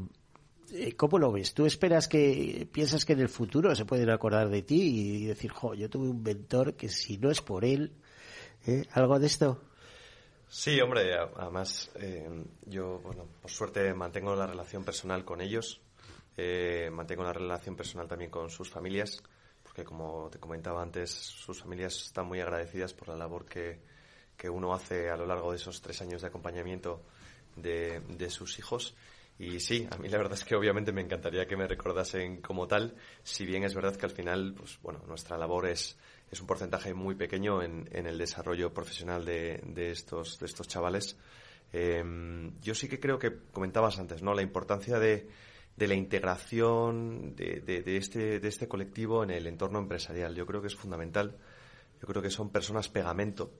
eh, 0.71 0.95
¿Cómo 0.95 1.19
lo 1.19 1.31
ves? 1.31 1.53
¿Tú 1.53 1.65
esperas 1.65 2.07
que 2.07 2.67
piensas 2.71 3.05
que 3.05 3.13
en 3.13 3.19
el 3.19 3.29
futuro 3.29 3.75
se 3.75 3.85
pueden 3.85 4.09
acordar 4.09 4.49
de 4.49 4.63
ti 4.63 4.81
y 4.81 5.25
decir, 5.25 5.51
jo, 5.51 5.73
yo 5.73 5.89
tuve 5.89 6.09
un 6.09 6.23
mentor 6.23 6.75
que 6.75 6.89
si 6.89 7.17
no 7.17 7.29
es 7.29 7.41
por 7.41 7.65
él, 7.65 7.91
algo 8.93 9.19
de 9.19 9.27
esto? 9.27 9.61
Sí, 10.55 10.79
hombre, 10.81 11.17
además 11.17 11.89
eh, 11.95 12.29
yo, 12.67 12.99
bueno, 12.99 13.25
por 13.41 13.49
suerte 13.49 13.91
mantengo 13.95 14.35
la 14.35 14.45
relación 14.45 14.83
personal 14.83 15.25
con 15.25 15.41
ellos, 15.41 15.81
eh, 16.37 16.91
mantengo 16.93 17.23
la 17.23 17.33
relación 17.33 17.75
personal 17.75 18.07
también 18.07 18.29
con 18.29 18.51
sus 18.51 18.69
familias, 18.69 19.23
porque 19.63 19.83
como 19.83 20.29
te 20.29 20.37
comentaba 20.37 20.83
antes, 20.83 21.09
sus 21.09 21.59
familias 21.59 21.95
están 21.95 22.27
muy 22.27 22.39
agradecidas 22.39 22.93
por 22.93 23.07
la 23.07 23.15
labor 23.15 23.45
que, 23.45 23.79
que 24.37 24.47
uno 24.47 24.75
hace 24.75 25.09
a 25.09 25.17
lo 25.17 25.25
largo 25.25 25.49
de 25.49 25.57
esos 25.57 25.81
tres 25.81 25.99
años 26.03 26.21
de 26.21 26.27
acompañamiento 26.27 27.01
de, 27.55 28.01
de 28.01 28.29
sus 28.29 28.59
hijos. 28.59 28.95
Y 29.39 29.59
sí, 29.59 29.87
a 29.89 29.97
mí 29.97 30.07
la 30.07 30.19
verdad 30.19 30.35
es 30.35 30.45
que 30.45 30.55
obviamente 30.55 30.91
me 30.91 31.01
encantaría 31.01 31.47
que 31.47 31.57
me 31.57 31.67
recordasen 31.67 32.41
como 32.41 32.67
tal, 32.67 32.95
si 33.23 33.47
bien 33.47 33.63
es 33.63 33.73
verdad 33.73 33.95
que 33.95 34.05
al 34.05 34.11
final, 34.11 34.53
pues 34.55 34.77
bueno, 34.83 35.01
nuestra 35.07 35.35
labor 35.35 35.65
es 35.65 35.97
es 36.33 36.41
un 36.41 36.47
porcentaje 36.47 36.93
muy 36.95 37.13
pequeño 37.13 37.61
en, 37.61 37.87
el 37.91 38.17
desarrollo 38.17 38.73
profesional 38.73 39.23
de, 39.23 39.61
estos, 39.91 40.39
de 40.39 40.47
estos 40.47 40.67
chavales. 40.67 41.15
Em, 41.71 42.59
yo 42.59 42.73
sí 42.73 42.87
que 42.87 42.99
creo 42.99 43.19
que 43.19 43.37
comentabas 43.51 43.99
antes, 43.99 44.23
¿no? 44.23 44.33
La 44.33 44.41
importancia 44.41 44.97
de, 44.97 45.29
la 45.77 45.93
integración 45.93 47.35
de, 47.35 47.83
este, 47.85 48.39
de 48.39 48.47
este 48.47 48.67
colectivo 48.67 49.23
en 49.23 49.29
el 49.29 49.45
entorno 49.45 49.77
empresarial. 49.77 50.33
Yo 50.33 50.47
creo 50.47 50.59
que 50.61 50.67
es 50.67 50.75
fundamental. 50.75 51.37
Yo 52.01 52.07
creo 52.07 52.21
que 52.23 52.31
son 52.31 52.49
personas 52.49 52.89
pegamento, 52.89 53.53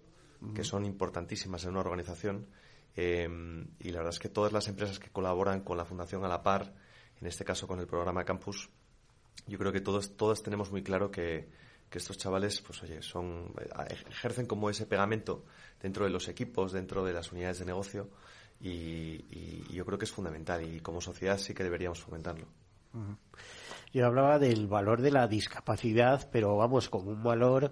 que 0.56 0.64
son 0.64 0.84
importantísimas 0.84 1.64
en 1.66 1.72
una 1.72 1.82
organización. 1.82 2.48
Em, 2.96 3.68
y 3.80 3.90
la 3.90 4.00
verdad 4.00 4.14
es 4.14 4.20
que 4.20 4.30
todas 4.30 4.52
las 4.52 4.68
empresas 4.68 4.98
que 4.98 5.12
colaboran 5.12 5.62
con 5.62 5.78
la 5.78 5.86
Fundación 5.86 6.26
a 6.26 6.28
la 6.28 6.42
par, 6.42 6.74
en 7.22 7.28
este 7.28 7.46
caso 7.46 7.68
con 7.68 7.80
el 7.80 7.86
programa 7.86 8.26
Campus, 8.26 8.72
yo 9.46 9.60
creo 9.60 9.72
que 9.72 9.82
todos, 9.82 10.18
todos 10.18 10.42
tenemos 10.42 10.72
muy 10.72 10.82
claro 10.82 11.12
que, 11.12 11.50
que 11.94 12.00
estos 12.00 12.18
chavales, 12.18 12.60
pues 12.62 12.82
oye, 12.82 13.04
son, 13.04 13.54
eh, 13.62 13.96
ejercen 14.10 14.48
como 14.48 14.68
ese 14.72 14.88
pegamento 14.88 15.46
dentro 15.80 16.06
de 16.06 16.10
los 16.10 16.28
equipos, 16.28 16.72
dentro 16.72 17.06
de 17.06 17.14
las 17.14 17.32
unidades 17.32 17.60
de 17.60 17.66
negocio 17.66 18.10
y, 18.60 19.72
yo 19.72 19.86
creo 19.86 20.00
que 20.00 20.06
es 20.06 20.12
fundamental 20.12 20.64
y 20.64 20.80
como 20.80 21.02
sociedad 21.02 21.38
sí 21.38 21.54
que 21.54 21.64
deberíamos 21.64 22.00
fomentarlo. 22.00 22.48
Yo 23.94 24.08
hablaba 24.08 24.40
del 24.40 24.66
valor 24.66 25.02
de 25.02 25.12
la 25.12 25.28
discapacidad, 25.28 26.28
pero 26.32 26.58
vamos, 26.58 26.90
como 26.90 27.12
un 27.12 27.22
valor 27.22 27.72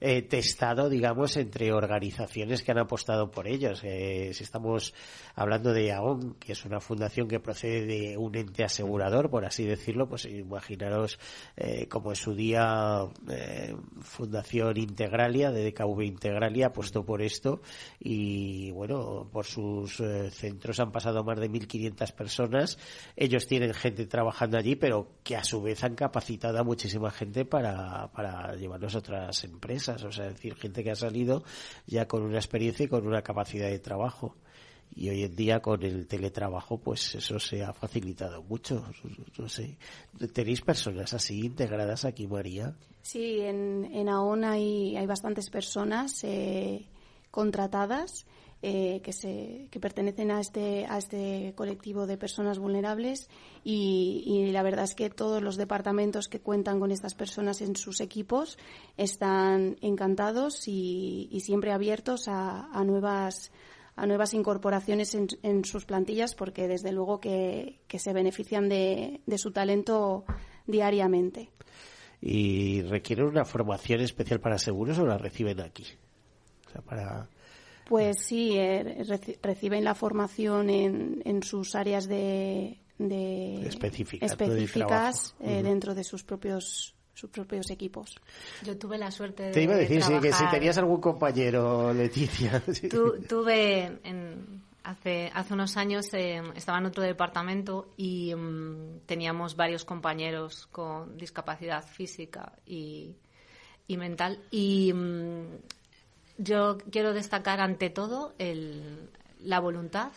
eh, 0.00 0.22
testado, 0.22 0.88
digamos, 0.88 1.36
entre 1.36 1.72
organizaciones 1.72 2.62
que 2.62 2.72
han 2.72 2.78
apostado 2.78 3.30
por 3.30 3.46
ellos. 3.46 3.80
Eh, 3.84 4.30
si 4.32 4.44
estamos 4.44 4.94
hablando 5.34 5.72
de 5.72 5.92
AON, 5.92 6.34
que 6.34 6.52
es 6.52 6.64
una 6.64 6.80
fundación 6.80 7.28
que 7.28 7.40
procede 7.40 7.86
de 7.86 8.16
un 8.16 8.34
ente 8.36 8.64
asegurador, 8.64 9.30
por 9.30 9.44
así 9.44 9.64
decirlo, 9.64 10.08
pues 10.08 10.24
imaginaros 10.24 11.18
eh, 11.56 11.86
como 11.88 12.10
en 12.10 12.16
su 12.16 12.34
día 12.34 13.04
eh, 13.30 13.74
Fundación 14.00 14.76
Integralia, 14.76 15.50
de 15.50 15.70
DKV 15.70 16.02
Integralia, 16.02 16.66
apostó 16.66 17.04
por 17.04 17.22
esto 17.22 17.60
y, 17.98 18.70
bueno, 18.72 19.28
por 19.32 19.44
sus 19.44 20.00
eh, 20.00 20.30
centros 20.30 20.80
han 20.80 20.92
pasado 20.92 21.24
más 21.24 21.38
de 21.40 21.50
1.500 21.50 22.12
personas. 22.12 22.78
Ellos 23.16 23.46
tienen 23.46 23.74
gente 23.74 24.06
trabajando 24.06 24.58
allí, 24.58 24.76
pero 24.76 25.08
que 25.22 25.36
a 25.36 25.44
su 25.44 25.62
vez 25.62 25.82
han 25.84 25.94
capacitado 25.94 26.58
a 26.58 26.64
muchísima 26.64 27.10
gente 27.10 27.44
para, 27.44 28.10
para 28.12 28.54
llevarlos 28.54 28.94
a 28.94 28.98
otras 28.98 29.44
empresas. 29.44 29.87
O 29.96 30.12
sea, 30.12 30.26
es 30.26 30.34
decir, 30.34 30.54
gente 30.56 30.84
que 30.84 30.90
ha 30.90 30.96
salido 30.96 31.42
ya 31.86 32.06
con 32.06 32.22
una 32.22 32.38
experiencia 32.38 32.84
y 32.84 32.88
con 32.88 33.06
una 33.06 33.22
capacidad 33.22 33.68
de 33.68 33.78
trabajo. 33.78 34.36
Y 34.94 35.10
hoy 35.10 35.22
en 35.22 35.36
día 35.36 35.60
con 35.60 35.82
el 35.82 36.06
teletrabajo 36.06 36.78
pues 36.78 37.14
eso 37.14 37.38
se 37.38 37.62
ha 37.62 37.74
facilitado 37.74 38.42
mucho 38.42 38.86
tenéis 40.32 40.62
personas 40.62 41.12
así 41.12 41.44
integradas 41.44 42.06
aquí 42.06 42.26
María 42.26 42.74
sí 43.02 43.40
en, 43.40 43.84
en 43.92 44.08
AON 44.08 44.44
hay, 44.44 44.96
hay 44.96 45.06
bastantes 45.06 45.50
personas 45.50 46.24
eh, 46.24 46.86
contratadas 47.30 48.26
eh, 48.60 49.00
que, 49.04 49.12
se, 49.12 49.68
que 49.70 49.78
pertenecen 49.78 50.32
a 50.32 50.40
este, 50.40 50.84
a 50.86 50.98
este 50.98 51.52
colectivo 51.54 52.08
de 52.08 52.16
personas 52.16 52.58
vulnerables 52.58 53.28
y, 53.62 54.24
y, 54.26 54.50
la 54.50 54.64
verdad 54.64 54.82
es 54.82 54.96
que 54.96 55.10
todos 55.10 55.40
los 55.40 55.56
departamentos 55.56 56.26
que 56.26 56.40
cuentan 56.40 56.80
con 56.80 56.90
estas 56.90 57.14
personas 57.14 57.60
en 57.60 57.76
sus 57.76 58.00
equipos 58.00 58.58
están 58.96 59.76
encantados 59.80 60.66
y, 60.66 61.28
y 61.30 61.38
siempre 61.42 61.70
abiertos 61.70 62.26
a, 62.26 62.68
nuevas 62.84 63.52
a 63.94 64.06
nuevas 64.06 64.34
incorporaciones 64.34 65.14
en, 65.14 65.28
en, 65.44 65.64
sus 65.64 65.84
plantillas 65.84 66.34
porque 66.34 66.66
desde 66.66 66.90
luego 66.90 67.20
que, 67.20 67.78
que 67.86 68.00
se 68.00 68.12
benefician 68.12 68.68
de, 68.68 69.20
de, 69.24 69.38
su 69.38 69.52
talento 69.52 70.24
diariamente. 70.66 71.50
¿Y 72.20 72.82
requieren 72.82 73.26
una 73.26 73.44
formación 73.44 74.00
especial 74.00 74.40
para 74.40 74.58
seguros 74.58 74.98
o 74.98 75.06
la 75.06 75.16
reciben 75.16 75.60
aquí? 75.60 75.84
O 76.66 76.70
sea, 76.70 76.82
para... 76.82 77.28
Pues 77.88 78.18
sí, 78.22 78.58
eh, 78.58 79.02
reci 79.08 79.38
reciben 79.42 79.82
la 79.82 79.94
formación 79.94 80.68
en, 80.68 81.22
en 81.24 81.42
sus 81.42 81.74
áreas 81.74 82.06
de, 82.06 82.78
de 82.98 83.66
específicas, 83.66 84.30
específicas 84.30 85.34
de 85.38 85.46
eh, 85.46 85.56
uh 85.56 85.60
-huh. 85.60 85.62
dentro 85.62 85.94
de 85.94 86.04
sus 86.04 86.22
propios 86.22 86.94
sus 87.14 87.30
propios 87.30 87.70
equipos. 87.70 88.14
Yo 88.62 88.76
tuve 88.78 88.96
la 88.98 89.10
suerte 89.10 89.44
de 89.44 89.52
Te 89.52 89.62
iba 89.62 89.74
a 89.74 89.78
decir 89.78 90.00
trabajar... 90.00 90.22
sí, 90.22 90.28
que 90.28 90.34
si 90.34 90.50
tenías 90.50 90.78
algún 90.78 91.00
compañero, 91.00 91.92
Leticia. 91.92 92.62
Tu, 92.90 93.22
tuve 93.22 93.98
en, 94.04 94.62
hace, 94.84 95.30
hace 95.34 95.54
unos 95.54 95.76
años 95.76 96.12
eh, 96.14 96.40
estaba 96.54 96.78
en 96.78 96.86
otro 96.86 97.02
departamento 97.02 97.88
y 97.96 98.32
um, 98.34 99.00
teníamos 99.06 99.56
varios 99.56 99.84
compañeros 99.84 100.68
con 100.70 101.16
discapacidad 101.16 101.84
física 101.84 102.52
y, 102.66 103.16
y 103.88 103.96
mental 103.96 104.38
y 104.52 104.92
um, 104.92 105.58
yo 106.38 106.78
quiero 106.90 107.12
destacar 107.12 107.60
ante 107.60 107.90
todo 107.90 108.34
el, 108.38 109.10
la 109.40 109.60
voluntad, 109.60 110.12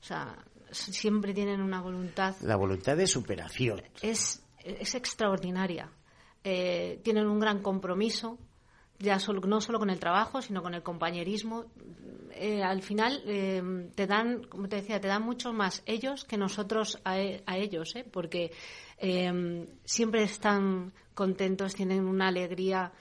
o 0.00 0.04
sea, 0.04 0.36
siempre 0.70 1.34
tienen 1.34 1.60
una 1.60 1.82
voluntad. 1.82 2.34
La 2.40 2.56
voluntad 2.56 2.96
de 2.96 3.06
superación. 3.06 3.82
Es, 4.00 4.42
es 4.64 4.94
extraordinaria 4.94 5.90
eh, 6.44 7.00
tienen 7.02 7.26
un 7.26 7.40
gran 7.40 7.62
compromiso, 7.62 8.38
ya 8.98 9.18
solo, 9.18 9.40
no 9.40 9.62
solo 9.62 9.78
con 9.78 9.88
el 9.88 9.98
trabajo, 9.98 10.42
sino 10.42 10.62
con 10.62 10.74
el 10.74 10.82
compañerismo. 10.82 11.64
Eh, 12.32 12.62
al 12.62 12.82
final 12.82 13.22
eh, 13.24 13.90
te 13.94 14.06
dan, 14.06 14.44
como 14.44 14.68
te 14.68 14.76
decía, 14.76 15.00
te 15.00 15.08
dan 15.08 15.22
mucho 15.22 15.54
más 15.54 15.82
ellos 15.86 16.24
que 16.24 16.36
nosotros 16.36 17.00
a, 17.04 17.14
a 17.46 17.56
ellos, 17.56 17.96
¿eh? 17.96 18.04
porque 18.08 18.52
siempre 19.84 20.22
están 20.22 20.92
contentos, 21.14 21.74
tienen 21.74 22.06
una 22.06 22.28
alegría. 22.28 22.92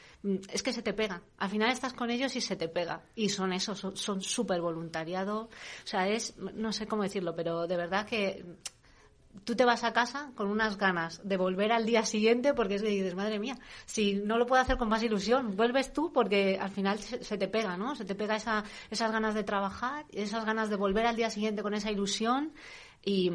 Es 0.51 0.63
que 0.63 0.71
se 0.71 0.81
te 0.81 0.93
pega. 0.93 1.21
Al 1.37 1.49
final 1.49 1.69
estás 1.69 1.93
con 1.93 2.09
ellos 2.09 2.35
y 2.35 2.41
se 2.41 2.55
te 2.55 2.69
pega. 2.69 3.03
Y 3.15 3.29
son 3.29 3.51
eso, 3.51 3.75
son 3.75 4.21
súper 4.21 4.61
voluntariado. 4.61 5.41
O 5.43 5.87
sea, 5.87 6.07
es, 6.07 6.37
no 6.37 6.71
sé 6.71 6.87
cómo 6.87 7.03
decirlo, 7.03 7.35
pero 7.35 7.67
de 7.67 7.75
verdad 7.75 8.05
que 8.05 8.45
tú 9.43 9.55
te 9.55 9.65
vas 9.65 9.83
a 9.83 9.93
casa 9.93 10.31
con 10.35 10.47
unas 10.47 10.77
ganas 10.77 11.27
de 11.27 11.37
volver 11.37 11.71
al 11.71 11.85
día 11.85 12.05
siguiente 12.05 12.53
porque 12.53 12.75
es 12.75 12.81
que 12.81 12.89
dices, 12.89 13.15
madre 13.15 13.39
mía, 13.39 13.57
si 13.85 14.15
no 14.15 14.37
lo 14.37 14.45
puedo 14.45 14.61
hacer 14.61 14.77
con 14.77 14.89
más 14.89 15.03
ilusión, 15.03 15.55
vuelves 15.55 15.91
tú 15.91 16.13
porque 16.13 16.57
al 16.59 16.69
final 16.69 16.99
se, 16.99 17.23
se 17.23 17.37
te 17.37 17.47
pega, 17.47 17.75
¿no? 17.75 17.95
Se 17.95 18.05
te 18.05 18.15
pega 18.15 18.35
esa, 18.35 18.63
esas 18.91 19.11
ganas 19.11 19.33
de 19.33 19.43
trabajar, 19.43 20.05
esas 20.11 20.45
ganas 20.45 20.69
de 20.69 20.75
volver 20.75 21.05
al 21.05 21.15
día 21.15 21.29
siguiente 21.29 21.63
con 21.63 21.73
esa 21.73 21.91
ilusión 21.91 22.53
y 23.05 23.31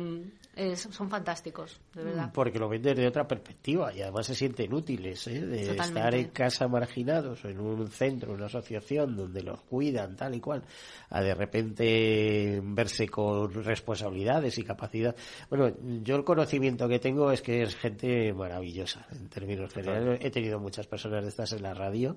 es, 0.58 0.80
son 0.80 1.08
fantásticos, 1.08 1.80
de 1.94 2.02
verdad. 2.02 2.30
Porque 2.34 2.58
lo 2.58 2.68
ven 2.68 2.82
desde 2.82 3.06
otra 3.06 3.28
perspectiva 3.28 3.94
y 3.94 4.02
además 4.02 4.26
se 4.26 4.34
sienten 4.34 4.74
útiles, 4.74 5.24
¿eh? 5.28 5.46
de 5.46 5.66
Totalmente. 5.68 6.00
estar 6.00 6.14
en 6.16 6.28
casa 6.30 6.66
marginados 6.66 7.44
o 7.44 7.48
en 7.48 7.60
un 7.60 7.86
centro, 7.88 8.32
una 8.32 8.46
asociación 8.46 9.14
donde 9.14 9.42
los 9.42 9.60
cuidan, 9.62 10.16
tal 10.16 10.34
y 10.34 10.40
cual, 10.40 10.64
a 11.10 11.22
de 11.22 11.34
repente 11.34 12.60
verse 12.60 13.08
con 13.08 13.52
responsabilidades 13.52 14.58
y 14.58 14.64
capacidad. 14.64 15.14
Bueno, 15.48 15.72
yo 16.02 16.16
el 16.16 16.24
conocimiento 16.24 16.88
que 16.88 16.98
tengo 16.98 17.30
es 17.30 17.40
que 17.40 17.62
es 17.62 17.76
gente 17.76 18.32
maravillosa 18.32 19.06
en 19.12 19.28
términos 19.28 19.72
generales. 19.72 20.18
He 20.20 20.30
tenido 20.30 20.58
muchas 20.58 20.88
personas 20.88 21.22
de 21.22 21.28
estas 21.28 21.52
en 21.52 21.62
la 21.62 21.72
radio 21.72 22.16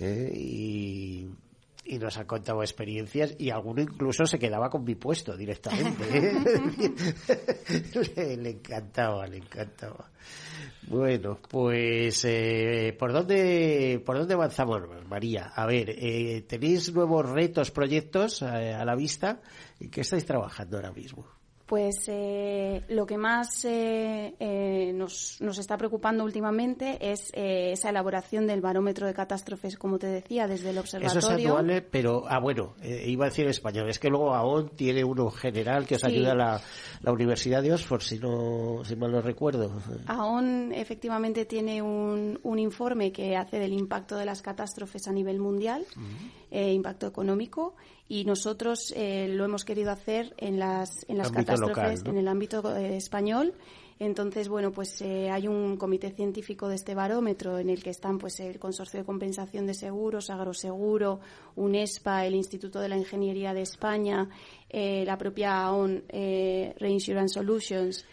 ¿eh? 0.00 0.32
y 0.34 1.28
y 1.84 1.98
nos 1.98 2.16
ha 2.16 2.26
contado 2.26 2.62
experiencias 2.62 3.34
y 3.38 3.50
alguno 3.50 3.82
incluso 3.82 4.26
se 4.26 4.38
quedaba 4.38 4.70
con 4.70 4.84
mi 4.84 4.94
puesto 4.94 5.36
directamente. 5.36 6.04
le, 8.16 8.36
le, 8.42 8.50
encantaba, 8.50 9.26
le 9.26 9.38
encantaba. 9.38 10.10
Bueno, 10.86 11.38
pues 11.48 12.24
eh, 12.24 12.94
¿por 12.98 13.12
dónde 13.12 14.02
por 14.04 14.18
dónde 14.18 14.34
avanzamos, 14.34 14.82
María? 15.08 15.52
A 15.54 15.66
ver, 15.66 15.90
eh, 15.90 16.42
tenéis 16.46 16.92
nuevos 16.92 17.28
retos, 17.28 17.70
proyectos 17.70 18.42
eh, 18.42 18.74
a 18.74 18.84
la 18.84 18.94
vista. 18.94 19.40
¿En 19.80 19.90
qué 19.90 20.02
estáis 20.02 20.24
trabajando 20.24 20.76
ahora 20.76 20.92
mismo? 20.92 21.26
Pues 21.66 22.08
eh, 22.08 22.84
lo 22.88 23.06
que 23.06 23.16
más 23.16 23.64
eh, 23.64 24.34
eh, 24.38 24.92
nos, 24.94 25.40
nos, 25.40 25.56
está 25.56 25.78
preocupando 25.78 26.22
últimamente 26.22 26.98
es 27.00 27.30
eh, 27.32 27.72
esa 27.72 27.88
elaboración 27.88 28.46
del 28.46 28.60
barómetro 28.60 29.06
de 29.06 29.14
catástrofes, 29.14 29.78
como 29.78 29.98
te 29.98 30.08
decía, 30.08 30.46
desde 30.46 30.70
el 30.70 30.78
observatorio. 30.78 31.18
Eso 31.18 31.32
es 31.34 31.46
anual, 31.46 31.86
pero, 31.90 32.24
ah, 32.28 32.38
bueno, 32.38 32.74
eh, 32.82 33.04
iba 33.06 33.24
a 33.24 33.28
decir 33.30 33.46
en 33.46 33.50
español, 33.50 33.88
es 33.88 33.98
que 33.98 34.10
luego 34.10 34.34
AON 34.34 34.76
tiene 34.76 35.04
uno 35.04 35.30
general 35.30 35.86
que 35.86 35.94
os 35.94 36.02
sí. 36.02 36.08
ayuda 36.08 36.34
la, 36.34 36.60
la 37.00 37.12
Universidad 37.12 37.62
de 37.62 37.72
Oxford, 37.72 38.02
si, 38.02 38.18
no, 38.18 38.84
si 38.84 38.94
mal 38.94 39.10
no 39.10 39.22
recuerdo. 39.22 39.72
AON 40.06 40.70
efectivamente 40.74 41.46
tiene 41.46 41.80
un, 41.80 42.38
un 42.42 42.58
informe 42.58 43.10
que 43.10 43.38
hace 43.38 43.58
del 43.58 43.72
impacto 43.72 44.18
de 44.18 44.26
las 44.26 44.42
catástrofes 44.42 45.08
a 45.08 45.12
nivel 45.12 45.38
mundial, 45.38 45.86
uh 45.96 46.00
-huh. 46.00 46.74
impacto 46.74 47.06
económico, 47.06 47.74
y 48.08 48.24
nosotros 48.24 48.92
eh, 48.96 49.28
lo 49.28 49.44
hemos 49.44 49.64
querido 49.64 49.90
hacer 49.90 50.34
en 50.36 50.58
las, 50.58 51.06
en 51.08 51.18
las 51.18 51.30
catástrofes 51.30 51.68
local, 51.76 52.00
¿no? 52.04 52.10
en 52.10 52.16
el 52.18 52.28
ámbito 52.28 52.76
eh, 52.76 52.96
español. 52.96 53.54
Entonces, 54.00 54.48
bueno, 54.48 54.72
pues 54.72 55.00
eh, 55.02 55.30
hay 55.30 55.46
un 55.46 55.76
comité 55.76 56.10
científico 56.10 56.68
de 56.68 56.74
este 56.74 56.94
barómetro 56.94 57.58
en 57.58 57.70
el 57.70 57.82
que 57.82 57.90
están 57.90 58.18
pues 58.18 58.40
el 58.40 58.58
Consorcio 58.58 58.98
de 58.98 59.06
Compensación 59.06 59.66
de 59.66 59.74
Seguros, 59.74 60.30
Agroseguro, 60.30 61.20
UNESPA, 61.54 62.26
el 62.26 62.34
Instituto 62.34 62.80
de 62.80 62.88
la 62.88 62.96
Ingeniería 62.96 63.54
de 63.54 63.62
España, 63.62 64.28
eh, 64.68 65.04
la 65.06 65.16
propia 65.16 65.70
ON 65.70 66.02
Reinsurance 66.10 67.34
Solutions. 67.34 68.04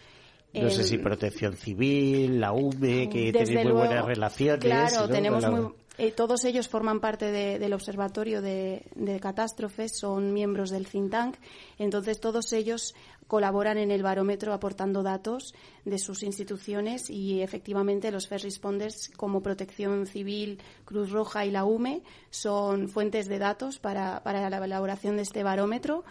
No 0.54 0.70
sé 0.70 0.84
si 0.84 0.98
Protección 0.98 1.56
Civil, 1.56 2.38
la 2.38 2.52
UME, 2.52 3.08
que 3.08 3.32
tienen 3.32 3.68
muy 3.68 3.72
buenas 3.72 4.04
relaciones. 4.04 4.64
Claro, 4.64 5.06
¿no? 5.06 5.08
tenemos 5.08 5.50
muy, 5.50 5.72
eh, 5.98 6.10
todos 6.10 6.44
ellos 6.44 6.68
forman 6.68 7.00
parte 7.00 7.30
de, 7.30 7.58
del 7.58 7.74
Observatorio 7.74 8.40
de, 8.40 8.82
Catástrofes, 9.20 9.98
son 9.98 10.32
miembros 10.32 10.70
del 10.70 10.86
think 10.86 11.10
tank, 11.10 11.36
entonces 11.78 12.18
todos 12.18 12.52
ellos 12.54 12.94
colaboran 13.26 13.76
en 13.76 13.90
el 13.90 14.02
barómetro 14.02 14.54
aportando 14.54 15.02
datos 15.02 15.54
de 15.84 15.98
sus 15.98 16.22
instituciones 16.22 17.10
y 17.10 17.42
efectivamente 17.42 18.10
los 18.10 18.26
first 18.26 18.44
responders 18.44 19.10
como 19.16 19.42
Protección 19.42 20.06
Civil, 20.06 20.60
Cruz 20.86 21.10
Roja 21.10 21.44
y 21.44 21.50
la 21.50 21.64
UME 21.64 22.02
son 22.30 22.88
fuentes 22.88 23.28
de 23.28 23.38
datos 23.38 23.78
para 23.78 24.22
la 24.24 24.64
elaboración 24.64 25.16
de 25.16 25.22
este 25.22 25.42
barómetro 25.42 26.04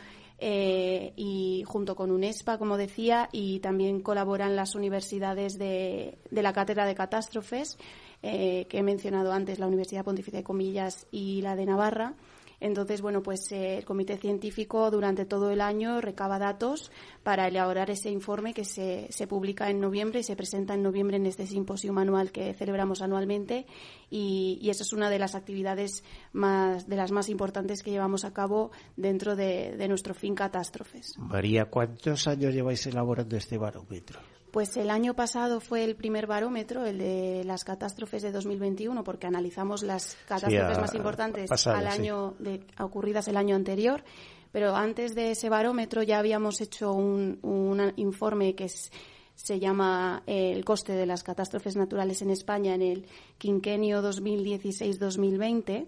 eh, 0.44 1.14
y 1.16 1.64
junto 1.68 1.96
con 1.96 2.10
UNESPA, 2.10 2.58
como 2.58 2.76
decía, 2.76 3.30
y 3.32 3.60
también 3.60 4.02
colaboran 4.02 4.56
las 4.56 4.74
universidades 4.74 5.60
de, 5.60 6.18
de 6.32 6.42
la 6.42 6.52
Cátedra 6.52 6.88
de 6.88 6.96
Catástrofes, 6.96 7.78
eh, 8.24 8.66
que 8.68 8.80
he 8.80 8.84
mencionado 8.84 9.34
antes, 9.34 9.60
la 9.60 9.68
Universidad 9.68 10.04
Pontificia 10.04 10.40
de 10.40 10.44
Comillas 10.44 11.06
y 11.12 11.44
la 11.44 11.56
de 11.56 11.68
Navarra. 11.68 12.16
Entonces, 12.62 13.02
bueno, 13.02 13.24
pues 13.24 13.52
eh, 13.52 13.80
el 13.80 13.86
comité 13.86 14.18
científico 14.18 14.90
durante 14.92 15.26
todo 15.26 15.50
el 15.50 15.60
año 15.60 16.00
recaba 16.00 16.38
datos 16.38 16.92
para 17.24 17.48
elaborar 17.48 17.90
ese 17.90 18.12
informe 18.12 18.54
que 18.54 18.64
se, 18.64 19.08
se 19.10 19.28
publica 19.28 19.70
en 19.72 19.80
noviembre 19.80 20.20
y 20.20 20.24
se 20.24 20.36
presenta 20.36 20.76
en 20.76 20.84
noviembre 20.84 21.18
en 21.18 21.26
este 21.26 21.48
simposio 21.48 21.92
anual 21.98 22.32
que 22.32 22.54
celebramos 22.54 23.02
anualmente 23.02 23.66
y, 24.12 24.60
y 24.62 24.70
esa 24.70 24.84
es 24.84 24.94
una 24.94 25.10
de 25.10 25.18
las 25.18 25.34
actividades 25.34 26.04
más, 26.34 26.88
de 26.88 26.96
las 26.96 27.12
más 27.12 27.30
importantes 27.30 27.82
que 27.82 27.90
llevamos 27.90 28.24
a 28.26 28.32
cabo 28.32 28.72
dentro 28.96 29.36
de, 29.36 29.76
de 29.76 29.88
nuestro 29.88 30.14
fin 30.14 30.36
catástrofes. 30.36 31.18
María, 31.18 31.66
¿cuántos 31.66 32.28
años 32.28 32.54
lleváis 32.54 32.86
elaborando 32.86 33.36
este 33.36 33.58
barómetro? 33.58 34.20
Pues 34.52 34.76
el 34.76 34.90
año 34.90 35.14
pasado 35.14 35.62
fue 35.62 35.84
el 35.86 35.96
primer 35.96 36.28
barómetro, 36.28 36.86
el 36.86 36.98
de 36.98 37.44
las 37.46 37.64
catástrofes 37.64 38.22
de 38.22 38.32
2021, 38.34 39.02
porque 39.04 39.26
analizamos 39.28 39.82
las 39.82 40.18
catástrofes 40.28 40.76
Sí, 40.76 40.82
más 40.82 40.94
importantes 40.96 41.50
pasado, 41.50 41.78
al 41.78 41.86
sí. 41.94 42.00
año 42.02 42.34
de, 42.40 42.62
ocurridas 42.80 43.28
el 43.30 43.38
año 43.38 43.56
anterior. 43.56 44.04
Pero 44.52 44.76
antes 44.76 45.16
de 45.16 45.32
ese 45.32 45.48
barómetro 45.48 46.04
ya 46.04 46.20
habíamos 46.20 46.60
hecho 46.60 46.92
un, 46.92 47.40
un 47.44 47.94
informe 47.96 48.54
que 48.54 48.66
es- 48.66 48.92
se 49.36 49.60
llama 49.60 50.22
eh, 50.28 50.52
El 50.54 50.66
coste 50.66 50.92
de 50.94 51.06
las 51.06 51.24
catástrofes 51.24 51.76
naturales 51.78 52.22
en 52.22 52.30
España 52.30 52.76
en 52.76 52.82
el 52.82 53.06
quinquenio 53.38 54.02
2016-2020. 54.04 55.88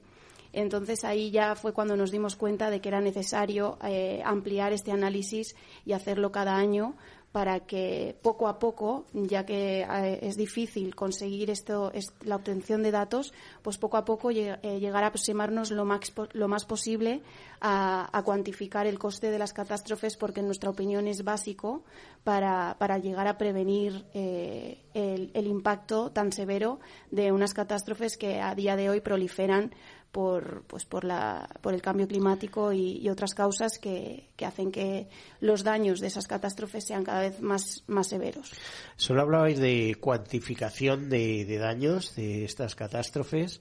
Entonces 0.53 1.03
ahí 1.03 1.31
ya 1.31 1.55
fue 1.55 1.73
cuando 1.73 1.97
nos 1.97 2.11
dimos 2.11 2.35
cuenta 2.35 2.69
de 2.69 2.79
que 2.79 2.89
era 2.89 3.01
necesario 3.01 3.77
eh, 3.83 4.21
ampliar 4.23 4.71
este 4.71 4.91
análisis 4.91 5.55
y 5.85 5.93
hacerlo 5.93 6.31
cada 6.31 6.55
año 6.55 6.95
para 7.33 7.61
que 7.61 8.15
poco 8.21 8.47
a 8.47 8.59
poco, 8.59 9.05
ya 9.11 9.43
que 9.45 9.81
eh, 9.81 10.19
es 10.21 10.37
difícil 10.37 10.95
conseguir 10.95 11.49
esto, 11.49 11.91
es- 11.91 12.13
la 12.23 12.35
obtención 12.37 12.83
de 12.83 12.91
datos, 12.91 13.33
pues 13.63 13.77
poco 13.77 13.97
a 13.97 14.05
poco 14.05 14.29
eh, 14.31 14.55
llegar 14.79 15.03
a 15.03 15.07
aproximarnos 15.07 15.71
lo 15.71 15.83
más, 15.83 15.99
lo 16.33 16.47
más 16.47 16.63
posible 16.65 17.21
a, 17.59 18.07
a 18.15 18.21
cuantificar 18.23 18.85
el 18.85 18.99
coste 18.99 19.31
de 19.31 19.39
las 19.39 19.51
catástrofes, 19.51 20.15
porque 20.15 20.41
en 20.41 20.45
nuestra 20.45 20.69
opinión 20.69 21.07
es 21.07 21.23
básico 21.23 21.83
para, 22.23 22.75
para 22.79 22.99
llegar 22.99 23.27
a 23.27 23.37
prevenir 23.37 24.05
eh, 24.13 24.79
el, 24.93 25.31
el 25.33 25.47
impacto 25.47 26.11
tan 26.11 26.31
severo 26.31 26.79
de 27.09 27.31
unas 27.31 27.53
catástrofes 27.55 28.15
que 28.15 28.39
a 28.41 28.53
día 28.53 28.75
de 28.75 28.89
hoy 28.91 29.01
proliferan 29.01 29.73
por, 30.13 30.61
pues 30.67 30.85
por, 30.85 31.03
la, 31.05 31.49
por 31.61 31.73
el 31.73 31.81
cambio 31.81 32.07
climático 32.07 32.71
y, 32.71 33.09
otras 33.09 33.33
causas 33.33 33.79
que, 33.79 34.29
que 34.35 34.45
hacen 34.45 34.71
que 34.71 35.07
los 35.41 35.63
daños 35.63 35.99
de 35.99 36.07
esas 36.07 36.27
catástrofes 36.27 36.85
sean 36.85 37.03
cada 37.03 37.21
vez 37.21 37.41
más, 37.41 37.83
más 37.87 38.07
severos. 38.09 38.51
Solo 38.95 39.23
hablabais 39.23 39.57
de 39.59 39.97
cuantificación 39.99 41.09
de, 41.09 41.45
de 41.45 41.57
daños 41.57 42.15
de 42.15 42.45
estas 42.45 42.75
catástrofes, 42.75 43.59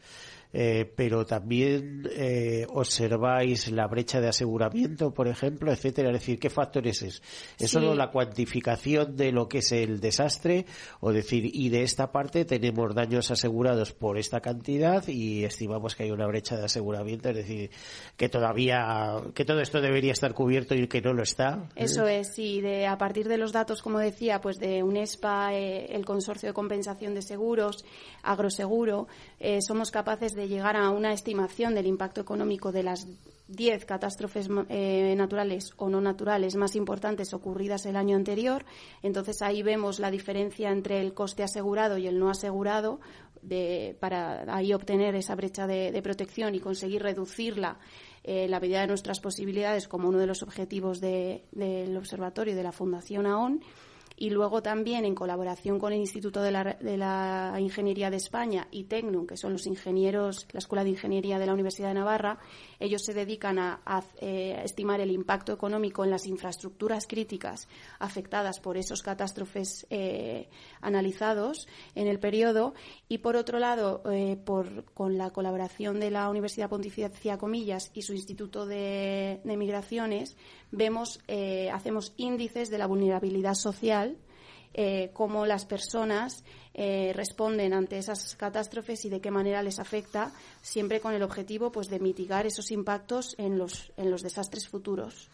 eh, 0.53 0.91
pero 0.97 1.25
también 1.27 2.09
eh, 2.15 2.67
observáis 2.69 3.71
la 3.71 3.87
brecha 3.87 4.21
de 4.21 4.29
aseguramiento, 4.29 5.13
por 5.15 5.29
ejemplo, 5.29 5.73
etcétera. 5.73 6.11
Es 6.11 6.21
decir, 6.21 6.39
¿qué 6.39 6.51
factores 6.51 7.03
es? 7.03 7.23
¿Es 7.59 7.69
Sí. 7.69 7.69
solo 7.69 7.95
la 7.95 8.11
cuantificación 8.11 9.17
de 9.17 9.33
lo 9.33 9.49
que 9.49 9.59
es 9.59 9.73
el 9.73 10.01
desastre? 10.01 10.67
O 11.01 11.13
decir, 11.13 11.49
y 11.53 11.69
de 11.71 11.83
esta 11.83 12.13
parte 12.13 12.45
tenemos 12.45 12.95
daños 12.95 13.31
asegurados 13.31 13.93
por 13.93 14.19
esta 14.19 14.41
cantidad 14.41 15.07
y 15.09 15.45
estimamos 15.45 15.95
que 15.97 16.05
hay 16.05 16.11
una 16.11 16.27
brecha 16.27 16.57
de 16.57 16.65
aseguramiento, 16.65 17.31
es 17.31 17.37
decir, 17.37 17.71
que 18.17 18.29
todavía, 18.29 19.17
que 19.35 19.45
todo 19.45 19.61
esto 19.61 19.81
debería 19.81 20.13
estar 20.13 20.35
cubierto 20.35 20.75
y 20.75 20.87
que 20.87 21.01
no 21.01 21.13
lo 21.13 21.23
está. 21.23 21.69
Eso 21.77 22.07
es, 22.07 22.35
sí, 22.35 22.61
de, 22.61 22.87
a 22.87 22.99
partir 22.99 23.29
de 23.29 23.39
los 23.39 23.53
datos, 23.53 23.83
como 23.83 23.99
decía, 23.99 24.41
pues 24.41 24.59
de 24.59 24.83
UNESPA, 24.83 25.55
eh, 25.55 25.87
el 25.95 26.05
Consorcio 26.05 26.49
de 26.49 26.53
Compensación 26.53 27.15
de 27.15 27.23
Seguros, 27.23 27.85
Agroseguro, 28.23 29.09
eh, 29.41 29.59
somos 29.67 29.91
capaces 29.91 30.35
de 30.35 30.42
llegar 30.49 30.77
a 30.77 30.91
una 30.91 31.13
estimación 31.13 31.75
del 31.75 31.87
impacto 31.87 32.21
económico 32.21 32.73
de 32.73 32.83
las 32.83 33.07
10 33.49 33.85
catástrofes 33.85 34.49
eh, 34.69 35.15
naturales 35.17 35.73
o 35.77 35.89
no 35.91 36.01
naturales 36.01 36.55
más 36.57 36.75
importantes 36.77 37.35
ocurridas 37.35 37.85
el 37.87 37.97
año 37.97 38.17
anterior. 38.17 38.65
Entonces 39.03 39.43
ahí 39.43 39.63
vemos 39.63 39.99
la 39.99 40.11
diferencia 40.11 40.71
entre 40.71 41.01
el 41.01 41.13
coste 41.13 41.43
asegurado 41.43 41.99
y 41.99 42.07
el 42.07 42.19
no 42.19 42.31
asegurado 42.31 43.01
de- 43.43 43.97
para 44.01 44.55
ahí 44.57 44.73
obtener 44.73 45.15
esa 45.17 45.35
brecha 45.35 45.67
de, 45.67 45.91
de 45.93 46.03
protección 46.03 46.55
y 46.55 46.61
conseguir 46.61 47.03
reducirla 47.03 47.79
eh, 48.25 48.45
en 48.45 48.51
la 48.53 48.61
medida 48.61 48.81
de 48.83 48.87
nuestras 48.87 49.21
posibilidades 49.21 49.89
como 49.89 50.09
uno 50.09 50.19
de 50.19 50.29
los 50.29 50.43
objetivos 50.43 51.01
de- 51.01 51.45
del 51.53 51.95
observatorio 51.97 52.55
de 52.57 52.63
la 52.63 52.73
Fundación 52.73 53.27
AON. 53.27 53.61
Y 54.23 54.31
luego 54.31 54.63
también 54.63 55.05
en 55.05 55.17
colaboración 55.17 55.81
con 55.81 55.93
el 55.93 55.99
Instituto 55.99 56.43
de 56.43 56.53
la, 56.53 56.77
de 56.81 56.97
la 56.97 57.57
Ingeniería 57.59 58.09
de 58.09 58.19
España 58.19 58.69
y 58.71 58.85
Tecnum, 58.85 59.27
que 59.27 59.37
son 59.37 59.51
los 59.51 59.67
ingenieros, 59.67 60.47
la 60.53 60.61
Escuela 60.61 60.85
de 60.85 60.91
Ingeniería 60.91 61.41
de 61.41 61.47
la 61.47 61.53
Universidad 61.53 61.89
de 61.89 61.95
Navarra, 61.95 62.39
ellos 62.79 63.05
se 63.05 63.15
dedican 63.15 63.59
a, 63.59 63.81
eh, 64.21 64.61
estimar 64.65 65.01
el 65.01 65.11
impacto 65.11 65.53
económico 65.53 66.05
en 66.05 66.11
las 66.11 66.29
infraestructuras 66.29 67.09
críticas 67.09 67.67
afectadas 67.99 68.61
por 68.61 68.77
esos 68.77 69.03
catástrofes 69.03 69.89
eh, 69.91 70.49
analizados 70.81 71.67
en 71.97 72.07
el 72.07 72.21
periodo. 72.21 72.75
Y 73.09 73.19
por 73.19 73.35
otro 73.35 73.59
lado, 73.59 74.05
eh, 74.09 74.37
por, 74.37 74.85
con 74.95 75.19
la 75.19 75.31
colaboración 75.31 75.99
de 75.99 76.13
la 76.13 76.29
Universidad 76.31 76.71
Pontificia 76.71 77.39
Comillas 77.39 77.91
y 77.93 78.03
su 78.03 78.13
Instituto 78.13 78.67
de 78.67 79.41
Migraciones, 79.45 80.37
vemos, 80.73 81.21
eh, 81.29 81.71
hacemos 81.71 82.13
índices 82.17 82.71
de 82.71 82.79
la 82.79 82.87
vulnerabilidad 82.87 83.55
social, 83.55 84.17
eh, 84.75 85.11
cómo 85.13 85.45
las 85.45 85.67
personas 85.67 86.45
eh, 86.73 87.13
responden 87.15 87.75
ante 87.75 87.99
esas 87.99 88.35
catástrofes 88.37 89.05
y 89.05 89.11
de 89.11 89.21
qué 89.21 89.31
manera 89.31 89.63
les 89.63 89.79
afecta, 89.79 90.33
siempre 90.63 90.99
con 90.99 91.13
el 91.13 91.23
objetivo 91.23 91.71
pues 91.71 91.91
de 91.91 92.01
mitigar 92.01 92.47
esos 92.47 92.71
impactos 92.71 93.35
en 93.37 93.59
los, 93.59 93.93
en 93.99 94.11
los 94.11 94.23
desastres 94.23 94.67
futuros. 94.67 95.29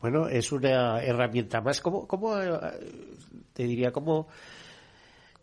Bueno, 0.00 0.26
es 0.26 0.50
una 0.50 1.00
herramienta 1.00 1.60
más. 1.60 1.80
¿Cómo, 1.80 2.08
cómo 2.08 2.36
eh, 2.40 2.58
te 3.52 3.62
diría, 3.62 3.92
cómo 3.92 4.26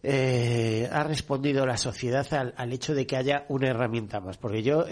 ha 0.04 1.04
respondido 1.04 1.66
la 1.66 1.78
sociedad 1.78 2.28
al, 2.34 2.74
hecho 2.74 2.94
de 2.94 3.06
que 3.08 3.16
haya 3.16 3.46
una 3.48 3.70
herramienta 3.70 4.20
más? 4.20 4.38
Porque 4.38 4.64
yo 4.64 4.86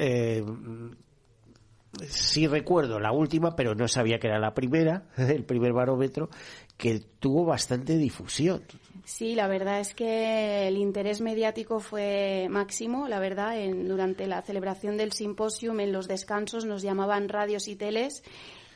sí 2.08 2.48
recuerdo 2.48 3.00
la 3.00 3.12
última, 3.12 3.56
pero 3.56 3.76
no 3.76 3.88
sabía 3.88 4.20
que 4.20 4.28
era 4.28 4.40
la 4.40 4.54
primera, 4.54 5.04
el 5.18 5.44
primer 5.44 5.74
barómetro, 5.74 6.30
que 6.78 7.00
tuvo 7.20 7.46
bastante 7.46 7.98
difusión. 7.98 8.64
Sí, 9.06 9.36
la 9.36 9.48
verdad 9.48 9.80
es 9.80 9.94
que 9.94 10.68
el 10.68 10.78
interés 10.78 11.22
mediático 11.22 11.80
fue 11.80 12.48
máximo, 12.50 13.08
la 13.08 13.20
verdad, 13.20 13.60
en, 13.60 13.88
durante 13.88 14.26
la 14.26 14.42
celebración 14.42 14.98
del 14.98 15.12
simposium, 15.12 15.80
en 15.80 15.92
los 15.92 16.08
descansos 16.08 16.66
nos 16.66 16.82
llamaban 16.82 17.30
radios 17.30 17.68
y 17.68 17.76
teles 17.76 18.24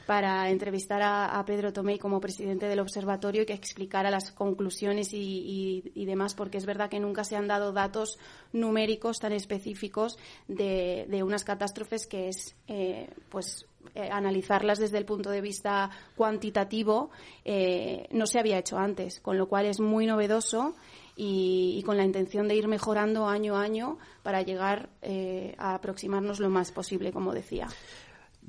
para 0.09 0.49
entrevistar 0.49 1.03
a, 1.03 1.45
Pedro 1.45 1.71
Tomei 1.71 1.99
como 1.99 2.19
presidente 2.19 2.65
del 2.65 2.79
observatorio 2.79 3.43
y 3.43 3.45
que 3.45 3.53
explicara 3.53 4.09
las 4.09 4.31
conclusiones 4.31 5.13
y 5.13 6.05
demás, 6.07 6.33
porque 6.33 6.57
es 6.57 6.65
verdad 6.65 6.89
que 6.89 6.99
nunca 6.99 7.23
se 7.23 7.35
han 7.35 7.47
dado 7.47 7.73
datos 7.73 8.17
numéricos 8.51 9.19
tan 9.19 9.33
específicos 9.33 10.17
de, 10.47 11.05
de 11.07 11.21
unas 11.21 11.43
catástrofes 11.43 12.07
que 12.07 12.29
es, 12.29 12.55
eh, 12.67 13.11
pues, 13.29 13.67
eh, 13.93 14.09
analizarlas 14.11 14.79
desde 14.79 14.97
el 14.97 15.05
punto 15.05 15.29
de 15.29 15.41
vista 15.41 15.91
cuantitativo 16.15 17.11
eh, 17.45 18.07
no 18.09 18.25
se 18.25 18.39
había 18.39 18.57
hecho 18.57 18.79
antes, 18.79 19.19
con 19.19 19.37
lo 19.37 19.47
cual 19.47 19.67
es 19.67 19.79
muy 19.79 20.07
novedoso 20.07 20.75
y, 21.15 21.75
y 21.77 21.83
con 21.83 21.97
la 21.97 22.03
intención 22.03 22.47
de 22.47 22.55
ir 22.55 22.67
mejorando 22.67 23.27
año 23.27 23.57
a 23.57 23.61
año 23.61 23.99
para 24.23 24.41
llegar 24.41 24.89
eh, 25.01 25.53
a 25.57 25.75
aproximarnos 25.75 26.39
lo 26.39 26.49
más 26.49 26.71
posible, 26.71 27.11
como 27.11 27.33
decía. 27.33 27.67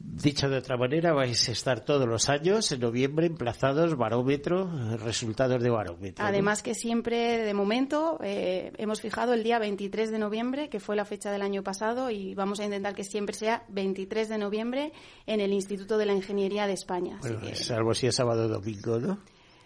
Dicho 0.02 0.48
de 0.48 0.56
otra 0.58 0.78
manera, 0.78 1.12
vais 1.12 1.48
a 1.48 1.52
estar 1.52 1.84
todos 1.84 2.08
los 2.08 2.28
años, 2.30 2.72
en 2.72 2.80
noviembre, 2.80 3.26
emplazados, 3.26 3.96
barómetro, 3.96 4.70
resultados 4.98 5.62
de 5.62 5.68
barómetro. 5.70 6.22
¿no? 6.24 6.28
Además 6.28 6.62
que 6.62 6.74
siempre, 6.74 7.38
de 7.44 7.52
momento, 7.54 8.18
eh, 8.22 8.72
hemos 8.78 9.00
fijado 9.02 9.34
el 9.34 9.42
día 9.42 9.58
23 9.58 10.10
de 10.10 10.18
noviembre, 10.18 10.68
que 10.70 10.80
fue 10.80 10.96
la 10.96 11.04
fecha 11.04 11.30
del 11.30 11.42
año 11.42 11.62
pasado, 11.62 12.10
y 12.10 12.34
vamos 12.34 12.60
a 12.60 12.64
intentar 12.64 12.94
que 12.94 13.04
siempre 13.04 13.34
sea 13.34 13.64
23 13.68 14.28
de 14.30 14.38
noviembre 14.38 14.92
en 15.26 15.40
el 15.40 15.52
Instituto 15.52 15.98
de 15.98 16.06
la 16.06 16.14
Ingeniería 16.14 16.66
de 16.66 16.72
España. 16.72 17.18
Así 17.20 17.34
Bueno, 17.34 17.48
que- 17.48 17.54
salvo 17.56 17.92
si 17.94 18.06
es 18.06 18.14
sábado 18.16 18.46
o 18.46 18.48
domingo, 18.48 18.98
¿no? 18.98 19.18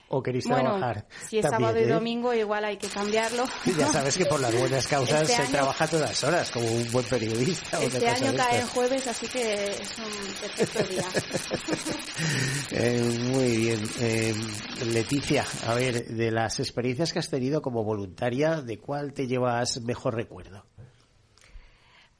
¿O 0.08 0.22
queréis 0.22 0.46
bueno, 0.46 0.76
trabajar? 0.76 1.06
si 1.28 1.38
es 1.38 1.42
también, 1.42 1.60
sábado 1.70 1.80
y 1.80 1.82
¿eh? 1.84 1.92
domingo, 1.92 2.34
igual 2.34 2.64
hay 2.64 2.76
que 2.76 2.86
cambiarlo. 2.88 3.44
Ya 3.76 3.88
sabes 3.90 4.16
que 4.16 4.26
por 4.26 4.38
las 4.38 4.54
buenas 4.56 4.86
causas 4.86 5.22
Este 5.22 5.34
se 5.36 5.42
año- 5.42 5.50
trabaja 5.50 5.86
todas 5.88 6.24
horas, 6.24 6.50
como 6.50 6.66
un 6.66 6.90
buen 6.92 7.04
periodista. 7.06 7.82
Este 7.82 8.08
año 8.08 8.32
cae 8.36 8.60
en 8.60 8.66
jueves, 8.68 9.06
así 9.08 9.26
que 9.26 9.64
es 9.72 9.98
un 9.98 10.34
perfecto 10.40 10.82
día. 10.92 11.04
Eh, 12.70 13.02
muy 13.32 13.56
bien. 13.56 13.82
Eh, 14.00 14.34
Leticia, 14.86 15.44
a 15.66 15.74
ver, 15.74 16.06
de 16.06 16.30
las 16.30 16.60
experiencias 16.60 17.12
que 17.12 17.18
has 17.18 17.28
tenido 17.28 17.60
como 17.62 17.82
voluntaria, 17.84 18.60
¿de 18.62 18.78
cuál 18.78 19.12
te 19.12 19.26
llevas 19.26 19.80
mejor 19.80 20.14
recuerdo? 20.14 20.64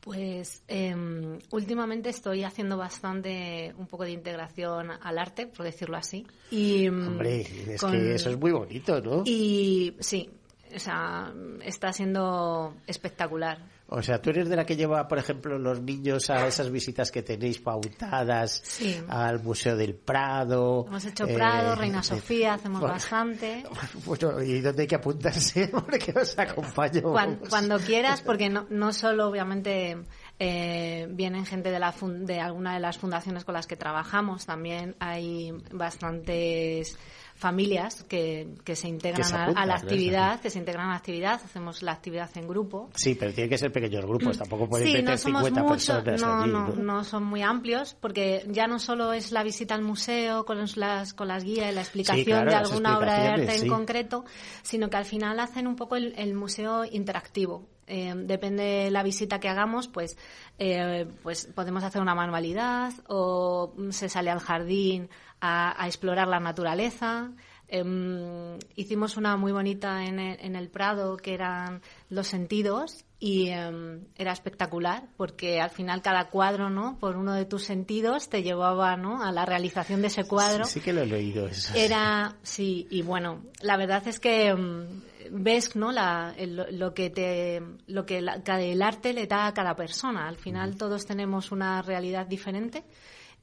Pues 0.05 0.63
em, 0.69 1.39
últimamente 1.51 2.11
estoy 2.11 2.45
haciendo 2.45 2.77
bastante 2.77 3.73
un 3.79 3.87
poco 3.87 4.05
de 4.05 4.11
integración 4.11 4.91
al 4.91 5.19
arte, 5.19 5.47
por 5.47 5.65
decirlo 5.65 5.97
así. 5.97 6.27
Y, 6.51 6.85
em, 6.85 7.09
Hombre, 7.09 7.41
es 7.41 7.81
con- 7.81 7.91
que 7.93 8.15
eso 8.15 8.29
es 8.29 8.39
muy 8.39 8.53
bonito, 8.53 9.01
¿no? 9.01 9.23
Y 9.25 9.97
sí, 10.01 10.29
o 10.75 10.79
sea, 10.79 11.33
está 11.63 11.91
siendo 11.95 12.75
espectacular. 12.87 13.59
O 13.87 14.03
sea, 14.03 14.21
tú 14.21 14.31
eres 14.31 14.49
de 14.49 14.57
la 14.57 14.65
que 14.65 14.77
lleva, 14.77 15.07
por 15.07 15.19
ejemplo, 15.19 15.59
los 15.59 15.81
niños 15.81 16.31
a 16.31 16.47
esas 16.47 16.71
visitas 16.71 17.11
que 17.11 17.23
tenéis 17.23 17.59
pautadas 17.59 18.63
al 19.09 19.43
Museo 19.43 19.77
del 19.77 19.95
Prado. 19.95 20.87
Hemos 20.89 21.05
hecho 21.05 21.27
Prado, 21.27 21.75
eh, 21.75 21.77
Reina 21.77 22.03
Sofía, 22.03 22.55
hacemos 22.55 22.81
bastante. 22.81 23.65
Bueno, 24.07 24.43
¿y 24.43 24.61
dónde 24.61 24.83
hay 24.83 24.89
que 24.89 24.95
apuntarse? 24.95 25.69
Porque 25.73 26.13
os 26.19 26.39
acompaño. 26.39 27.03
Cuando, 27.49 27.79
quieras, 27.79 28.21
porque 28.27 28.49
no, 28.49 28.67
no 28.71 28.93
solo, 28.93 29.29
obviamente, 29.29 29.99
eh, 30.39 31.07
vienen 31.11 31.47
gente 31.47 31.71
de, 31.71 31.79
la 31.79 31.95
de 32.03 32.41
alguna 32.41 32.75
de 32.75 32.81
las 32.81 32.99
fundaciones 32.99 33.45
con 33.45 33.55
las 33.55 33.67
que 33.67 33.77
trabajamos. 33.77 34.47
También 34.47 34.97
hay 34.99 35.53
bastantes 35.73 36.97
familias 37.35 38.05
que, 38.05 38.55
que 38.65 38.77
se 38.77 38.89
integran 38.89 39.57
a, 39.57 39.67
la 39.67 39.75
actividad, 39.75 40.41
que 40.41 40.51
se 40.51 40.59
integran 40.59 40.87
a 40.87 40.91
la 40.91 40.97
actividad, 40.97 41.41
hacemos 41.45 41.83
la 41.83 41.93
actividad 41.93 42.31
en 42.37 42.47
grupo. 42.47 42.91
Sí, 42.95 43.17
pero 43.17 43.33
tiene 43.33 43.51
que 43.51 43.59
ser 43.59 43.73
pequeños 43.73 44.07
grupos, 44.07 44.39
tampoco 44.39 44.69
pueden 44.69 44.87
sí, 44.87 45.03
no 45.03 45.17
50 45.17 45.67
personas 45.67 46.21
no, 46.21 46.47
no, 46.47 46.69
¿no? 46.69 47.05
son 47.05 47.25
muy 47.25 47.43
amplios, 47.43 47.97
porque 48.01 48.45
ya 48.49 48.67
no 48.67 48.79
solo 48.79 49.13
es 49.13 49.33
la 49.33 49.43
visita 49.43 49.75
al 49.75 49.83
museo 49.83 50.45
con 50.45 50.65
las, 50.77 51.13
con 51.13 51.29
las 51.29 51.45
guías 51.45 51.73
y 51.73 51.75
la 51.75 51.81
explicación 51.81 52.47
de 52.47 52.55
alguna 52.55 52.99
obra 52.99 53.19
de 53.19 53.29
arte 53.29 53.57
en 53.57 53.69
concreto, 53.69 54.25
sino 54.63 54.89
que 54.89 54.97
al 54.97 55.05
final 55.05 55.41
hacen 55.41 55.67
un 55.67 55.77
poco 55.77 55.97
el, 55.97 56.35
museo 56.35 56.85
interactivo. 56.85 57.69
Eh, 57.87 58.15
depende 58.17 58.63
de 58.63 58.91
la 58.91 59.03
visita 59.03 59.41
que 59.41 59.49
hagamos, 59.49 59.89
pues, 59.89 60.17
eh, 60.59 61.07
pues 61.23 61.47
podemos 61.55 61.85
hacer 61.85 62.01
una 62.01 62.15
manualidad 62.15 62.93
o 63.09 63.75
se 63.91 64.09
sale 64.09 64.31
al 64.31 64.41
jardín 64.41 65.11
a, 65.41 65.87
explorar 65.87 66.29
la 66.29 66.41
naturaleza. 66.41 67.31
Em, 67.69 68.59
hicimos 68.77 69.17
una 69.17 69.37
muy 69.37 69.51
bonita 69.51 70.05
en 70.05 70.19
el, 70.19 70.69
Prado 70.69 71.17
que 71.17 71.35
eran 71.35 71.83
los 72.09 72.29
sentidos 72.29 73.05
y 73.19 73.49
em, 73.49 74.05
era 74.17 74.33
espectacular 74.33 75.09
porque 75.17 75.61
al 75.61 75.71
final 75.71 76.03
cada 76.03 76.29
cuadro, 76.29 76.69
¿no? 76.71 76.99
Por 76.99 77.17
uno 77.17 77.33
de 77.33 77.47
tus 77.47 77.65
sentidos 77.65 78.29
te 78.29 78.43
llevaba, 78.43 78.97
¿no? 78.97 79.23
A 79.23 79.33
la 79.33 79.47
realización 79.47 80.03
de 80.03 80.09
ese 80.09 80.25
cuadro. 80.25 80.65
Sí, 80.65 80.81
que 80.81 80.93
lo 80.93 81.03
he 81.03 81.07
leído 81.07 81.47
eso. 81.47 81.75
Era, 81.75 82.37
sí, 82.43 82.87
y 82.91 83.03
bueno, 83.03 83.43
la 83.61 83.77
verdad 83.77 84.07
es 84.07 84.21
que 84.21 84.49
em, 84.49 85.03
ves, 85.31 85.77
¿no? 85.77 85.93
La, 85.93 86.35
lo 86.39 86.95
que 86.95 87.11
te, 87.11 87.63
lo 87.87 88.07
que 88.07 88.19
el 88.19 88.83
arte 88.83 89.13
le 89.13 89.27
da 89.27 89.47
a 89.47 89.55
cada 89.55 89.75
persona. 89.77 90.29
Al 90.29 90.37
final 90.37 90.77
todos 90.77 91.07
tenemos 91.07 91.53
una 91.53 91.83
realidad 91.83 92.27
diferente 92.27 92.85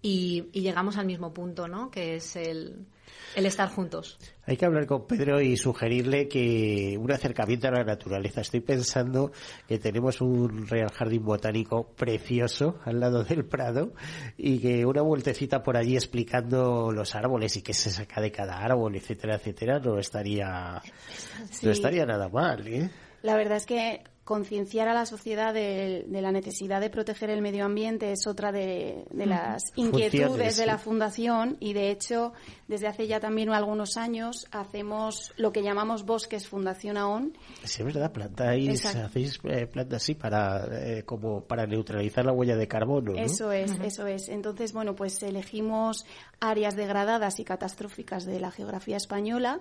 y, 0.01 0.49
llegamos 0.53 0.97
al 0.97 1.05
mismo 1.05 1.33
punto, 1.33 1.67
¿no? 1.67 1.91
Que 1.91 2.15
es 2.15 2.35
el, 2.35 2.87
el 3.35 3.45
estar 3.45 3.69
juntos. 3.69 4.17
Hay 4.45 4.57
que 4.57 4.65
hablar 4.65 4.85
con 4.85 5.05
Pedro 5.07 5.39
y 5.39 5.55
sugerirle 5.55 6.27
que 6.27 6.97
un 6.99 7.11
acercamiento 7.11 7.67
a 7.67 7.71
la 7.71 7.83
naturaleza. 7.83 8.41
Estoy 8.41 8.61
pensando 8.61 9.31
que 9.67 9.79
tenemos 9.79 10.19
un 10.21 10.67
Real 10.67 10.91
Jardín 10.91 11.23
Botánico 11.23 11.93
precioso 11.95 12.79
al 12.83 12.99
lado 12.99 13.23
del 13.23 13.45
Prado 13.45 13.93
y 14.37 14.59
que 14.59 14.85
una 14.85 15.01
vueltecita 15.01 15.63
por 15.63 15.77
allí 15.77 15.95
explicando 15.95 16.91
los 16.91 17.15
árboles 17.15 17.55
y 17.57 17.61
qué 17.61 17.73
se 17.73 17.91
saca 17.91 18.19
de 18.19 18.31
cada 18.31 18.57
árbol, 18.57 18.95
etcétera, 18.95 19.35
etcétera, 19.35 19.79
no 19.79 19.99
estaría, 19.99 20.81
no 21.61 21.71
estaría 21.71 22.05
nada 22.05 22.29
mal, 22.29 22.67
¿eh? 22.67 22.89
La 23.21 23.35
verdad 23.35 23.57
es 23.57 23.67
que 23.67 24.03
concienciar 24.31 24.87
a 24.87 24.93
la 24.93 25.05
sociedad 25.05 25.53
de, 25.53 26.05
la 26.09 26.31
necesidad 26.31 26.79
de 26.79 26.89
proteger 26.89 27.29
el 27.29 27.41
medio 27.41 27.65
ambiente 27.65 28.13
es 28.13 28.27
otra 28.27 28.53
de, 28.53 29.03
las 29.13 29.61
inquietudes 29.75 30.55
de 30.55 30.65
la 30.65 30.77
Fundación 30.77 31.57
y, 31.59 31.73
de 31.73 31.91
hecho, 31.91 32.31
desde 32.69 32.87
hace 32.87 33.07
ya 33.07 33.19
también 33.19 33.49
algunos 33.49 33.97
años 33.97 34.47
hacemos 34.51 35.33
lo 35.35 35.51
que 35.51 35.61
llamamos 35.63 36.05
Bosques 36.05 36.47
Fundación 36.47 36.95
AON. 36.95 37.33
Sí, 37.65 37.81
es 37.81 37.85
verdad, 37.85 38.13
plantáis, 38.13 38.85
hacéis 38.85 39.37
eh, 39.43 39.67
plantas 39.67 40.01
así 40.01 40.15
para, 40.15 40.65
eh, 40.79 41.03
como 41.03 41.41
para 41.41 41.67
neutralizar 41.67 42.23
la 42.23 42.31
huella 42.31 42.55
de 42.55 42.69
carbono. 42.69 43.15
Eso 43.17 43.51
es, 43.51 43.77
eso 43.83 44.07
es. 44.07 44.29
Entonces, 44.29 44.71
bueno, 44.71 44.95
pues 44.95 45.21
elegimos 45.23 46.05
áreas 46.39 46.77
degradadas 46.77 47.37
y 47.41 47.43
catastróficas 47.43 48.23
de 48.23 48.39
la 48.39 48.49
geografía 48.49 48.95
española 48.95 49.59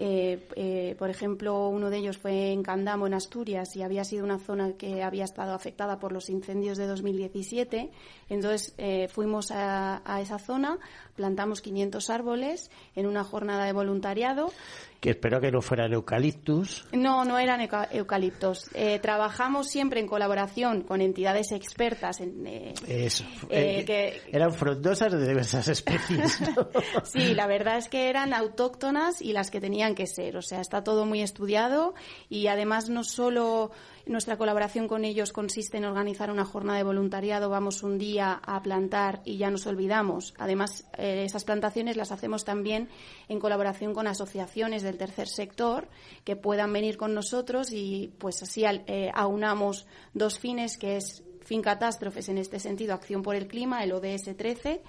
eh, 0.00 0.46
eh, 0.54 0.94
por 0.96 1.10
ejemplo, 1.10 1.68
uno 1.68 1.90
de 1.90 1.96
ellos 1.96 2.18
fue 2.18 2.52
en 2.52 2.62
Candamo, 2.62 3.08
en 3.08 3.14
Asturias, 3.14 3.74
y 3.74 3.82
había 3.82 4.04
sido 4.04 4.24
una 4.24 4.38
zona 4.38 4.74
que 4.74 5.02
había 5.02 5.24
estado 5.24 5.54
afectada 5.54 5.98
por 5.98 6.12
los 6.12 6.30
incendios 6.30 6.78
de 6.78 6.86
2017. 6.86 7.90
Entonces 8.28 8.74
eh, 8.78 9.08
fuimos 9.08 9.50
a, 9.50 10.00
a, 10.04 10.20
esa 10.20 10.38
zona, 10.38 10.78
plantamos 11.16 11.60
500 11.60 12.10
árboles 12.10 12.70
en 12.94 13.06
una 13.06 13.24
jornada 13.24 13.64
de 13.64 13.72
voluntariado 13.72 14.52
que 15.00 15.10
espero 15.10 15.40
que 15.40 15.52
no 15.52 15.62
fueran 15.62 15.92
eucaliptus. 15.92 16.86
No, 16.92 17.24
no 17.24 17.38
eran 17.38 17.60
eucaliptos. 17.92 18.68
Eh, 18.74 18.98
trabajamos 18.98 19.68
siempre 19.68 20.00
en 20.00 20.08
colaboración 20.08 20.82
con 20.82 21.00
entidades 21.00 21.52
expertas. 21.52 22.20
En, 22.20 22.46
eh, 22.46 22.74
Eso. 22.86 23.24
Eh, 23.48 23.84
que, 23.84 24.22
eran 24.32 24.52
frondosas 24.52 25.12
de 25.12 25.28
diversas 25.28 25.68
especies. 25.68 26.40
sí, 27.04 27.34
la 27.34 27.46
verdad 27.46 27.78
es 27.78 27.88
que 27.88 28.08
eran 28.08 28.34
autóctonas 28.34 29.22
y 29.22 29.32
las 29.32 29.50
que 29.50 29.60
tenían 29.60 29.94
que 29.94 30.06
ser. 30.06 30.36
O 30.36 30.42
sea, 30.42 30.60
está 30.60 30.82
todo 30.82 31.06
muy 31.06 31.22
estudiado 31.22 31.94
y 32.28 32.48
además 32.48 32.88
no 32.88 33.04
solo 33.04 33.70
nuestra 34.08 34.38
colaboración 34.38 34.88
con 34.88 35.04
ellos 35.04 35.32
consiste 35.32 35.76
en 35.76 35.84
organizar 35.84 36.30
una 36.30 36.44
jornada 36.44 36.78
de 36.78 36.84
voluntariado. 36.84 37.50
Vamos 37.50 37.82
un 37.82 37.98
día 37.98 38.40
a 38.42 38.62
plantar 38.62 39.20
y 39.24 39.36
ya 39.36 39.50
nos 39.50 39.66
olvidamos. 39.66 40.34
Además, 40.38 40.86
eh, 40.96 41.24
esas 41.24 41.44
plantaciones 41.44 41.96
las 41.96 42.10
hacemos 42.10 42.44
también 42.44 42.88
en 43.28 43.38
colaboración 43.38 43.92
con 43.92 44.06
asociaciones 44.06 44.82
del 44.82 44.96
tercer 44.96 45.28
sector 45.28 45.88
que 46.24 46.36
puedan 46.36 46.72
venir 46.72 46.96
con 46.96 47.14
nosotros 47.14 47.70
y 47.70 48.12
pues 48.18 48.42
así 48.42 48.64
eh, 48.64 49.10
aunamos 49.14 49.86
dos 50.14 50.38
fines 50.38 50.78
que 50.78 50.96
es 50.96 51.22
fin 51.42 51.62
catástrofes 51.62 52.28
en 52.28 52.38
este 52.38 52.60
sentido, 52.60 52.94
acción 52.94 53.22
por 53.22 53.36
el 53.36 53.46
clima, 53.46 53.84
el 53.84 53.92
ODS 53.92 54.36
13 54.36 54.82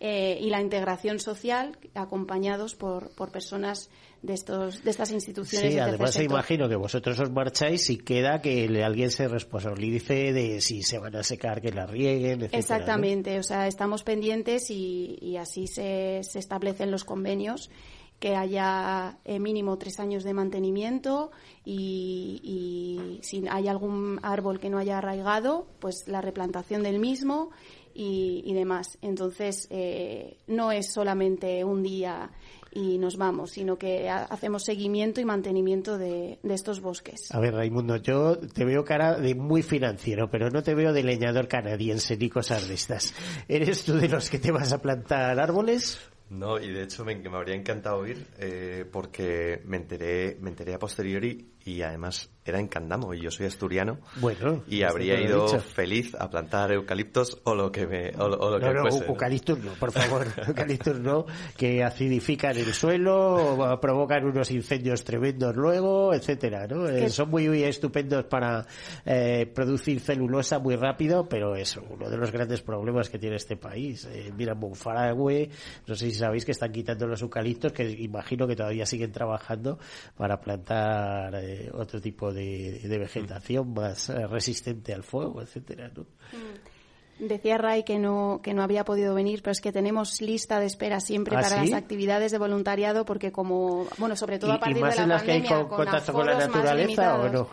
eh, 0.00 0.38
y 0.40 0.50
la 0.50 0.60
integración 0.60 1.18
social 1.18 1.78
acompañados 1.94 2.74
por, 2.74 3.10
por 3.14 3.30
personas 3.30 3.90
de 4.24 4.34
estos 4.34 4.82
de 4.82 4.90
estas 4.90 5.10
instituciones. 5.12 5.72
Sí, 5.72 5.78
además 5.78 6.18
imagino 6.18 6.68
que 6.68 6.76
vosotros 6.76 7.18
os 7.20 7.30
marcháis 7.30 7.90
y 7.90 7.98
queda 7.98 8.40
que 8.40 8.66
alguien 8.82 9.10
se 9.10 9.28
responsabilice 9.28 10.32
de 10.32 10.60
si 10.60 10.82
se 10.82 10.98
van 10.98 11.14
a 11.16 11.22
secar, 11.22 11.60
que 11.60 11.70
la 11.70 11.86
rieguen, 11.86 12.42
etc. 12.42 12.54
Exactamente, 12.54 13.38
o 13.38 13.42
sea, 13.42 13.66
estamos 13.66 14.02
pendientes 14.02 14.70
y, 14.70 15.36
así 15.36 15.66
se, 15.66 16.20
se 16.22 16.38
establecen 16.38 16.90
los 16.90 17.04
convenios 17.04 17.70
que 18.18 18.36
haya 18.36 19.18
eh, 19.24 19.38
mínimo 19.38 19.76
tres 19.76 20.00
años 20.00 20.24
de 20.24 20.32
mantenimiento 20.32 21.30
y, 21.64 22.40
y, 22.42 23.22
si 23.22 23.44
hay 23.50 23.68
algún 23.68 24.20
árbol 24.22 24.60
que 24.60 24.70
no 24.70 24.78
haya 24.78 24.98
arraigado, 24.98 25.66
pues 25.80 26.04
la 26.06 26.22
replantación 26.22 26.82
del 26.82 26.98
mismo 26.98 27.50
y, 27.94 28.52
demás. 28.54 28.98
Entonces, 29.02 29.68
eh, 29.70 30.38
no 30.46 30.72
es 30.72 30.92
solamente 30.92 31.64
un 31.64 31.82
día 31.82 32.30
y 32.74 32.98
nos 32.98 33.16
vamos, 33.16 33.52
sino 33.52 33.76
que 33.76 34.10
hacemos 34.10 34.64
seguimiento 34.64 35.20
y 35.20 35.24
mantenimiento 35.24 35.96
de, 35.96 36.38
estos 36.42 36.80
bosques. 36.80 37.32
A 37.32 37.40
ver, 37.40 37.54
Raimundo, 37.54 37.96
yo 37.96 38.36
te 38.38 38.64
veo 38.64 38.84
cara 38.84 39.18
de 39.18 39.34
muy 39.34 39.62
financiero, 39.62 40.28
pero 40.30 40.50
no 40.50 40.62
te 40.62 40.74
veo 40.74 40.92
de 40.92 41.02
leñador 41.02 41.48
canadiense 41.48 42.16
ni 42.16 42.28
cosas 42.28 42.68
de 42.68 42.74
estas. 42.74 43.14
¿Eres 43.48 43.84
tú 43.84 43.94
de 43.94 44.08
los 44.08 44.30
que 44.30 44.38
te 44.38 44.52
vas 44.52 44.72
a 44.72 44.82
plantar 44.82 45.38
árboles? 45.38 45.98
No, 46.30 46.58
y 46.58 46.72
de 46.72 46.82
hecho 46.82 47.04
me, 47.04 47.14
me 47.16 47.36
habría 47.36 47.54
encantado 47.54 47.98
oír 47.98 48.26
eh, 48.38 48.84
porque 48.90 49.60
me 49.64 49.76
enteré, 49.76 50.36
me 50.40 50.50
enteré 50.50 50.74
a 50.74 50.78
posteriori 50.78 51.53
y 51.64 51.82
además 51.82 52.30
era 52.44 52.60
en 52.60 52.68
Candamo 52.68 53.14
y 53.14 53.22
yo 53.22 53.30
soy 53.30 53.46
asturiano. 53.46 53.98
Bueno, 54.16 54.62
y 54.68 54.82
habría 54.82 55.18
ido 55.20 55.48
feliz 55.60 56.14
a 56.14 56.28
plantar 56.28 56.72
eucaliptos 56.72 57.40
o 57.44 57.54
lo 57.54 57.72
que 57.72 57.86
me 57.86 58.10
o, 58.18 58.28
lo 58.28 58.58
no, 58.58 58.72
no, 58.72 58.88
eucaliptos 58.88 59.58
no, 59.60 59.72
por 59.72 59.92
favor, 59.92 60.26
eucaliptos 60.46 61.00
no, 61.00 61.24
que 61.56 61.82
acidifican 61.82 62.56
el 62.56 62.72
suelo, 62.74 63.78
provocan 63.80 64.26
unos 64.26 64.50
incendios 64.50 65.04
tremendos 65.04 65.56
luego, 65.56 66.12
etcétera, 66.12 66.66
¿no? 66.66 66.86
Eh, 66.86 67.08
son 67.08 67.30
muy, 67.30 67.44
estupendos 67.62 68.24
para 68.24 68.66
eh, 69.06 69.50
producir 69.54 70.00
celulosa 70.00 70.58
muy 70.58 70.76
rápido, 70.76 71.26
pero 71.28 71.56
es 71.56 71.76
uno 71.76 72.10
de 72.10 72.16
los 72.16 72.30
grandes 72.30 72.60
problemas 72.60 73.08
que 73.08 73.18
tiene 73.18 73.36
este 73.36 73.56
país. 73.56 74.06
Eh, 74.10 74.32
mira, 74.36 74.54
Monfaragüe, 74.54 75.48
no 75.86 75.94
sé 75.94 76.10
si 76.10 76.16
sabéis 76.16 76.44
que 76.44 76.52
están 76.52 76.72
quitando 76.72 77.06
los 77.06 77.22
eucaliptos, 77.22 77.72
que 77.72 77.88
imagino 77.90 78.46
que 78.46 78.56
todavía 78.56 78.84
siguen 78.84 79.12
trabajando 79.12 79.78
para 80.16 80.40
plantar 80.40 81.34
eh, 81.54 81.70
otro 81.72 82.00
tipo 82.00 82.32
de, 82.32 82.80
vegetación 82.84 83.72
más 83.74 84.08
eh, 84.08 84.26
resistente 84.26 84.92
al 84.92 85.02
fuego, 85.02 85.42
etcétera, 85.42 85.90
¿no? 85.94 86.02
Mm. 86.02 86.74
Decía 87.18 87.58
Ray 87.58 87.84
que 87.84 88.00
no, 88.00 88.40
que 88.42 88.54
no 88.54 88.62
había 88.62 88.84
podido 88.84 89.14
venir, 89.14 89.40
pero 89.40 89.52
es 89.52 89.60
que 89.60 89.70
tenemos 89.70 90.20
lista 90.20 90.58
de 90.58 90.66
espera 90.66 90.98
siempre 90.98 91.36
¿Ah, 91.36 91.42
para 91.42 91.62
las 91.62 91.72
actividades 91.72 92.32
de 92.32 92.38
voluntariado, 92.38 93.04
porque 93.04 93.30
como, 93.30 93.86
bueno, 93.98 94.16
sobre 94.16 94.40
todo 94.40 94.52
a 94.52 94.58
partir 94.58 94.82
de 94.82 94.96
la 94.96 95.06
las 95.06 95.22
que 95.22 95.30
hay 95.30 95.42
con, 95.44 95.68
contacto 95.68 96.12
con 96.12 96.26
la 96.26 96.38
naturaleza 96.38 97.14
o 97.20 97.28
no? 97.28 97.48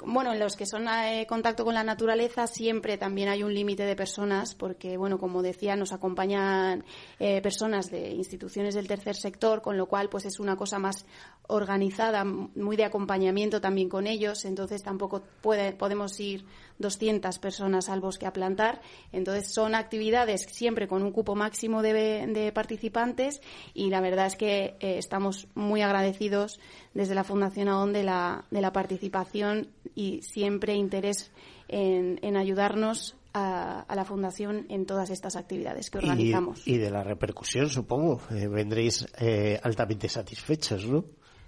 Bueno, 0.00 0.32
en 0.32 0.40
los 0.40 0.56
que 0.56 0.66
son 0.66 0.86
eh, 0.88 1.26
contacto 1.28 1.64
con 1.64 1.74
la 1.74 1.84
naturaleza 1.84 2.46
siempre 2.46 2.98
también 2.98 3.28
hay 3.28 3.42
un 3.42 3.54
límite 3.54 3.84
de 3.84 3.94
personas 3.94 4.54
porque, 4.54 4.96
bueno, 4.96 5.18
como 5.18 5.42
decía, 5.42 5.76
nos 5.76 5.92
acompañan 5.92 6.84
eh, 7.18 7.40
personas 7.40 7.90
de 7.90 8.10
instituciones 8.10 8.74
del 8.74 8.88
tercer 8.88 9.14
sector, 9.14 9.62
con 9.62 9.76
lo 9.76 9.86
cual 9.86 10.08
pues 10.08 10.24
es 10.24 10.40
una 10.40 10.56
cosa 10.56 10.78
más 10.78 11.06
organizada, 11.46 12.24
muy 12.24 12.76
de 12.76 12.84
acompañamiento 12.84 13.60
también 13.60 13.88
con 13.88 14.06
ellos, 14.06 14.44
entonces 14.44 14.82
tampoco 14.82 15.22
puede, 15.40 15.72
podemos 15.72 16.18
ir 16.18 16.44
200 16.78 17.38
personas 17.38 17.88
al 17.88 18.00
bosque 18.00 18.26
a 18.26 18.32
plantar. 18.32 18.80
Entonces 19.12 19.52
son 19.52 19.74
actividades 19.74 20.42
siempre 20.42 20.88
con 20.88 21.02
un 21.02 21.12
cupo 21.12 21.34
máximo 21.34 21.82
de, 21.82 22.52
participantes 22.54 23.40
y 23.72 23.90
la 23.90 24.00
verdad 24.00 24.26
es 24.26 24.36
que 24.36 24.76
eh, 24.80 24.98
estamos 24.98 25.48
muy 25.54 25.82
agradecidos 25.82 26.60
desde 26.92 27.14
la 27.14 27.24
Fundación 27.24 27.68
AON 27.68 27.92
de 27.92 28.04
la, 28.04 28.44
de 28.50 28.60
la 28.60 28.72
participación 28.72 29.68
y 29.94 30.22
siempre 30.22 30.74
interés 30.74 31.32
en, 31.68 32.36
ayudarnos 32.36 33.16
a, 33.32 33.86
la 33.94 34.04
Fundación 34.04 34.66
en 34.68 34.86
todas 34.86 35.10
estas 35.10 35.36
actividades 35.36 35.90
que 35.90 35.98
organizamos. 35.98 36.66
Y, 36.66 36.78
de 36.78 36.90
la 36.90 37.02
repercusión, 37.02 37.68
supongo. 37.68 38.20
Eh, 38.30 38.46
vendréis 38.46 39.06
eh, 39.18 39.58
altamente 39.62 40.08
satisfechos, 40.08 40.86
¿no? 40.86 41.04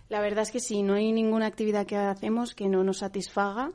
La 0.09 0.21
verdad 0.21 0.43
es 0.43 0.53
que 0.53 0.61
sí, 0.61 0.83
no 0.83 0.95
hay 0.95 1.11
ninguna 1.11 1.47
actividad 1.47 1.87
que 1.87 1.97
hacemos 1.97 2.55
que 2.55 2.69
no 2.69 2.85
nos 2.85 2.99
satisfaga 2.99 3.73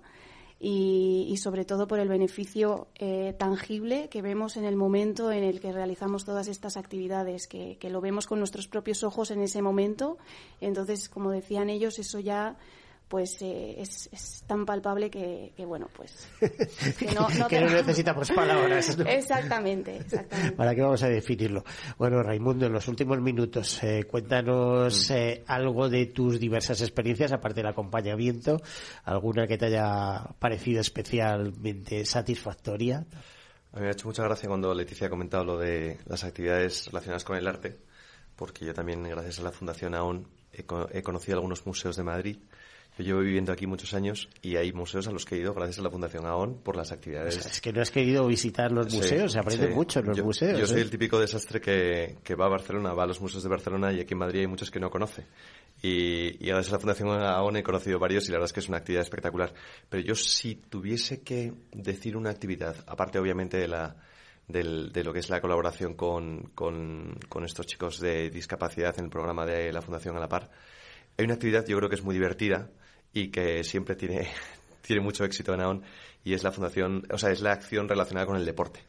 y, 0.63 1.35
sobre 1.37 1.65
todo 1.65 1.87
por 1.87 1.99
el 1.99 2.07
beneficio 2.07 2.87
eh, 2.95 3.33
tangible 3.39 4.09
que 4.09 4.21
vemos 4.21 4.57
en 4.57 4.65
el 4.65 4.75
momento 4.75 5.31
en 5.31 5.43
el 5.43 5.59
que 5.59 5.71
realizamos 5.71 6.23
todas 6.23 6.47
estas 6.47 6.77
actividades, 6.77 7.47
que, 7.47 7.77
que, 7.79 7.89
lo 7.89 7.99
vemos 7.99 8.27
con 8.27 8.37
nuestros 8.37 8.67
propios 8.67 9.03
ojos 9.03 9.31
en 9.31 9.41
ese 9.41 9.63
momento. 9.63 10.19
Entonces, 10.59 11.09
como 11.09 11.31
decían 11.31 11.71
ellos, 11.71 11.97
eso 11.97 12.19
ya 12.19 12.57
pues 13.11 13.41
eh, 13.41 13.75
es, 13.77 14.07
es, 14.13 14.45
tan 14.47 14.65
palpable 14.65 15.09
que, 15.11 15.51
bueno, 15.67 15.89
pues... 15.93 16.29
Que 16.97 17.07
no, 17.07 17.27
no, 17.27 17.49
necesitamos 17.49 18.31
palabras. 18.31 18.97
Exactamente, 19.05 19.97
exactamente. 19.97 20.55
¿Para 20.55 20.73
qué 20.73 20.81
vamos 20.81 21.03
a 21.03 21.09
definirlo? 21.09 21.65
Bueno, 21.97 22.23
Raimundo, 22.23 22.67
en 22.67 22.71
los 22.71 22.87
últimos 22.87 23.19
minutos, 23.19 23.83
eh, 23.83 24.05
cuéntanos 24.05 25.09
mm. 25.09 25.13
eh, 25.13 25.43
algo 25.47 25.89
de 25.89 26.05
tus 26.05 26.39
diversas 26.39 26.81
experiencias, 26.81 27.33
aparte 27.33 27.59
del 27.59 27.67
acompañamiento, 27.67 28.61
alguna 29.03 29.45
que 29.45 29.57
te 29.57 29.65
haya 29.65 30.29
parecido 30.39 30.79
especialmente 30.79 32.05
satisfactoria. 32.05 33.05
A 33.73 33.75
mí 33.75 33.81
me 33.81 33.87
ha 33.89 33.91
hecho 33.91 34.07
mucha 34.07 34.23
gracia 34.23 34.47
cuando 34.47 34.73
Leticia 34.73 35.07
ha 35.07 35.09
comentado 35.09 35.43
lo 35.43 35.57
de 35.57 35.97
las 36.05 36.23
actividades 36.23 36.87
relacionadas 36.87 37.25
con 37.25 37.35
el 37.35 37.45
arte, 37.45 37.77
porque 38.37 38.65
yo 38.65 38.73
también, 38.73 39.03
gracias 39.03 39.39
a 39.39 39.43
la 39.43 39.51
Fundación 39.51 39.95
AON, 39.95 40.29
he 40.53 41.03
conocido 41.03 41.37
algunos 41.37 41.65
museos 41.65 41.97
de 41.97 42.03
Madrid 42.03 42.37
yo 42.97 43.05
llevo 43.05 43.19
viviendo 43.21 43.53
aquí 43.53 43.67
muchos 43.67 43.93
años 43.93 44.29
y 44.41 44.57
hay 44.57 44.73
museos 44.73 45.07
a 45.07 45.11
los 45.11 45.25
que 45.25 45.35
he 45.35 45.39
ido 45.39 45.53
gracias 45.53 45.79
a 45.79 45.81
la 45.81 45.89
Fundación 45.89 46.25
AON 46.25 46.61
por 46.61 46.75
las 46.75 46.91
actividades. 46.91 47.45
es 47.45 47.61
que 47.61 47.71
no 47.71 47.81
has 47.81 47.89
querido 47.89 48.27
visitar 48.27 48.71
los 48.71 48.93
museos, 48.93 49.31
se 49.31 49.39
aprende 49.39 49.69
mucho 49.69 49.99
en 49.99 50.07
los 50.07 50.21
museos. 50.21 50.59
Yo 50.59 50.67
soy 50.67 50.79
¿eh? 50.79 50.81
el 50.81 50.89
típico 50.89 51.19
desastre 51.19 51.61
que, 51.61 52.17
que, 52.23 52.35
va 52.35 52.47
a 52.47 52.49
Barcelona, 52.49 52.93
va 52.93 53.03
a 53.03 53.07
los 53.07 53.21
museos 53.21 53.43
de 53.43 53.49
Barcelona 53.49 53.93
y 53.93 54.01
aquí 54.01 54.13
en 54.13 54.19
Madrid 54.19 54.41
hay 54.41 54.47
muchos 54.47 54.69
que 54.69 54.79
no 54.79 54.89
conoce. 54.89 55.25
Y, 55.81 56.43
y 56.43 56.47
gracias 56.49 56.69
a 56.69 56.73
la 56.73 56.79
Fundación 56.79 57.09
AON 57.09 57.55
he 57.55 57.63
conocido 57.63 57.97
varios 57.97 58.27
y 58.27 58.31
la 58.31 58.37
verdad 58.37 58.47
es 58.47 58.53
que 58.53 58.59
es 58.59 58.67
una 58.67 58.79
actividad 58.79 59.03
espectacular. 59.03 59.53
Pero 59.89 60.03
yo 60.03 60.15
si 60.15 60.55
tuviese 60.55 61.21
que 61.21 61.53
decir 61.71 62.17
una 62.17 62.29
actividad, 62.29 62.75
aparte 62.87 63.19
obviamente 63.19 63.57
de 63.57 63.69
la, 63.69 63.95
de 64.47 65.03
lo 65.03 65.13
que 65.13 65.19
es 65.19 65.29
la 65.29 65.39
colaboración 65.39 65.93
con, 65.93 66.51
con, 66.53 67.17
con, 67.29 67.45
estos 67.45 67.65
chicos 67.67 68.01
de 68.01 68.29
discapacidad 68.29 68.93
en 68.99 69.05
el 69.05 69.09
programa 69.09 69.45
de 69.45 69.71
la 69.71 69.81
Fundación 69.81 70.17
a 70.17 70.19
la 70.19 70.27
Par. 70.27 70.51
Hay 71.17 71.25
una 71.25 71.35
actividad 71.35 71.65
yo 71.65 71.77
creo 71.77 71.89
que 71.89 71.95
es 71.95 72.03
muy 72.03 72.13
divertida 72.13 72.69
y 73.13 73.29
que 73.29 73.63
siempre 73.63 73.95
tiene, 73.95 74.27
tiene 74.81 75.01
mucho 75.01 75.23
éxito 75.23 75.53
en 75.53 75.61
AON 75.61 75.83
y 76.23 76.33
es 76.33 76.43
la 76.43 76.51
fundación, 76.51 77.03
o 77.11 77.17
sea, 77.17 77.31
es 77.31 77.41
la 77.41 77.51
acción 77.51 77.89
relacionada 77.89 78.27
con 78.27 78.37
el 78.37 78.45
deporte. 78.45 78.81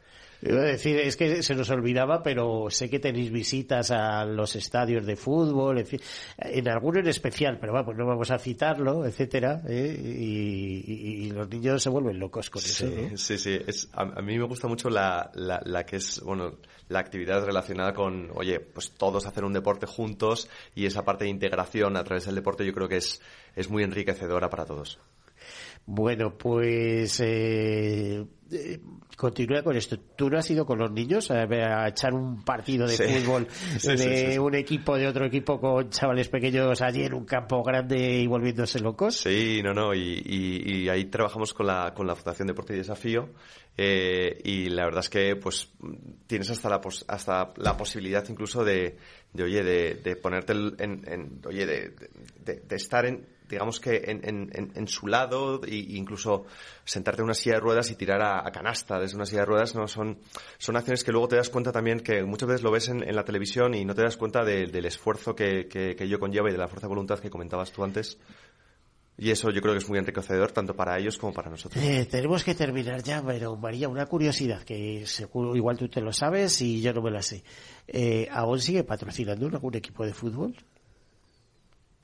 Iba 0.45 0.59
a 0.59 0.65
decir, 0.65 0.97
es 0.97 1.15
que 1.15 1.41
se 1.41 1.55
nos 1.55 1.69
olvidaba, 1.69 2.21
pero 2.21 2.69
sé 2.69 2.89
que 2.89 2.99
tenéis 2.99 3.31
visitas 3.31 3.91
a 3.91 4.25
los 4.25 4.55
estadios 4.55 5.05
de 5.05 5.15
fútbol, 5.15 5.79
en, 5.79 5.85
fin, 5.85 6.01
en 6.37 6.67
alguno 6.67 6.99
en 6.99 7.07
especial, 7.07 7.57
pero 7.59 7.71
bueno, 7.71 7.85
pues 7.85 7.97
no 7.97 8.05
vamos 8.05 8.29
a 8.29 8.37
citarlo, 8.37 9.05
etcétera, 9.05 9.61
¿eh? 9.67 9.97
y, 9.99 11.31
los 11.31 11.49
niños 11.49 11.81
se 11.81 11.89
vuelven 11.89 12.19
locos 12.19 12.49
con 12.49 12.61
eso. 12.61 12.85
Sí, 13.15 13.37
sí, 13.37 13.57
es, 13.65 13.89
a, 13.93 14.21
mí 14.21 14.37
me 14.37 14.45
gusta 14.45 14.67
mucho 14.67 14.89
la, 14.89 15.31
la, 15.33 15.61
la, 15.63 15.85
que 15.85 15.95
es, 15.95 16.21
bueno, 16.21 16.57
la 16.89 16.99
actividad 16.99 17.45
relacionada 17.45 17.93
con, 17.93 18.29
oye, 18.35 18.59
pues 18.59 18.91
todos 18.91 19.25
hacer 19.25 19.43
un 19.43 19.53
deporte 19.53 19.85
juntos 19.85 20.49
y 20.75 20.85
esa 20.85 21.03
parte 21.03 21.23
de 21.23 21.31
integración 21.31 21.97
a 21.97 22.03
través 22.03 22.25
del 22.25 22.35
deporte 22.35 22.65
yo 22.65 22.73
creo 22.73 22.87
que 22.87 22.97
es, 22.97 23.21
es 23.55 23.69
muy 23.69 23.83
enriquecedora 23.83 24.49
para 24.49 24.65
todos. 24.65 24.99
Bueno, 25.85 26.37
pues 26.37 27.19
eh, 27.19 28.25
eh, 28.53 28.79
continúa 29.15 29.63
con 29.63 29.75
esto. 29.75 29.97
¿Tú 30.15 30.29
no 30.29 30.37
has 30.37 30.49
ido 30.49 30.65
con 30.65 30.79
los 30.79 30.91
niños 30.91 31.29
a, 31.31 31.87
echar 31.87 32.13
un 32.13 32.43
partido 32.43 32.87
de 32.87 32.97
fútbol 32.97 33.47
de 33.83 34.39
un 34.39 34.55
equipo 34.55 34.97
de 34.97 35.07
otro 35.07 35.25
equipo 35.25 35.59
con 35.59 35.89
chavales 35.89 36.29
pequeños 36.29 36.81
allí 36.81 37.03
en 37.03 37.13
un 37.13 37.25
campo 37.25 37.63
grande 37.63 38.21
y 38.21 38.27
volviéndose 38.27 38.79
locos? 38.79 39.17
Sí, 39.17 39.61
no, 39.63 39.73
no. 39.73 39.93
Y, 39.93 40.87
ahí 40.89 41.05
trabajamos 41.05 41.53
con 41.53 41.67
la, 41.67 41.93
con 41.93 42.07
la 42.07 42.15
Fundación 42.15 42.47
Deporte 42.47 42.73
y 42.73 42.77
Desafío. 42.77 43.29
Eh, 43.75 44.39
y 44.43 44.69
la 44.69 44.85
verdad 44.85 44.99
es 44.99 45.09
que 45.09 45.35
pues 45.35 45.71
tienes 46.27 46.49
hasta 46.51 46.69
la, 46.69 46.79
hasta 47.07 47.53
la 47.57 47.75
posibilidad 47.75 48.23
incluso 48.29 48.63
de, 48.63 48.97
de 49.33 49.43
oye, 49.43 49.63
de, 49.63 50.15
ponerte 50.15 50.53
en, 50.53 51.41
oye, 51.47 51.65
de 51.65 52.75
estar 52.75 53.05
en 53.05 53.25
digamos 53.49 53.79
que 53.79 54.01
en, 54.05 54.87
su 54.87 55.07
lado 55.07 55.61
e 55.63 55.75
incluso 55.75 56.45
sentarte 56.83 57.21
en 57.21 57.25
una 57.25 57.33
silla 57.33 57.55
de 57.55 57.61
ruedas 57.61 57.91
y 57.91 57.95
tirar 57.95 58.21
a, 58.21 58.51
canasta 58.51 58.99
desde 58.99 59.15
una 59.15 59.25
silla 59.25 59.41
de 59.41 59.45
ruedas 59.45 59.75
no 59.75 59.87
son 59.87 60.17
son 60.57 60.75
acciones 60.75 61.03
que 61.03 61.11
luego 61.11 61.27
te 61.27 61.35
das 61.35 61.49
cuenta 61.49 61.71
también 61.71 61.99
que 61.99 62.23
muchas 62.23 62.49
veces 62.49 62.63
lo 62.63 62.71
ves 62.71 62.89
en, 62.89 63.03
la 63.15 63.23
televisión 63.23 63.73
y 63.73 63.85
no 63.85 63.95
te 63.95 64.03
das 64.03 64.17
cuenta 64.17 64.43
del 64.43 64.85
esfuerzo 64.85 65.35
que, 65.35 65.67
que, 65.67 65.95
que, 65.95 66.07
yo 66.07 66.19
conlleva 66.19 66.49
y 66.49 66.51
de 66.51 66.57
la 66.57 66.67
fuerza 66.67 66.87
de 66.87 66.89
voluntad 66.89 67.19
que 67.19 67.29
comentabas 67.29 67.71
tú 67.71 67.83
antes 67.83 68.17
y 69.17 69.29
eso 69.29 69.51
yo 69.51 69.61
creo 69.61 69.73
que 69.73 69.77
es 69.79 69.87
muy 69.87 69.99
enriquecedor 69.99 70.51
tanto 70.51 70.75
para 70.75 70.97
ellos 70.97 71.17
como 71.17 71.33
para 71.33 71.49
nosotros. 71.49 71.83
Eh, 71.83 72.07
tenemos 72.09 72.43
que 72.43 72.55
terminar 72.55 73.03
ya, 73.03 73.21
pero 73.23 73.55
María, 73.55 73.87
una 73.87 74.07
curiosidad 74.07 74.63
que 74.63 75.05
seguro 75.05 75.55
igual 75.55 75.77
tú 75.77 75.87
te 75.87 76.01
lo 76.01 76.11
sabes 76.11 76.59
y 76.61 76.81
yo 76.81 76.93
no 76.93 77.01
me 77.01 77.11
la 77.11 77.21
sé. 77.21 77.43
Eh, 77.87 78.27
¿Aún 78.31 78.59
sigue 78.59 78.83
patrocinando 78.83 79.47
algún 79.47 79.75
equipo 79.75 80.05
de 80.05 80.13
fútbol? 80.13 80.55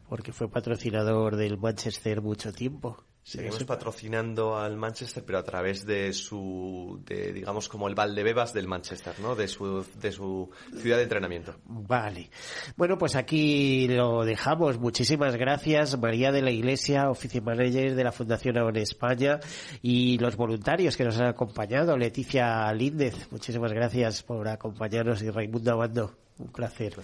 Porque 0.10 0.34
fue 0.34 0.50
patrocinador 0.50 1.36
del 1.36 1.58
Manchester 1.58 2.22
mucho 2.22 2.52
tiempo. 2.52 3.06
Seguimos 3.22 3.64
patrocinando 3.64 4.58
al 4.58 4.76
Manchester, 4.76 5.24
pero 5.24 5.38
a 5.38 5.44
través 5.44 5.86
de 5.86 6.14
su, 6.14 7.00
de, 7.06 7.32
digamos, 7.32 7.70
como 7.70 7.88
el 7.88 7.94
Valdebebas 7.94 8.54
del 8.54 8.68
Manchester, 8.68 9.14
¿no? 9.20 9.36
De 9.36 9.48
su, 9.48 9.86
de 10.02 10.12
su 10.12 10.50
ciudad 10.82 10.98
de 10.98 11.04
entrenamiento. 11.04 11.54
Vale. 11.66 12.32
Bueno, 12.76 12.98
pues 12.98 13.16
aquí 13.16 13.88
lo 13.88 14.26
dejamos. 14.26 14.80
Muchísimas 14.80 15.36
gracias, 15.36 16.00
María 16.00 16.32
de 16.32 16.42
la 16.42 16.50
Iglesia, 16.50 17.12
Oficio 17.12 17.44
Manager 17.44 17.94
de 17.94 18.04
la 18.04 18.12
Fundación 18.12 18.58
AON 18.58 18.78
España, 18.78 19.40
y 19.84 20.18
los 20.18 20.36
voluntarios 20.36 20.98
que 20.98 21.04
nos 21.04 21.20
han 21.20 21.28
acompañado, 21.28 21.98
Leticia 21.98 22.74
Líndez. 22.74 23.32
Muchísimas 23.32 23.74
gracias 23.74 24.24
por 24.24 24.48
acompañarnos 24.48 25.22
y 25.22 25.30
Raimundo 25.30 25.72
Abando. 25.72 26.29
Un 26.40 26.52
placer. 26.54 26.96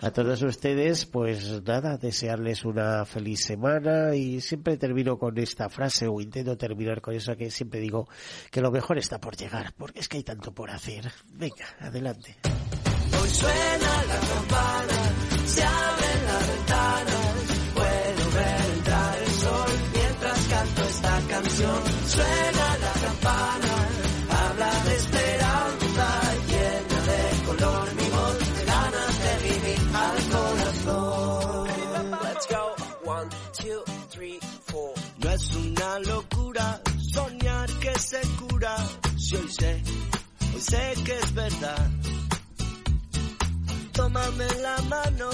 A 0.00 0.10
todos 0.12 0.42
ustedes, 0.42 1.06
pues 1.06 1.60
nada, 1.62 1.96
desearles 1.96 2.64
una 2.64 3.04
feliz 3.04 3.44
semana 3.44 4.14
y 4.14 4.40
siempre 4.40 4.76
termino 4.76 5.18
con 5.18 5.36
esta 5.38 5.68
frase 5.68 6.06
o 6.06 6.20
intento 6.20 6.56
terminar 6.56 7.00
con 7.00 7.14
eso 7.14 7.36
que 7.36 7.50
siempre 7.50 7.80
digo 7.80 8.08
que 8.50 8.60
lo 8.60 8.70
mejor 8.70 8.98
está 8.98 9.20
por 9.20 9.36
llegar, 9.36 9.74
porque 9.76 10.00
es 10.00 10.08
que 10.08 10.18
hay 10.18 10.22
tanto 10.22 10.52
por 10.52 10.70
hacer. 10.70 11.10
Venga, 11.32 11.66
adelante. 11.80 12.36
Hoy 13.20 13.28
suena 13.30 14.04
la 14.04 14.20
campana, 14.20 14.95
se 38.20 38.28
cura, 38.36 38.76
si 39.18 39.36
hoy 39.36 39.48
sé, 39.48 39.82
hoy 40.54 40.60
sé 40.60 40.94
que 41.04 41.18
es 41.18 41.34
verdad 41.34 41.90
tómame 43.96 44.46
la 44.60 44.76
mano, 44.82 45.30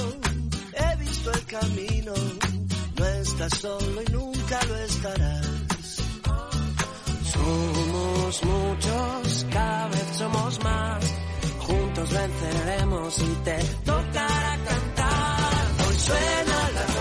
he 0.73 0.97
visto 0.97 1.33
el 1.33 1.45
camino, 1.47 2.13
no 2.97 3.05
estás 3.05 3.59
solo 3.59 4.03
y 4.03 4.13
nunca 4.13 4.65
lo 4.69 4.77
estarás. 4.77 5.47
Somos 7.33 8.45
muchos, 8.45 9.47
cada 9.51 9.89
vez 9.89 10.09
somos 10.17 10.63
más, 10.63 11.15
juntos 11.67 12.11
venceremos 12.11 13.19
y 13.19 13.35
te 13.45 13.59
tocará 13.85 14.59
cantar. 14.69 15.87
Hoy 15.87 15.97
suena 15.97 16.71
la 16.77 16.92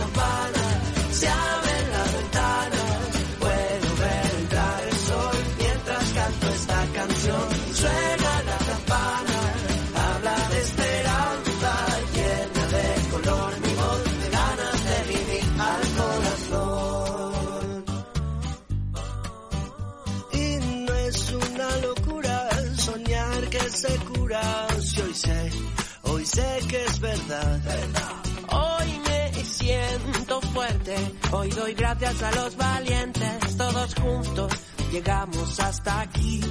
gracias 31.99 32.23
a 32.23 32.31
los 32.31 32.55
valientes, 32.55 33.57
todos 33.57 33.95
juntos 33.95 34.53
llegamos 34.91 35.59
hasta 35.59 36.01
aquí. 36.01 36.41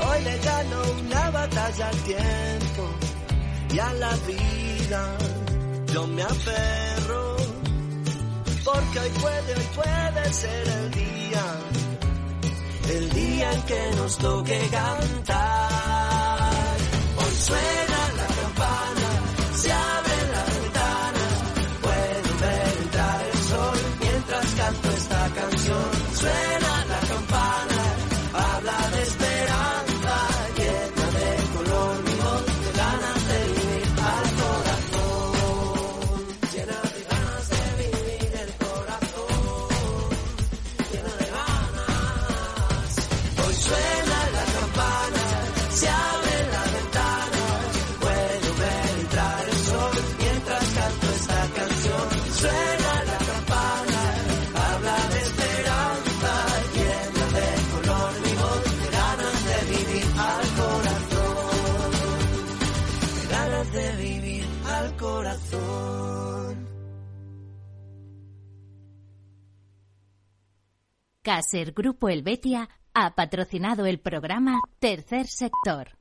Hoy 0.00 0.24
le 0.24 0.38
gano 0.38 0.82
una 1.00 1.30
batalla 1.30 1.88
al 1.88 1.96
tiempo 1.96 2.88
y 3.72 3.78
a 3.78 3.92
la 3.94 4.12
vida. 4.26 5.18
Yo 5.92 6.06
me 6.06 6.22
aferro, 6.22 7.36
porque 8.64 8.98
hoy 9.00 9.10
puede, 9.20 9.54
hoy 9.54 9.68
puede 9.74 10.32
ser 10.32 10.68
el 10.68 10.90
día, 10.92 11.44
el 12.94 13.10
día 13.10 13.52
en 13.52 13.62
que 13.62 13.90
nos 13.96 14.18
toque 14.18 14.68
cantar. 14.70 16.50
Hoy 17.18 17.34
suena 17.36 17.89
Caser 71.30 71.72
Grupo 71.72 72.08
Helvetia 72.08 72.68
ha 72.92 73.14
patrocinado 73.14 73.86
el 73.86 74.00
programa 74.00 74.58
Tercer 74.80 75.28
Sector. 75.28 75.99